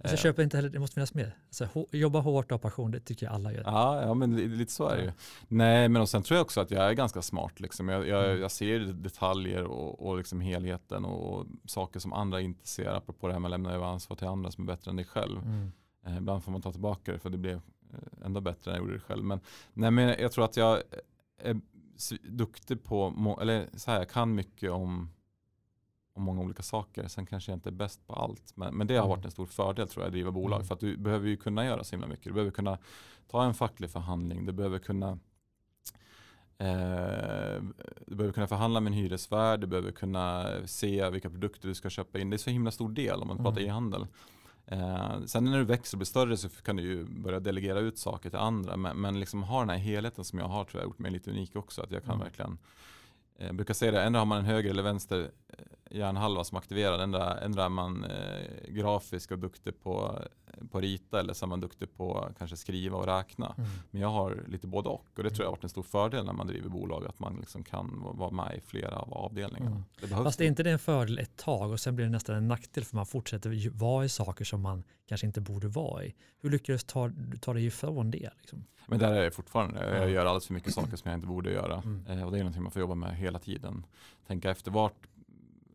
Alltså, 0.00 0.16
köpa 0.16 0.42
inte 0.42 0.56
heller, 0.56 0.68
det 0.68 0.78
måste 0.78 0.94
finnas 0.94 1.14
med. 1.14 1.32
Alltså, 1.46 1.86
jobba 1.90 2.20
hårt 2.20 2.44
och 2.44 2.50
ha 2.50 2.58
passion, 2.58 2.90
det 2.90 3.00
tycker 3.00 3.26
jag 3.26 3.34
alla 3.34 3.52
gör. 3.52 3.62
Ja, 3.66 4.02
ja 4.02 4.14
men 4.14 4.36
lite 4.58 4.72
så 4.72 4.88
är 4.88 4.96
det 4.96 5.02
ju. 5.02 5.12
Nej, 5.48 5.88
men 5.88 6.02
och 6.02 6.08
sen 6.08 6.22
tror 6.22 6.36
jag 6.36 6.44
också 6.44 6.60
att 6.60 6.70
jag 6.70 6.84
är 6.84 6.92
ganska 6.92 7.22
smart. 7.22 7.60
Liksom. 7.60 7.88
Jag, 7.88 8.08
jag, 8.08 8.24
Mm. 8.24 8.40
jag 8.40 8.50
ser 8.50 8.78
detaljer 8.80 9.64
och, 9.64 10.06
och 10.08 10.18
liksom 10.18 10.40
helheten 10.40 11.04
och, 11.04 11.46
saker 11.66 12.00
som 12.00 12.12
andra 12.12 12.40
inte 12.40 12.68
ser. 12.68 12.86
Apropå 12.96 13.26
det 13.26 13.32
här 13.32 13.40
med 13.40 13.48
att 13.48 13.50
lämna 13.50 13.72
över 13.72 13.86
ansvar 13.86 14.16
till 14.16 14.26
andra 14.26 14.50
som 14.50 14.64
är 14.64 14.66
bättre 14.66 14.90
än 14.90 14.96
dig 14.96 15.04
själv. 15.06 15.38
Mm. 15.38 15.72
Eh, 16.06 16.16
ibland 16.16 16.44
får 16.44 16.52
man 16.52 16.62
ta 16.62 16.72
tillbaka 16.72 17.12
det 17.12 17.18
för 17.18 17.30
det 17.30 17.38
blev 17.38 17.56
eh, 17.92 18.24
ändå 18.26 18.40
bättre 18.40 18.70
när 18.70 18.78
jag 18.78 18.82
gjorde 18.82 18.94
det 18.94 19.00
själv. 19.00 19.24
Men, 19.24 19.40
nej, 19.72 19.90
men 19.90 20.14
jag 20.18 20.32
tror 20.32 20.44
att 20.44 20.56
jag 20.56 20.82
är 21.42 21.60
duktig 22.22 22.84
på, 22.84 23.38
eller 23.42 23.68
så 23.76 23.90
här, 23.90 23.98
jag 23.98 24.08
kan 24.10 24.34
mycket 24.34 24.70
om, 24.70 25.10
om 26.14 26.22
många 26.22 26.40
olika 26.42 26.62
saker. 26.62 27.08
Sen 27.08 27.26
kanske 27.26 27.52
jag 27.52 27.56
inte 27.56 27.68
är 27.68 27.72
bäst 27.72 28.06
på 28.06 28.12
allt. 28.14 28.52
Men, 28.56 28.74
men 28.74 28.86
det 28.86 28.94
har 28.94 29.04
Mm. 29.04 29.16
varit 29.16 29.24
en 29.24 29.30
stor 29.30 29.46
fördel 29.46 29.88
tror 29.88 30.02
jag, 30.02 30.06
att 30.08 30.12
driva 30.12 30.30
bolag. 30.30 30.56
Mm. 30.56 30.66
För 30.66 30.74
att 30.74 30.80
du 30.80 30.96
behöver 30.96 31.28
ju 31.28 31.36
kunna 31.36 31.64
göra 31.64 31.84
så 31.84 31.90
himla 31.90 32.06
mycket. 32.06 32.24
Du 32.24 32.32
behöver 32.32 32.50
kunna 32.52 32.78
ta 33.30 33.44
en 33.44 33.54
facklig 33.54 33.90
förhandling. 33.90 34.46
Du 34.46 34.52
behöver 34.52 34.78
kunna 34.78 35.18
Eh, 36.58 37.62
du 38.06 38.14
behöver 38.14 38.32
kunna 38.32 38.46
förhandla 38.46 38.80
med 38.80 38.90
en 38.90 38.94
hyresvärd, 38.98 39.60
du 39.60 39.66
behöver 39.66 39.92
kunna 39.92 40.46
se 40.66 41.10
vilka 41.10 41.30
produkter 41.30 41.68
du 41.68 41.74
ska 41.74 41.90
köpa 41.90 42.18
in. 42.18 42.30
Det 42.30 42.36
är 42.36 42.38
så 42.38 42.50
himla 42.50 42.70
stor 42.70 42.88
del 42.88 43.20
om 43.22 43.28
man 43.28 43.36
pratar 43.36 43.58
Mm. 43.60 43.68
e-handel. 43.70 44.06
Eh, 44.66 45.20
sen 45.26 45.44
när 45.44 45.58
du 45.58 45.64
växer 45.64 45.96
och 45.96 45.98
blir 45.98 46.06
större 46.06 46.36
så 46.36 46.48
kan 46.48 46.76
du 46.76 46.82
ju 46.82 47.04
börja 47.04 47.40
delegera 47.40 47.78
ut 47.80 47.98
saker 47.98 48.30
till 48.30 48.38
andra. 48.38 48.76
Men, 48.76 48.96
men 49.00 49.20
liksom 49.20 49.42
ha 49.42 49.60
den 49.60 49.70
här 49.70 49.76
helheten 49.76 50.24
som 50.24 50.38
jag 50.38 50.46
har 50.46 50.64
tror 50.64 50.80
jag 50.80 50.86
har 50.86 50.90
gjort 50.90 50.98
mig 50.98 51.10
lite 51.10 51.30
unik 51.30 51.56
också. 51.56 51.82
Att 51.82 51.90
jag 51.92 52.02
kan 52.04 52.14
Mm. 52.14 52.24
verkligen 52.24 52.58
Eh, 53.38 53.46
jag 53.46 53.54
brukar 53.54 53.74
säga 53.74 53.92
det, 53.92 54.02
ändå 54.02 54.18
har 54.18 54.26
man 54.26 54.38
en 54.38 54.44
höger 54.44 54.70
eller 54.70 54.82
vänster 54.82 55.30
eh, 55.48 55.96
hjärnhalva 55.98 56.44
som 56.44 56.58
aktiverar. 56.58 56.98
Ändå, 56.98 57.18
ändå 57.18 57.62
är 57.62 57.68
man 57.68 58.04
eh, 58.04 58.68
grafisk 58.68 59.30
och 59.30 59.38
duktig 59.38 59.82
på, 59.82 60.18
på 60.70 60.80
rita 60.80 61.20
eller 61.20 61.32
så 61.34 61.44
är 61.44 61.48
man 61.48 61.60
duktig 61.60 61.96
på 61.96 62.28
kanske 62.38 62.56
skriva 62.56 62.96
och 62.96 63.06
räkna. 63.06 63.54
Mm. 63.58 63.70
Men 63.90 64.00
jag 64.00 64.08
har 64.08 64.44
lite 64.48 64.66
både 64.66 64.88
och 64.88 65.06
och 65.16 65.22
det 65.22 65.30
tror 65.30 65.40
jag 65.40 65.46
har 65.46 65.50
varit 65.56 65.62
en 65.64 65.70
stor 65.70 65.82
fördel 65.82 66.24
när 66.24 66.32
man 66.32 66.46
driver 66.46 66.68
bolag 66.68 67.06
att 67.06 67.18
man 67.20 67.36
liksom 67.40 67.62
kan 67.64 68.02
va- 68.02 68.12
vara 68.12 68.30
med 68.30 68.54
i 68.58 68.60
flera 68.60 68.96
av 68.96 69.12
avdelningarna. 69.14 69.70
Mm. 69.76 69.84
Det. 70.00 70.08
Fast 70.08 70.40
är 70.40 70.44
inte 70.44 70.62
det 70.62 70.70
en 70.70 70.78
fördel 70.78 71.18
ett 71.18 71.36
tag 71.36 71.70
och 71.70 71.80
sen 71.80 71.96
blir 71.96 72.04
det 72.06 72.12
nästan 72.12 72.36
en 72.36 72.48
nackdel 72.48 72.84
för 72.84 72.96
man 72.96 73.06
fortsätter 73.06 73.70
vara 73.70 74.04
i 74.04 74.08
saker 74.08 74.44
som 74.44 74.60
man 74.60 74.84
kanske 75.06 75.26
inte 75.26 75.40
borde 75.40 75.68
vara 75.68 76.04
i. 76.04 76.14
Hur 76.40 76.50
lyckades 76.50 76.84
du 76.84 76.88
ta, 76.92 77.10
ta 77.40 77.52
dig 77.54 77.66
ifrån 77.66 78.10
det? 78.10 78.30
Liksom? 78.38 78.64
Men 78.86 78.98
där 78.98 79.12
är 79.12 79.22
jag 79.24 79.34
fortfarande. 79.34 79.80
Ja. 79.90 79.96
Jag 79.96 80.10
gör 80.10 80.26
alldeles 80.26 80.46
för 80.46 80.54
mycket 80.54 80.74
saker 80.74 80.96
som 80.96 81.10
jag 81.10 81.16
inte 81.18 81.26
borde 81.26 81.52
göra. 81.52 81.82
Mm. 81.84 82.06
Eh, 82.06 82.24
och 82.24 82.30
det 82.32 82.36
är 82.38 82.42
någonting 82.42 82.62
man 82.62 82.72
får 82.72 82.80
jobba 82.80 82.94
med 82.94 83.16
hela 83.16 83.38
tiden. 83.38 83.86
Tänka 84.26 84.50
efter 84.50 84.70
vart 84.70 85.06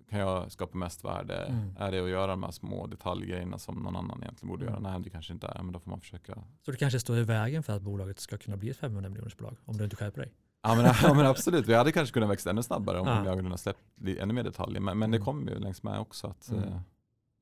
kan 0.09 0.19
jag 0.19 0.51
skapa 0.51 0.77
mest 0.77 1.05
värde? 1.05 1.35
Mm. 1.35 1.75
Är 1.79 1.91
det 1.91 1.99
att 2.03 2.09
göra 2.09 2.27
de 2.27 2.43
här 2.43 2.51
små 2.51 2.87
detaljgrejerna 2.87 3.57
som 3.59 3.75
någon 3.75 3.95
annan 3.95 4.19
egentligen 4.23 4.49
borde 4.49 4.65
Mm. 4.67 4.83
göra? 4.83 4.91
Nej, 4.93 5.01
det 5.03 5.09
kanske 5.09 5.33
inte 5.33 5.47
är. 5.47 5.63
Men 5.63 5.71
då 5.73 5.79
får 5.79 5.89
man 5.89 5.99
försöka. 5.99 6.33
Så 6.65 6.71
det 6.71 6.77
kanske 6.77 6.99
står 6.99 7.17
i 7.17 7.23
vägen 7.23 7.63
för 7.63 7.73
att 7.75 7.81
bolaget 7.81 8.19
ska 8.19 8.37
kunna 8.37 8.57
bli 8.57 8.69
ett 8.69 8.77
500 8.77 9.09
miljoners 9.09 9.37
bolag 9.37 9.57
om 9.65 9.77
du 9.77 9.83
inte 9.83 9.95
skärper 9.95 10.21
dig? 10.21 10.33
Ja 10.61 10.75
men, 10.75 10.85
ja, 11.03 11.13
men 11.13 11.25
absolut, 11.25 11.65
vi 11.67 11.73
hade 11.73 11.91
kanske 11.91 12.13
kunnat 12.13 12.29
växa 12.29 12.49
ännu 12.49 12.63
snabbare 12.63 12.99
om 12.99 13.07
Ja. 13.07 13.25
jag 13.25 13.35
hade 13.43 13.57
släppt 13.57 13.79
ännu 14.19 14.33
mer 14.33 14.43
detaljer. 14.43 14.81
Men, 14.81 14.97
men 14.99 15.11
det 15.11 15.17
Mm. 15.17 15.25
kommer 15.25 15.51
ju 15.51 15.59
längs 15.59 15.83
med 15.83 15.99
också 15.99 16.27
att 16.27 16.49
Mm. 16.49 16.63
eh, 16.63 16.79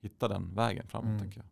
hitta 0.02 0.28
den 0.28 0.56
vägen 0.56 0.88
framåt 0.88 1.06
Mm. 1.08 1.20
tänker 1.20 1.38
jag. 1.38 1.46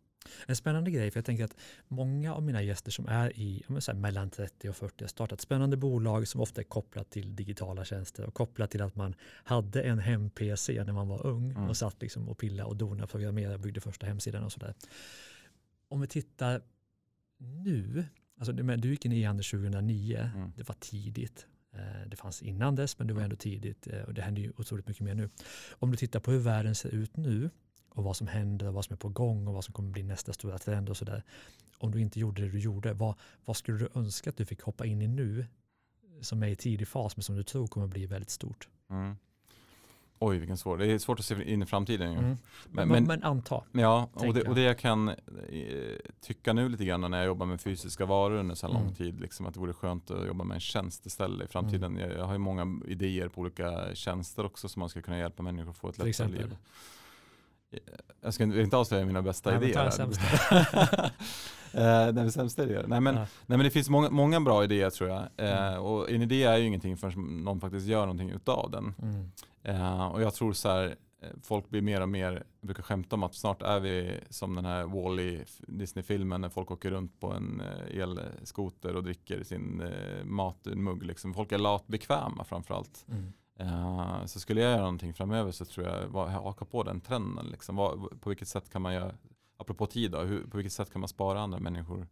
En 0.46 0.56
spännande 0.56 0.90
grej, 0.90 1.10
för 1.10 1.18
jag 1.18 1.24
tänker 1.24 1.44
att 1.44 1.56
många 1.88 2.34
av 2.34 2.42
mina 2.42 2.62
gäster 2.62 2.90
som 2.90 3.06
är 3.08 3.38
i 3.38 3.62
här, 3.68 3.94
mellan 3.94 4.30
30 4.30 4.68
och 4.68 4.76
40 4.76 5.04
har 5.04 5.08
startat 5.08 5.40
spännande 5.40 5.76
bolag 5.76 6.28
som 6.28 6.40
ofta 6.40 6.60
är 6.60 6.64
kopplat 6.64 7.10
till 7.10 7.36
digitala 7.36 7.84
tjänster 7.84 8.24
och 8.26 8.34
kopplat 8.34 8.70
till 8.70 8.82
att 8.82 8.96
man 8.96 9.14
hade 9.44 9.82
en 9.82 9.98
hem-PC 9.98 10.84
när 10.84 10.92
man 10.92 11.08
var 11.08 11.26
ung 11.26 11.50
Mm. 11.50 11.68
och 11.68 11.76
satt 11.76 12.02
liksom 12.02 12.28
och 12.28 12.38
pilla 12.38 12.66
och 12.66 12.76
dona, 12.76 13.06
programmerade, 13.06 13.58
byggde 13.58 13.80
första 13.80 14.06
hemsidan 14.06 14.44
och 14.44 14.52
sådär. 14.52 14.74
Om 15.88 16.00
vi 16.00 16.06
tittar 16.06 16.62
nu, 17.38 18.04
alltså 18.38 18.52
du, 18.52 18.88
gick 18.90 19.04
in 19.04 19.12
i 19.12 19.20
e-handel 19.20 19.44
2009, 19.44 20.30
Mm. 20.34 20.52
det 20.56 20.68
var 20.68 20.76
tidigt. 20.80 21.46
Eh, 21.72 22.08
Det 22.08 22.16
fanns 22.16 22.42
innan 22.42 22.74
dess, 22.76 22.98
men 22.98 23.06
det 23.06 23.14
var 23.14 23.22
ändå 23.22 23.36
tidigt 23.36 23.86
eh, 23.86 24.02
och 24.02 24.14
det 24.14 24.22
händer 24.22 24.42
ju 24.42 24.52
otroligt 24.56 24.88
mycket 24.88 25.02
mer 25.02 25.14
nu. 25.14 25.30
Om 25.70 25.90
du 25.90 25.96
tittar 25.96 26.20
på 26.20 26.30
hur 26.30 26.38
världen 26.38 26.74
ser 26.74 26.88
ut 26.94 27.16
nu 27.16 27.50
och 27.96 28.04
vad 28.04 28.16
som 28.16 28.26
händer 28.26 28.70
vad 28.70 28.84
som 28.84 28.92
är 28.94 28.98
på 28.98 29.08
gång 29.08 29.46
och 29.48 29.54
vad 29.54 29.64
som 29.64 29.74
kommer 29.74 29.90
bli 29.90 30.02
nästa 30.02 30.32
stora 30.32 30.58
trend 30.58 30.88
och 30.88 30.96
sådär. 30.96 31.22
Om 31.78 31.90
du 31.90 32.00
inte 32.00 32.20
gjorde 32.20 32.42
det 32.42 32.48
du 32.48 32.58
gjorde, 32.58 32.92
vad, 32.92 33.14
vad 33.44 33.56
skulle 33.56 33.78
du 33.78 33.88
önska 33.94 34.30
att 34.30 34.36
du 34.36 34.44
fick 34.44 34.62
hoppa 34.62 34.86
in 34.86 35.02
i 35.02 35.06
nu 35.08 35.46
som 36.20 36.42
är 36.42 36.46
i 36.48 36.56
tidig 36.56 36.88
fas 36.88 37.16
men 37.16 37.22
som 37.22 37.36
du 37.36 37.42
tror 37.42 37.66
kommer 37.66 37.86
bli 37.86 38.06
väldigt 38.06 38.30
stort? 38.30 38.68
Mm. 38.90 39.16
Oj 40.18 40.38
vilken 40.38 40.56
svår, 40.56 40.78
det 40.78 40.86
är 40.86 40.98
svårt 40.98 41.18
att 41.18 41.24
se 41.24 41.52
in 41.52 41.62
i 41.62 41.66
framtiden. 41.66 42.12
Mm. 42.12 42.24
Men, 42.24 42.36
Men, 42.70 42.88
men, 42.88 43.04
men 43.04 43.22
anta. 43.22 43.62
ja, 43.72 44.08
och 44.12 44.34
det, 44.34 44.42
och 44.42 44.54
det 44.54 44.60
jag 44.62 44.78
kan 44.78 45.08
eh, 45.08 45.14
tycka 46.20 46.52
nu 46.52 46.68
lite 46.68 46.84
grann 46.84 47.00
när 47.10 47.18
jag 47.18 47.26
jobbar 47.26 47.46
med 47.46 47.60
fysiska 47.60 48.06
varor 48.06 48.36
under 48.36 48.54
så 48.54 48.66
här 48.66 48.74
lång 48.74 48.82
Mm. 48.82 48.94
tid, 48.94 49.20
liksom, 49.20 49.46
att 49.46 49.54
det 49.54 49.60
vore 49.60 49.72
skönt 49.72 50.10
att 50.10 50.26
jobba 50.26 50.44
med 50.44 50.54
en 50.54 50.60
tjänst 50.60 51.06
istället 51.06 51.48
i 51.48 51.52
framtiden. 51.52 51.96
Jag, 51.96 52.12
jag 52.12 52.24
har 52.24 52.32
ju 52.32 52.38
många 52.38 52.80
idéer 52.86 53.28
på 53.28 53.40
olika 53.40 53.94
tjänster 53.94 54.44
också 54.46 54.68
som 54.68 54.80
man 54.80 54.88
ska 54.88 55.02
kunna 55.02 55.18
hjälpa 55.18 55.42
människor 55.42 55.70
att 55.70 55.76
få 55.76 55.88
ett 55.88 55.98
lättare 55.98 56.28
liv. 56.28 56.56
Jag 58.20 58.34
ska 58.34 58.44
inte, 58.44 58.76
avslöja 58.76 59.06
mina 59.06 59.22
bästa 59.22 59.50
Nej, 59.58 59.70
idéer. 59.70 59.90
här. 59.98 61.10
Eh, 61.72 62.12
Nej, 62.12 62.32
sämsta 62.32 62.62
idéer. 62.64 62.84
Nej, 62.88 63.00
men, 63.00 63.14
Ja. 63.14 63.20
nej 63.46 63.58
men 63.58 63.64
det 63.64 63.70
finns 63.70 63.88
många, 63.88 64.10
många 64.10 64.40
bra 64.40 64.64
idéer 64.64 64.90
tror 64.90 65.10
jag. 65.10 65.18
Eh, 65.36 65.66
Mm. 65.68 65.82
och 65.82 66.10
en 66.10 66.22
idé 66.22 66.42
är 66.44 66.56
ju 66.56 66.66
ingenting 66.66 66.96
förrän 66.96 67.44
någon 67.44 67.60
faktiskt 67.60 67.86
gör 67.86 68.00
någonting 68.00 68.30
utav 68.30 68.70
den. 68.70 68.94
Mm. 69.02 69.30
Eh, 69.62 70.06
och 70.06 70.22
jag 70.22 70.34
tror 70.34 70.52
så 70.52 70.68
här, 70.68 70.96
eh, 71.22 71.28
folk 71.42 71.68
blir 71.68 71.82
mer 71.82 72.00
och 72.00 72.08
mer, 72.08 72.32
jag 72.32 72.66
brukar 72.66 72.82
skämta 72.82 73.16
om 73.16 73.22
att 73.22 73.34
snart 73.34 73.62
är 73.62 73.80
vi 73.80 74.20
som 74.30 74.54
den 74.54 74.64
här 74.64 74.84
Wall-E 74.84 75.44
Disney-filmen 75.58 76.40
när 76.40 76.48
folk 76.48 76.70
åker 76.70 76.90
runt 76.90 77.20
på 77.20 77.32
en 77.32 77.62
elskoter 77.90 78.96
och 78.96 79.02
dricker 79.04 79.42
sin 79.42 79.80
eh, 79.80 80.24
mat 80.24 80.58
ur 80.66 80.72
en 80.72 80.84
mugg. 80.84 81.02
Liksom. 81.02 81.34
Folk 81.34 81.52
är 81.52 81.58
latbekväma 81.58 82.44
framförallt. 82.44 83.04
Mm. 83.08 83.32
Eh, 83.58 84.24
så 84.26 84.40
skulle 84.40 84.60
jag 84.60 84.70
göra 84.70 84.80
någonting 84.80 85.14
framöver 85.14 85.50
så 85.52 85.64
tror 85.64 85.86
jag, 85.86 86.06
vad- 86.08 86.28
haka 86.30 86.64
på 86.64 86.82
den 86.82 87.00
trenden. 87.00 87.46
Liksom. 87.46 87.76
Vad, 87.76 88.20
på 88.20 88.28
vilket 88.28 88.48
sätt 88.48 88.70
kan 88.72 88.82
man 88.82 88.94
göra, 88.94 89.12
apropå 89.56 89.86
tid 89.86 90.10
då, 90.10 90.20
hur, 90.20 90.46
på 90.46 90.56
vilket 90.56 90.72
sätt 90.72 90.92
kan 90.92 91.00
man 91.00 91.08
spara 91.08 91.40
andra 91.40 91.58
människor 91.58 92.06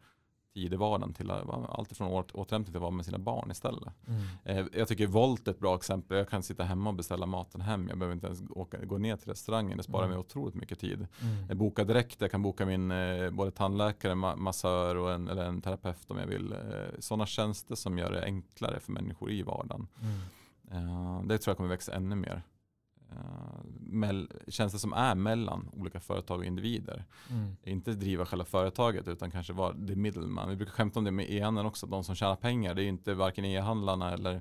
tid 0.54 0.72
i 0.72 0.76
vardagen 0.76 1.14
till 1.14 1.30
allt 1.30 2.00
åter, 2.00 2.37
återhämtning 2.37 2.64
till 2.64 2.76
att 2.76 2.83
vara 2.83 2.90
med 2.90 3.04
sina 3.04 3.18
barn 3.18 3.50
istället. 3.50 3.94
Mm. 4.07 4.22
Eh, 4.44 4.66
Jag 4.78 4.88
tycker 4.88 5.07
Volt 5.07 5.48
är 5.48 5.52
ett 5.52 5.59
bra 5.59 5.74
exempel. 5.76 6.16
Jag 6.18 6.28
kan 6.28 6.42
sitta 6.42 6.64
hemma 6.64 6.90
och 6.90 6.96
beställa 6.96 7.26
maten 7.26 7.61
hem. 7.61 7.88
Jag 7.88 7.98
behöver 7.98 8.14
inte 8.14 8.26
ens 8.26 8.42
åka, 8.50 8.85
gå 8.85 8.98
ner 8.98 9.16
till 9.16 9.28
restaurangen. 9.28 9.76
Det 9.76 9.83
sparar 9.83 10.04
Mm. 10.04 10.11
mig 10.11 10.18
otroligt 10.20 10.54
mycket 10.54 10.78
tid. 10.78 11.07
Mm. 11.22 11.35
Jag 11.48 11.57
bokar 11.57 11.85
direkt. 11.85 12.20
Jag 12.20 12.30
kan 12.30 12.42
boka 12.42 12.66
min 12.66 12.90
eh, 12.90 13.30
både 13.30 13.50
tandläkare, 13.50 14.12
ma- 14.14 14.37
massör 14.37 14.96
och 14.96 15.12
en, 15.12 15.28
eller 15.28 15.44
en 15.44 15.62
terapeut 15.62 16.11
om 16.11 16.18
jag 16.18 16.26
vill. 16.26 16.52
Eh, 16.52 16.59
Sådana 16.98 17.26
tjänster 17.26 17.74
som 17.74 17.98
gör 17.98 18.12
det 18.12 18.24
enklare 18.24 18.80
för 18.80 18.92
människor 18.92 19.30
i 19.30 19.42
vardagen. 19.42 19.87
Mm. 20.02 20.18
Eh, 20.70 21.22
Det 21.24 21.38
tror 21.38 21.50
jag 21.50 21.57
kommer 21.57 21.70
växa 21.70 21.94
ännu 21.94 22.16
mer. 22.16 22.42
Eh, 23.11 24.20
Tjänster 24.48 24.79
som 24.79 24.92
är 24.92 25.14
mellan 25.14 25.70
olika 25.72 26.00
företag 26.00 26.38
och 26.38 26.44
individer. 26.44 27.05
Mm. 27.31 27.57
Inte 27.62 27.92
driva 27.92 28.27
själva 28.27 28.44
företaget 28.44 29.09
utan 29.09 29.31
kanske 29.31 29.53
vara 29.53 29.72
the 29.72 29.96
middleman. 29.96 30.48
Vi 30.48 30.57
brukar 30.57 30.72
skämta 30.72 30.98
om 30.98 31.05
det 31.05 31.11
med 31.11 31.31
e-handeln 31.31 31.66
också. 31.66 31.87
De 31.87 32.05
som 32.05 32.14
tjänar 32.14 32.37
pengar 32.37 32.74
det 32.74 32.81
är 32.81 32.83
ju 32.83 32.88
inte 32.88 33.14
varken 33.14 33.44
e-handlarna 33.44 34.12
eller 34.12 34.40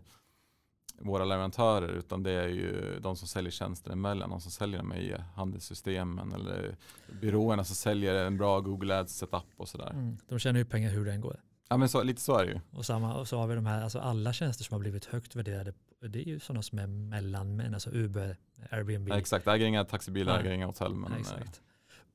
våra 0.99 1.25
leverantörer 1.25 1.89
utan 1.89 2.23
det 2.23 2.31
är 2.31 2.47
ju 2.47 2.99
de 2.99 3.15
som 3.15 3.27
säljer 3.27 3.51
tjänster 3.51 3.91
emellan. 3.91 4.29
De 4.29 4.41
som 4.41 4.51
säljer 4.51 4.77
de 4.77 4.91
här 4.91 4.99
e-handelssystemen 4.99 6.33
eller 6.33 6.77
byråerna 7.21 7.63
som 7.63 7.75
säljer 7.75 8.25
en 8.25 8.37
bra 8.37 8.59
Google 8.59 8.99
Ads 8.99 9.15
setup 9.17 9.43
och 9.57 9.69
sådär. 9.69 9.89
Mm. 9.89 10.17
De 10.27 10.39
tjänar 10.39 10.59
ju 10.59 10.65
pengar 10.65 10.89
hur 10.89 11.05
det 11.05 11.13
än 11.13 11.21
går. 11.21 11.39
Ja 11.69 11.77
men 11.77 11.89
så, 11.89 12.03
lite 12.03 12.21
så 12.21 12.37
är 12.37 12.45
det 12.45 12.51
ju. 12.51 12.59
Och, 12.71 12.85
samma, 12.85 13.13
och 13.13 13.27
så 13.27 13.37
har 13.37 13.47
vi 13.47 13.55
de 13.55 13.65
här, 13.65 13.81
alltså 13.83 13.99
alla 13.99 14.33
tjänster 14.33 14.63
som 14.63 14.73
har 14.75 14.79
blivit 14.79 15.05
högt 15.05 15.35
värderade, 15.35 15.73
det 16.01 16.19
är 16.19 16.23
ju 16.27 16.39
sådana 16.39 16.61
som 16.61 16.79
är 16.79 16.87
mellanmän, 16.87 17.73
alltså 17.73 17.89
Uber, 17.89 18.37
Airbnb. 18.71 19.09
Ja, 19.09 19.17
exakt, 19.17 19.47
äger 19.47 19.65
inga 19.65 19.85
taxibilar, 19.85 20.39
äger 20.39 20.51
inga 20.51 20.65
hotell. 20.65 20.93
Men, 20.95 21.11
Ja, 21.11 21.15
eh, 21.15 21.21
exakt. 21.21 21.61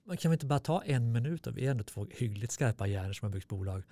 Men 0.05 0.17
kan 0.17 0.31
vi 0.31 0.35
inte 0.35 0.47
bara 0.47 0.59
ta 0.59 0.83
en 0.83 1.13
minut? 1.13 1.47
Vi 1.47 1.67
är 1.67 1.71
ändå 1.71 1.85
två 1.85 2.07
hyggligt 2.11 2.53
skarpa 2.53 2.87
hjärnor 2.87 3.13
som 3.13 3.27
har 3.27 3.33
byggt 3.33 3.49
bolag. 3.49 3.83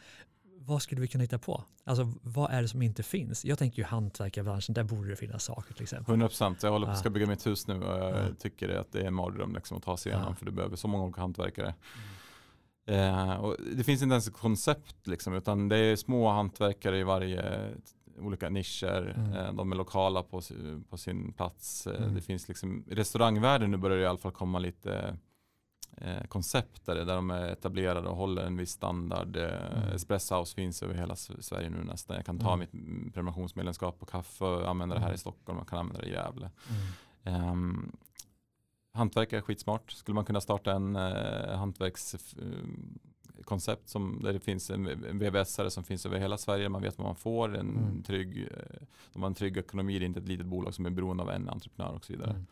Vad 0.59 0.83
skulle 0.83 1.01
vi 1.01 1.09
kunna 1.09 1.23
hitta 1.23 1.39
på? 1.39 1.65
Alltså 1.85 2.13
vad 2.23 2.51
är 2.51 2.63
det 2.63 2.69
som 2.69 2.83
inte 2.83 3.03
finns? 3.03 3.45
Jag 3.45 3.59
tänker 3.59 3.79
ju 3.79 3.85
hantverkarbranschen, 3.85 4.75
där 4.75 4.85
borde 4.85 5.09
det 5.09 5.17
finnas 5.17 5.45
saker 5.45 5.75
till 5.75 5.83
exempel. 5.83 6.13
100 6.13 6.29
procent. 6.29 6.63
Jag 6.63 6.71
håller 6.71 6.87
på 6.87 6.95
ska 6.95 7.11
bygga 7.11 7.27
mitt 7.27 7.47
hus 7.47 7.67
nu 7.67 7.75
och 7.83 7.99
jag 7.99 8.11
Ja. 8.15 8.35
tycker 8.39 8.69
att 8.69 8.93
det 8.93 9.01
är 9.01 9.05
en 9.07 9.15
mardröm 9.15 9.55
liksom, 9.55 9.77
att 9.77 9.83
ta 9.83 9.97
sig 9.97 10.13
igenom 10.13 10.37
för 10.37 10.45
du 10.47 10.53
behöver 10.53 10.77
så 10.77 10.89
många 10.89 11.05
olika 11.05 11.21
hantverkare. 11.21 11.75
Eh, 12.87 13.35
och 13.35 13.57
det 13.77 13.85
finns 13.85 14.03
inte 14.03 14.13
ens 14.13 14.29
ett 14.29 14.35
koncept 14.37 15.07
liksom, 15.07 15.35
utan 15.35 15.69
det 15.69 15.77
är 15.77 15.97
små 15.97 16.29
hantverkare 16.31 16.99
i 16.99 17.03
varje 17.03 17.71
olika 18.19 18.49
nischer. 18.51 19.15
Mm. 19.17 19.33
Eh, 19.33 19.53
de 19.53 19.73
är 19.73 19.77
lokala 19.77 20.23
på, 20.23 20.41
på 20.91 20.97
sin 20.97 21.33
plats. 21.33 21.87
Eh, 21.87 22.03
Mm. 22.03 22.15
Det 22.15 22.21
finns 22.21 22.49
liksom, 22.49 22.85
I 22.87 22.95
restaurangvärlden 22.95 23.71
nu 23.71 23.77
börjar 23.77 23.97
det 23.97 24.03
i 24.03 24.07
alla 24.07 24.19
fall 24.19 24.33
komma 24.33 24.59
lite 24.59 25.17
eh, 25.97 26.25
koncept 26.29 26.87
där, 26.87 26.95
där 26.95 27.15
de 27.17 27.31
är 27.31 27.49
etablerade 27.49 28.09
och 28.09 28.17
håller 28.17 28.43
en 28.43 28.57
viss 28.57 28.71
standard. 28.71 29.37
Eh, 29.37 29.77
Mm. 29.77 29.95
Espresso 29.95 30.35
House 30.39 30.55
finns 30.55 30.83
över 30.83 30.95
hela 30.95 31.17
Sverige 31.17 31.71
nu 31.71 31.85
nästan. 31.85 32.17
Jag 32.17 32.27
kan 32.27 32.39
ta 32.39 32.53
Mm. 32.55 32.59
mitt 32.59 33.15
prenumerationsmedlemskap 33.15 33.99
på 34.01 34.07
kaffe 34.07 34.45
och 34.45 34.69
använda 34.71 34.95
det 34.95 35.01
här 35.01 35.09
Mm. 35.09 35.15
i 35.15 35.19
Stockholm. 35.19 35.59
Jag 35.59 35.69
kan 35.69 35.79
använda 35.79 36.01
det 36.01 36.09
i 36.09 36.13
Gävle. 36.13 36.51
Um, 37.25 37.97
hantverkare 38.97 39.41
är 39.41 39.43
skitsmart. 39.43 39.93
Skulle 39.93 40.15
man 40.15 40.25
kunna 40.25 40.41
starta 40.41 40.73
en 40.73 40.97
eh, 40.97 41.57
hantverkskoncept 41.59 43.89
som 43.89 44.21
där 44.23 44.33
det 44.33 44.41
finns 44.41 44.71
en, 44.71 44.87
en 44.87 45.19
vvs 45.19 45.61
som 45.75 45.85
finns 45.85 46.07
över 46.07 46.19
hela 46.19 46.39
Sverige. 46.39 46.69
Man 46.69 46.83
vet 46.83 46.99
vad 46.99 47.07
man 47.07 47.17
får. 47.17 47.57
En 47.57 47.77
Mm. 47.77 48.03
trygg, 48.03 48.43
eh, 48.43 48.49
de 49.13 49.23
har 49.23 49.27
en 49.27 49.35
trygg 49.35 49.57
ekonomi. 49.57 49.99
Det 49.99 50.05
är 50.05 50.07
inte 50.07 50.21
ett 50.21 50.29
litet 50.29 50.47
bolag 50.47 50.75
som 50.75 50.87
är 50.87 50.91
beroende 50.91 51.23
av 51.23 51.31
en 51.31 51.49
entreprenör 51.49 51.93
och 51.95 52.05
så 52.05 52.13
vidare. 52.13 52.31
Mm. 52.31 52.47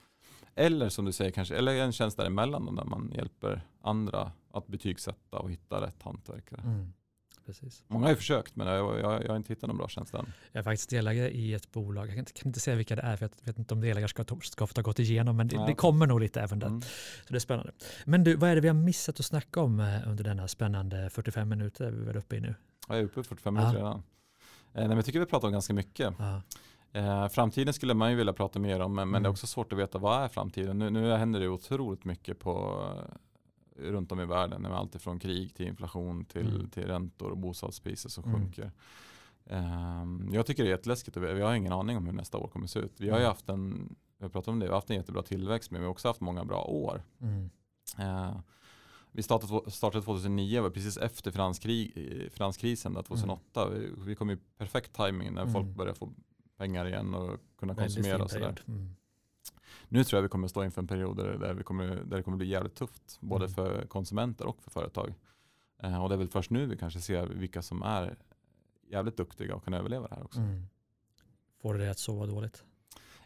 Eller 0.54 0.88
som 0.88 1.04
du 1.04 1.12
säger 1.12 1.30
kanske, 1.30 1.56
eller 1.56 1.74
en 1.74 1.92
tjänst 1.92 2.16
däremellan 2.16 2.74
där 2.76 2.84
man 2.84 3.12
hjälper 3.14 3.66
andra 3.80 4.32
att 4.50 4.66
betygsätta 4.66 5.38
och 5.38 5.50
hitta 5.50 5.80
rätt 5.80 6.02
hantverkare. 6.02 6.60
Mm. 6.64 6.92
Precis. 7.46 7.84
Många 7.88 8.04
har 8.04 8.10
ju 8.10 8.16
försökt 8.16 8.56
men 8.56 8.66
jag, 8.66 9.00
jag, 9.00 9.24
jag 9.24 9.28
har 9.28 9.36
inte 9.36 9.52
hittat 9.52 9.68
någon 9.68 9.76
bra 9.76 9.88
tjänst 9.88 10.14
än. 10.14 10.32
Jag 10.52 10.60
är 10.60 10.64
faktiskt 10.64 10.90
delägare 10.90 11.28
i 11.30 11.54
ett 11.54 11.72
bolag. 11.72 12.02
Jag 12.06 12.10
kan 12.10 12.18
inte, 12.18 12.32
kan 12.32 12.46
inte 12.48 12.60
säga 12.60 12.76
vilka 12.76 12.96
det 12.96 13.02
är 13.02 13.16
för 13.16 13.30
jag 13.40 13.46
vet 13.46 13.58
inte 13.58 13.74
om 13.74 13.80
delägare 13.80 14.08
ska, 14.08 14.24
ta- 14.24 14.40
ska 14.40 14.66
få 14.66 14.72
ta 14.74 14.82
gått 14.82 14.98
igenom 14.98 15.36
men 15.36 15.48
det, 15.48 15.64
det 15.66 15.74
kommer 15.74 16.06
nog 16.06 16.20
lite 16.20 16.40
även 16.40 16.58
där. 16.58 16.66
Mm. 16.66 16.80
Så 16.82 16.88
det 17.28 17.34
är 17.36 17.38
spännande. 17.38 17.72
Men 18.04 18.24
du, 18.24 18.36
vad 18.36 18.50
är 18.50 18.54
det 18.54 18.60
vi 18.60 18.68
har 18.68 18.74
missat 18.74 19.20
att 19.20 19.26
snacka 19.26 19.60
om 19.60 19.80
eh, 19.80 20.08
under 20.08 20.24
denna 20.24 20.48
spännande 20.48 21.10
45 21.10 21.48
minuter 21.48 21.90
vi 21.90 22.02
är 22.02 22.06
väl 22.06 22.16
uppe 22.16 22.36
i 22.36 22.40
nu? 22.40 22.54
Jag 22.88 22.98
är 22.98 23.02
uppe 23.02 23.20
i 23.20 23.24
45 23.24 23.56
Ja. 23.56 23.62
minuter 23.62 23.78
redan. 23.84 23.98
Eh, 23.98 24.02
nej, 24.74 24.88
men 24.88 24.96
jag 24.96 25.04
tycker 25.04 25.20
vi 25.20 25.26
pratar 25.26 25.48
om 25.48 25.52
ganska 25.52 25.74
mycket. 25.74 26.14
Ja. 26.18 26.42
Eh, 26.92 27.28
framtiden 27.28 27.74
skulle 27.74 27.94
man 27.94 28.10
ju 28.10 28.16
vilja 28.16 28.32
prata 28.32 28.58
mer 28.58 28.80
om 28.80 28.94
men, 28.94 29.08
men 29.10 29.12
det 29.22 29.26
är 29.26 29.28
Mm. 29.28 29.32
också 29.32 29.46
svårt 29.46 29.72
att 29.72 29.78
veta 29.78 29.98
vad 29.98 30.24
är 30.24 30.28
framtiden. 30.28 30.78
Nu, 30.78 30.90
nu 30.90 31.12
händer 31.12 31.40
det 31.40 31.48
otroligt 31.48 32.04
mycket 32.04 32.38
på, 32.38 32.84
runt 33.78 34.12
om 34.12 34.20
i 34.20 34.24
världen. 34.24 34.62
Med 34.62 34.72
allt 34.72 34.94
ifrån 34.94 35.18
krig 35.18 35.54
till 35.54 35.66
inflation 35.66 36.24
till, 36.24 36.54
Mm. 36.54 36.70
till 36.70 36.82
räntor 36.86 37.30
och 37.30 37.38
bostadspriser 37.38 38.08
som 38.08 38.24
Mm. 38.24 38.36
sjunker. 38.40 38.72
Ehm, 39.46 40.28
jag 40.32 40.46
tycker 40.46 40.62
det 40.62 40.68
är 40.68 40.70
jätteläskigt 40.76 41.16
och 41.16 41.22
vi, 41.22 41.40
har 41.40 41.54
ingen 41.54 41.72
aning 41.72 41.96
om 41.96 42.06
hur 42.06 42.12
nästa 42.12 42.38
år 42.38 42.48
kommer 42.48 42.66
se 42.66 42.78
ut. 42.78 42.92
Vi 43.00 43.10
har 43.10 43.16
ju 43.18 43.24
Mm. 43.24 43.30
haft 43.30 43.48
en, 43.48 43.96
vi 44.18 44.24
har 44.24 44.30
om 44.48 44.58
det, 44.58 44.66
vi 44.66 44.70
har 44.70 44.76
haft 44.76 44.90
en 44.90 44.96
jättebra 44.96 45.22
tillväxt 45.22 45.70
men 45.70 45.80
vi 45.80 45.84
har 45.86 45.90
också 45.92 46.08
haft 46.08 46.20
många 46.20 46.44
bra 46.44 46.64
år. 46.64 47.02
Mm. 47.20 47.50
Eh, 47.98 48.36
vi 49.12 49.22
startade, 49.22 49.70
startade 49.70 50.04
2009, 50.04 50.60
var 50.60 50.70
precis 50.70 50.96
efter 50.96 51.30
finanskrig, 51.30 51.92
eh, 51.96 52.30
finanskrisen 52.30 52.94
där 52.94 53.02
2008. 53.02 53.68
Vi, 53.68 53.90
vi 54.06 54.14
kom 54.14 54.30
i 54.30 54.36
perfekt 54.58 54.92
timing 54.96 55.32
när 55.34 55.42
Mm. 55.42 55.52
folk 55.52 55.66
började 55.66 55.98
få 55.98 56.12
pengar 56.56 56.86
igen 56.86 57.14
och 57.14 57.40
kunna 57.58 57.74
konsumera 57.74 58.24
och 58.24 58.30
sådär. 58.30 58.62
Mm. 58.68 58.94
Nu 59.94 60.04
tror 60.04 60.18
jag 60.18 60.22
vi 60.22 60.28
kommer 60.28 60.48
stå 60.48 60.64
inför 60.64 60.80
en 60.82 60.86
period 60.86 61.16
där, 61.16 61.54
vi 61.54 61.62
kommer, 61.64 61.86
där 61.86 62.16
det 62.16 62.22
kommer 62.22 62.36
bli 62.36 62.46
jävligt 62.46 62.74
tufft. 62.74 63.18
Både 63.20 63.44
Mm. 63.44 63.54
för 63.54 63.86
konsumenter 63.86 64.46
och 64.46 64.62
för 64.62 64.70
företag. 64.70 65.14
Eh, 65.82 66.02
och 66.02 66.08
det 66.08 66.14
är 66.14 66.16
väl 66.18 66.28
först 66.28 66.50
nu 66.50 66.66
vi 66.66 66.76
kanske 66.76 67.00
ser 67.00 67.26
vilka 67.26 67.62
som 67.62 67.82
är 67.82 68.16
jävligt 68.90 69.16
duktiga 69.16 69.54
och 69.54 69.64
kan 69.64 69.74
överleva 69.74 70.08
det 70.08 70.14
här 70.14 70.24
också. 70.24 70.40
Mm. 70.40 70.66
Får 71.62 71.74
det 71.74 71.90
att 71.90 71.98
sova 71.98 72.26
dåligt? 72.26 72.64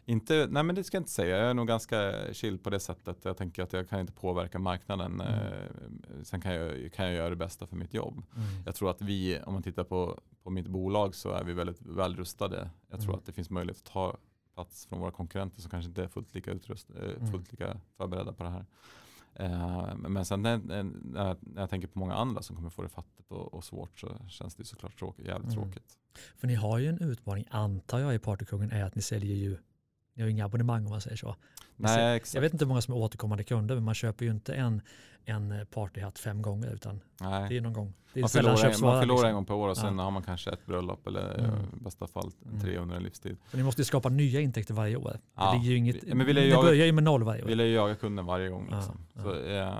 Inte, 0.05 0.47
nej 0.51 0.63
men 0.63 0.75
det 0.75 0.83
ska 0.83 0.97
jag 0.97 1.01
inte 1.01 1.11
säga. 1.11 1.37
Jag 1.37 1.49
är 1.49 1.53
nog 1.53 1.67
ganska 1.67 2.13
chill 2.33 2.57
på 2.59 2.69
det 2.69 2.79
sättet. 2.79 3.25
Jag 3.25 3.37
tänker 3.37 3.63
att 3.63 3.73
jag 3.73 3.89
kan 3.89 3.99
inte 3.99 4.13
påverka 4.13 4.59
marknaden. 4.59 5.21
Mm. 5.21 5.33
Eh, 5.53 6.23
sen 6.23 6.41
kan 6.41 6.53
jag, 6.53 6.93
kan 6.93 7.05
jag 7.05 7.15
göra 7.15 7.29
det 7.29 7.35
bästa 7.35 7.67
för 7.67 7.75
mitt 7.75 7.93
jobb. 7.93 8.13
Mm. 8.35 8.47
Jag 8.65 8.75
tror 8.75 8.89
att 8.89 9.01
vi, 9.01 9.39
om 9.45 9.53
man 9.53 9.63
tittar 9.63 9.83
på, 9.83 10.19
på 10.43 10.49
mitt 10.49 10.67
bolag 10.67 11.15
så 11.15 11.31
är 11.31 11.43
vi 11.43 11.53
väldigt 11.53 11.81
väl 11.81 12.15
rustade. 12.15 12.69
Jag 12.89 12.99
tror 12.99 13.09
Mm. 13.09 13.19
att 13.19 13.25
det 13.25 13.31
finns 13.31 13.49
möjlighet 13.49 13.77
att 13.77 13.93
ta 13.93 14.17
plats 14.59 14.85
från 14.85 14.99
våra 14.99 15.11
konkurrenter 15.11 15.61
som 15.61 15.71
kanske 15.71 15.89
inte 15.89 16.03
är 16.03 16.07
fullt 16.07 16.35
lika, 16.35 16.51
utrust, 16.51 16.89
eh, 16.89 17.03
Mm. 17.03 17.31
fullt 17.31 17.51
lika 17.51 17.79
förberedda 17.97 18.33
på 18.33 18.43
det 18.43 18.49
här. 18.49 18.65
Eh, 19.35 19.95
men 19.97 20.25
sen 20.25 20.41
när, 20.41 20.57
när, 20.57 21.25
jag, 21.27 21.37
när 21.41 21.61
jag 21.61 21.69
tänker 21.69 21.87
på 21.87 21.99
många 21.99 22.13
andra 22.13 22.41
som 22.41 22.55
kommer 22.55 22.69
få 22.69 22.81
det 22.81 22.89
fattigt 22.89 23.31
och, 23.31 23.53
och 23.53 23.63
svårt 23.63 23.99
så 23.99 24.17
känns 24.27 24.55
det 24.55 24.65
såklart 24.65 24.99
tråkigt, 24.99 25.25
jävligt 25.27 25.53
Mm. 25.53 25.63
tråkigt. 25.63 25.97
För 26.37 26.47
ni 26.47 26.55
har 26.55 26.77
ju 26.77 26.87
en 26.87 26.99
utmaning, 27.01 27.45
antar 27.49 27.99
jag, 27.99 28.15
i 28.15 28.19
Partykungen 28.19 28.71
är 28.71 28.83
att 28.83 28.95
ni 28.95 29.01
säljer 29.01 29.35
ju, 29.35 29.57
ni 30.15 30.21
har 30.23 30.27
ju 30.27 30.31
inga 30.31 30.45
abonnemang 30.45 30.85
om 30.85 30.91
man 30.91 31.01
säger 31.01 31.17
så. 31.17 31.35
Nej, 31.75 32.17
exakt. 32.17 32.33
Jag 32.35 32.41
vet 32.41 32.53
inte 32.53 32.65
hur 32.65 32.69
många 32.69 32.81
som 32.81 32.93
är 32.93 32.97
återkommande 32.97 33.43
kunder, 33.43 33.75
men 33.75 33.83
man 33.83 33.93
köper 33.95 34.25
ju 34.25 34.31
inte 34.31 34.53
en, 34.55 34.81
en 35.25 35.65
partyhatt 35.71 36.19
fem 36.19 36.41
gånger, 36.41 36.67
utan 36.73 37.01
det 37.19 37.25
är 37.25 37.29
Nej. 37.49 37.61
någon 37.61 37.73
gång. 37.73 37.93
Det 38.13 38.19
är 38.19 38.21
Man 38.21 38.29
förlorar, 38.29 38.55
köps 38.57 38.81
man 38.81 39.01
förlorar 39.01 39.19
en 39.19 39.23
liksom. 39.25 39.33
gång 39.33 39.45
per 39.45 39.53
år 39.53 39.69
och 39.69 39.77
sen 39.77 39.97
Ja. 39.97 40.03
har 40.03 40.11
man 40.11 40.23
kanske 40.23 40.49
ett 40.51 40.65
bröllop 40.65 41.07
eller 41.07 41.33
Mm. 41.39 41.45
eh, 41.51 41.57
i 41.79 41.83
bästa 41.83 42.07
fall 42.07 42.31
Mm. 42.45 42.59
tre 42.61 42.77
under 42.77 42.95
en 42.95 43.03
livstid. 43.03 43.37
Så 43.51 43.57
ni 43.57 43.63
måste 43.63 43.81
ju 43.81 43.85
skapa 43.85 44.09
nya 44.09 44.41
intäkter 44.41 44.73
varje 44.73 44.95
år. 44.95 45.19
Ja, 45.35 45.51
det 45.51 45.57
ligger 45.57 45.71
ju 45.71 45.77
inget, 45.77 46.03
men 46.13 46.25
vi 46.27 46.33
lär 46.33 46.41
ju 46.41 46.47
ni 46.47 46.53
jaga- 46.53 46.63
börjar 46.67 46.85
ju 46.85 46.91
med 46.91 47.03
noll 47.03 47.23
varje 47.23 47.43
år. 47.43 47.47
Vi 47.47 47.55
lär 47.55 47.65
ju 47.65 47.73
jaga 47.73 47.95
kunden 47.95 48.25
varje 48.25 48.49
gång. 48.49 48.69
Liksom. 48.75 48.97
ja. 49.13 49.21
Så, 49.23 49.33
eh, 49.43 49.73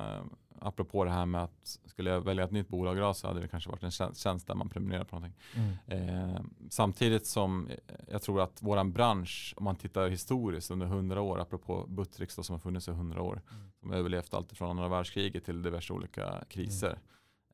apropå 0.62 1.04
det 1.04 1.12
här 1.12 1.26
med 1.26 1.44
att 1.44 1.80
skulle 1.86 2.10
jag 2.10 2.22
välja 2.22 2.44
ett 2.44 2.52
nytt 2.52 2.68
bolag 2.68 2.98
idag 2.98 3.16
så 3.16 3.28
hade 3.28 3.40
det 3.40 3.48
kanske 3.48 3.70
varit 3.70 3.84
en 3.84 3.92
tjänst, 3.92 4.48
där 4.48 4.56
man 4.56 4.70
prenumererar 4.70 5.04
på 5.04 5.16
någonting. 5.16 5.40
Mm. 5.88 6.20
Eh, 6.36 6.42
samtidigt 6.70 7.26
som 7.28 7.68
eh, 7.68 7.76
jag 8.12 8.22
tror 8.22 8.42
att 8.42 8.62
våran 8.62 8.92
bransch, 8.92 9.54
om 9.58 9.64
man 9.64 9.76
tittar 9.76 10.10
historiskt 10.10 10.72
under 10.72 10.86
hundra 10.86 11.22
år, 11.22 11.40
apropå 11.40 11.86
Buttricks 11.88 12.36
då, 12.36 12.44
som 12.44 12.54
har 12.54 12.60
funnits 12.60 12.88
i 12.88 12.92
hundra 12.92 13.22
år, 13.22 13.42
Mm. 13.52 13.72
som 13.80 13.90
har 13.90 13.98
överlevt 13.98 14.34
allt 14.34 14.54
från 14.58 14.70
andra 14.70 14.88
världskriget 14.88 15.46
till 15.46 15.62
diverse 15.62 15.94
olika 15.94 16.44
kriser. 16.50 17.00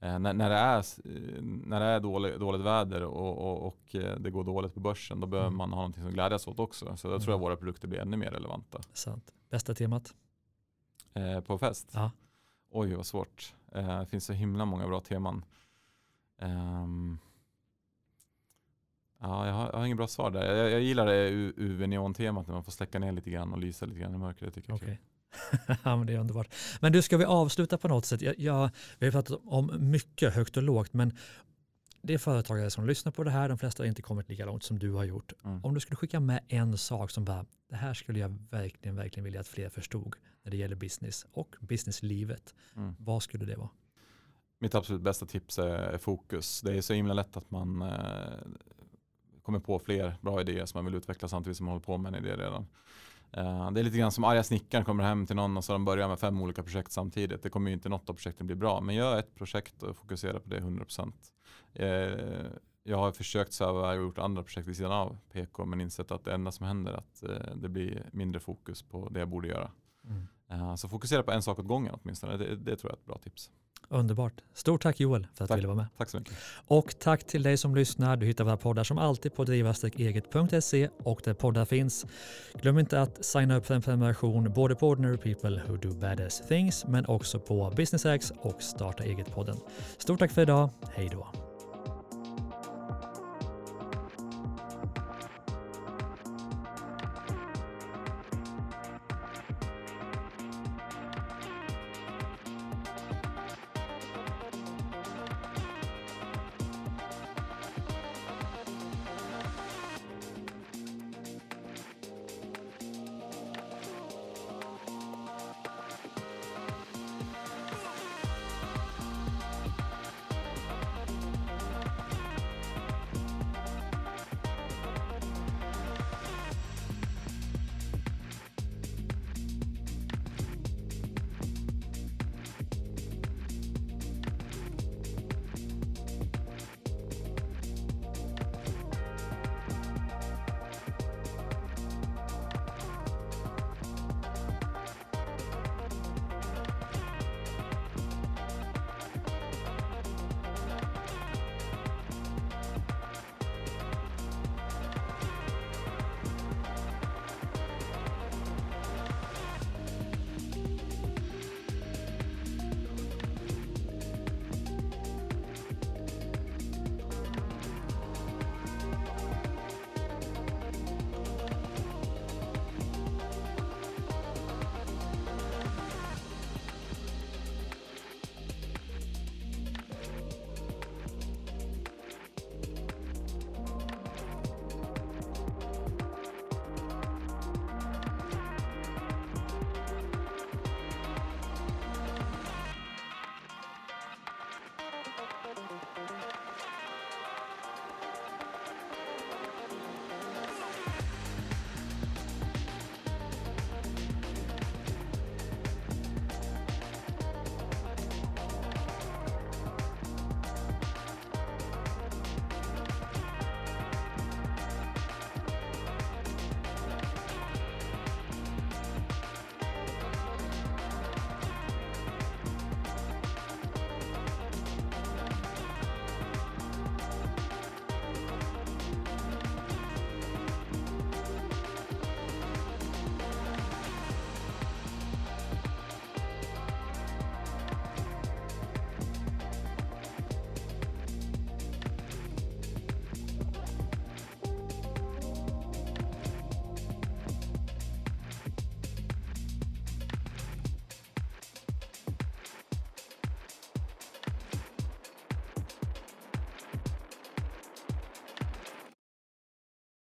Eh, 0.01 0.19
när, 0.19 0.33
när 0.33 0.49
det 0.49 0.55
är, 0.55 0.77
eh, 0.77 1.41
när 1.41 1.79
det 1.79 1.85
är 1.85 1.99
dålig, 1.99 2.39
dåligt 2.39 2.61
väder 2.61 3.03
och, 3.03 3.37
och, 3.37 3.67
och 3.67 3.95
eh, 3.95 4.19
det 4.19 4.31
går 4.31 4.43
dåligt 4.43 4.73
på 4.73 4.79
börsen, 4.79 5.19
då 5.19 5.27
behöver 5.27 5.47
Mm. 5.47 5.57
man 5.57 5.69
ha 5.69 5.75
någonting 5.77 6.03
som 6.03 6.11
glädjas 6.11 6.47
åt 6.47 6.59
också. 6.59 6.97
Så 6.97 7.07
jag 7.07 7.21
tror 7.21 7.33
Mm. 7.33 7.35
att 7.35 7.41
våra 7.47 7.55
produkter 7.55 7.87
blir 7.87 7.99
ännu 7.99 8.17
mer 8.17 8.31
relevanta. 8.31 8.81
Sant. 8.93 9.31
Bästa 9.49 9.73
temat? 9.75 10.13
Eh, 11.13 11.39
på 11.41 11.57
fest? 11.57 11.89
Ja. 11.93 12.11
Oj 12.77 12.93
vad 12.93 13.05
svårt. 13.05 13.53
Eh, 13.75 13.99
det 13.99 14.05
finns 14.05 14.25
så 14.25 14.33
himla 14.33 14.65
många 14.65 14.87
bra 14.87 15.01
teman. 15.01 15.45
Ehm, 16.41 17.17
ja, 19.19 19.47
jag, 19.47 19.53
har, 19.53 19.65
jag 19.65 19.77
har 19.77 19.85
inget 19.85 19.97
bra 19.97 20.07
svar 20.07 20.31
där. 20.31 20.55
Jag, 20.55 20.71
jag 20.71 20.81
gillar 20.81 21.05
det 21.05 21.29
UV-neon-temat 21.57 22.47
när 22.47 22.53
man 22.53 22.63
får 22.63 22.71
släcka 22.71 22.99
ner 22.99 23.11
lite 23.11 23.29
grann 23.29 23.53
och 23.53 23.59
lysa 23.59 23.85
lite 23.85 23.99
grann 23.99 24.15
i 24.15 24.17
mörkret. 24.17 24.53
Tycker 24.53 24.69
jag 24.69 24.75
Okej. 24.75 24.99
ja, 25.83 25.95
men 25.95 26.07
det 26.07 26.13
är 26.13 26.19
underbart. 26.19 26.55
Men 26.81 26.91
du, 26.91 27.01
ska 27.01 27.17
vi 27.17 27.25
avsluta 27.25 27.77
på 27.77 27.87
något 27.87 28.05
sätt? 28.05 28.21
Jag, 28.21 28.39
jag, 28.39 28.69
vi 28.99 29.05
har 29.05 29.11
pratat 29.11 29.39
om 29.45 29.71
mycket 29.91 30.33
högt 30.33 30.57
och 30.57 30.63
lågt, 30.63 30.93
men 30.93 31.17
det 32.05 32.13
är 32.13 32.17
företagare 32.17 32.69
som 32.69 32.87
lyssnar 32.87 33.11
på 33.11 33.23
det 33.23 33.31
här. 33.31 33.49
De 33.49 33.57
flesta 33.57 33.83
har 33.83 33.87
inte 33.87 34.01
kommit 34.01 34.29
lika 34.29 34.45
långt 34.45 34.63
som 34.63 34.79
du 34.79 34.91
har 34.91 35.03
gjort. 35.03 35.33
Mm. 35.43 35.65
Om 35.65 35.73
du 35.73 35.79
skulle 35.79 35.95
skicka 35.95 36.19
med 36.19 36.43
en 36.47 36.77
sak 36.77 37.11
som 37.11 37.25
bara, 37.25 37.45
det 37.69 37.75
här 37.75 37.93
skulle 37.93 38.19
jag 38.19 38.37
verkligen, 38.49 38.95
verkligen 38.95 39.23
vilja 39.23 39.39
att 39.39 39.47
fler 39.47 39.69
förstod 39.69 40.15
när 40.43 40.51
det 40.51 40.57
gäller 40.57 40.75
business 40.75 41.25
och 41.31 41.55
businesslivet. 41.59 42.55
Mm. 42.75 42.95
Vad 42.99 43.23
skulle 43.23 43.45
det 43.45 43.55
vara? 43.55 43.69
Mitt 44.59 44.75
absolut 44.75 45.01
bästa 45.01 45.25
tips 45.25 45.59
är, 45.59 45.67
är 45.67 45.97
fokus. 45.97 46.61
Det 46.61 46.77
är 46.77 46.81
så 46.81 46.93
himla 46.93 47.13
lätt 47.13 47.37
att 47.37 47.51
man 47.51 47.81
eh, 47.81 47.89
kommer 49.41 49.59
på 49.59 49.79
fler 49.79 50.15
bra 50.21 50.41
idéer 50.41 50.65
som 50.65 50.77
man 50.77 50.85
vill 50.85 50.95
utveckla 50.95 51.27
samtidigt 51.27 51.57
som 51.57 51.65
man 51.65 51.73
håller 51.73 51.85
på 51.85 51.97
med 51.97 52.15
en 52.15 52.25
idé 52.25 52.35
redan. 52.35 52.67
Eh, 53.31 53.71
det 53.71 53.79
är 53.79 53.83
lite 53.83 53.97
grann 53.97 54.11
som 54.11 54.23
arga 54.23 54.43
snickaren 54.43 54.85
kommer 54.85 55.03
hem 55.03 55.25
till 55.25 55.35
någon 55.35 55.57
och 55.57 55.63
så 55.63 55.73
har 55.73 55.75
de 55.75 55.85
börjar 55.85 56.07
med 56.07 56.19
fem 56.19 56.41
olika 56.41 56.63
projekt 56.63 56.91
samtidigt. 56.91 57.43
Det 57.43 57.49
kommer 57.49 57.69
ju 57.69 57.73
inte 57.73 57.89
något 57.89 58.09
av 58.09 58.13
projekten 58.13 58.47
bli 58.47 58.55
bra. 58.55 58.81
Men 58.81 58.95
gör 58.95 59.19
ett 59.19 59.35
projekt 59.35 59.83
och 59.83 59.97
fokusera 59.97 60.39
på 60.39 60.49
det 60.49 60.59
100%. 60.59 61.13
Eh, 61.73 62.51
jag 62.83 62.97
har 62.97 63.11
försökt 63.11 63.53
sväva 63.53 63.89
och 63.89 63.95
gjort 63.95 64.17
andra 64.17 64.43
projekt 64.43 64.67
vid 64.67 64.77
sidan 64.77 64.91
av 64.91 65.17
PK 65.31 65.65
men 65.65 65.81
insett 65.81 66.11
att 66.11 66.25
det 66.25 66.33
enda 66.33 66.51
som 66.51 66.65
händer 66.65 66.91
är 66.91 66.97
att 66.97 67.23
eh, 67.23 67.55
det 67.55 67.69
blir 67.69 68.09
mindre 68.11 68.39
fokus 68.39 68.83
på 68.83 69.09
det 69.09 69.19
jag 69.19 69.29
borde 69.29 69.47
göra. 69.47 69.71
Eh, 70.49 70.75
så 70.75 70.89
fokusera 70.89 71.23
på 71.23 71.31
en 71.31 71.41
sak 71.41 71.59
åt 71.59 71.67
gången 71.67 71.95
åtminstone. 72.01 72.37
Det, 72.37 72.55
det 72.55 72.75
tror 72.75 72.91
jag 72.91 72.97
är 72.97 73.01
ett 73.01 73.05
bra 73.05 73.17
tips. 73.17 73.51
Underbart. 73.89 74.33
Stort 74.53 74.83
tack 74.83 74.99
Joel 74.99 75.27
för 75.33 75.43
att 75.43 75.47
Tack. 75.47 75.49
du 75.49 75.55
ville 75.55 75.67
vara 75.67 75.77
med. 75.77 75.85
Tack 75.97 76.09
så 76.09 76.17
mycket. 76.17 76.33
Och 76.67 76.99
tack 76.99 77.23
till 77.23 77.43
dig 77.43 77.57
som 77.57 77.75
lyssnar. 77.75 78.17
Du 78.17 78.25
hittar 78.25 78.43
våra 78.43 78.57
poddar 78.57 78.83
som 78.83 78.97
alltid 78.97 79.33
på 79.35 79.43
driva-eget.se 79.43 80.89
och 81.03 81.21
där 81.23 81.33
poddar 81.33 81.65
finns. 81.65 82.05
Glöm 82.61 82.79
inte 82.79 83.01
att 83.01 83.25
signa 83.25 83.57
upp 83.57 83.65
för 83.65 83.75
en 83.75 83.81
prenumeration 83.81 84.53
både 84.53 84.75
på 84.75 84.87
Ordinary 84.87 85.17
People 85.17 85.61
Who 85.67 85.77
Do 85.77 85.93
Badass 85.93 86.41
Things 86.47 86.85
men 86.87 87.05
också 87.05 87.39
på 87.39 87.73
Business 87.75 88.05
X 88.05 88.33
och 88.41 88.61
Starta 88.63 89.03
Eget-podden. 89.03 89.57
Stort 89.97 90.19
tack 90.19 90.31
för 90.31 90.41
idag. 90.41 90.69
Hej 90.95 91.09
då. 91.11 91.54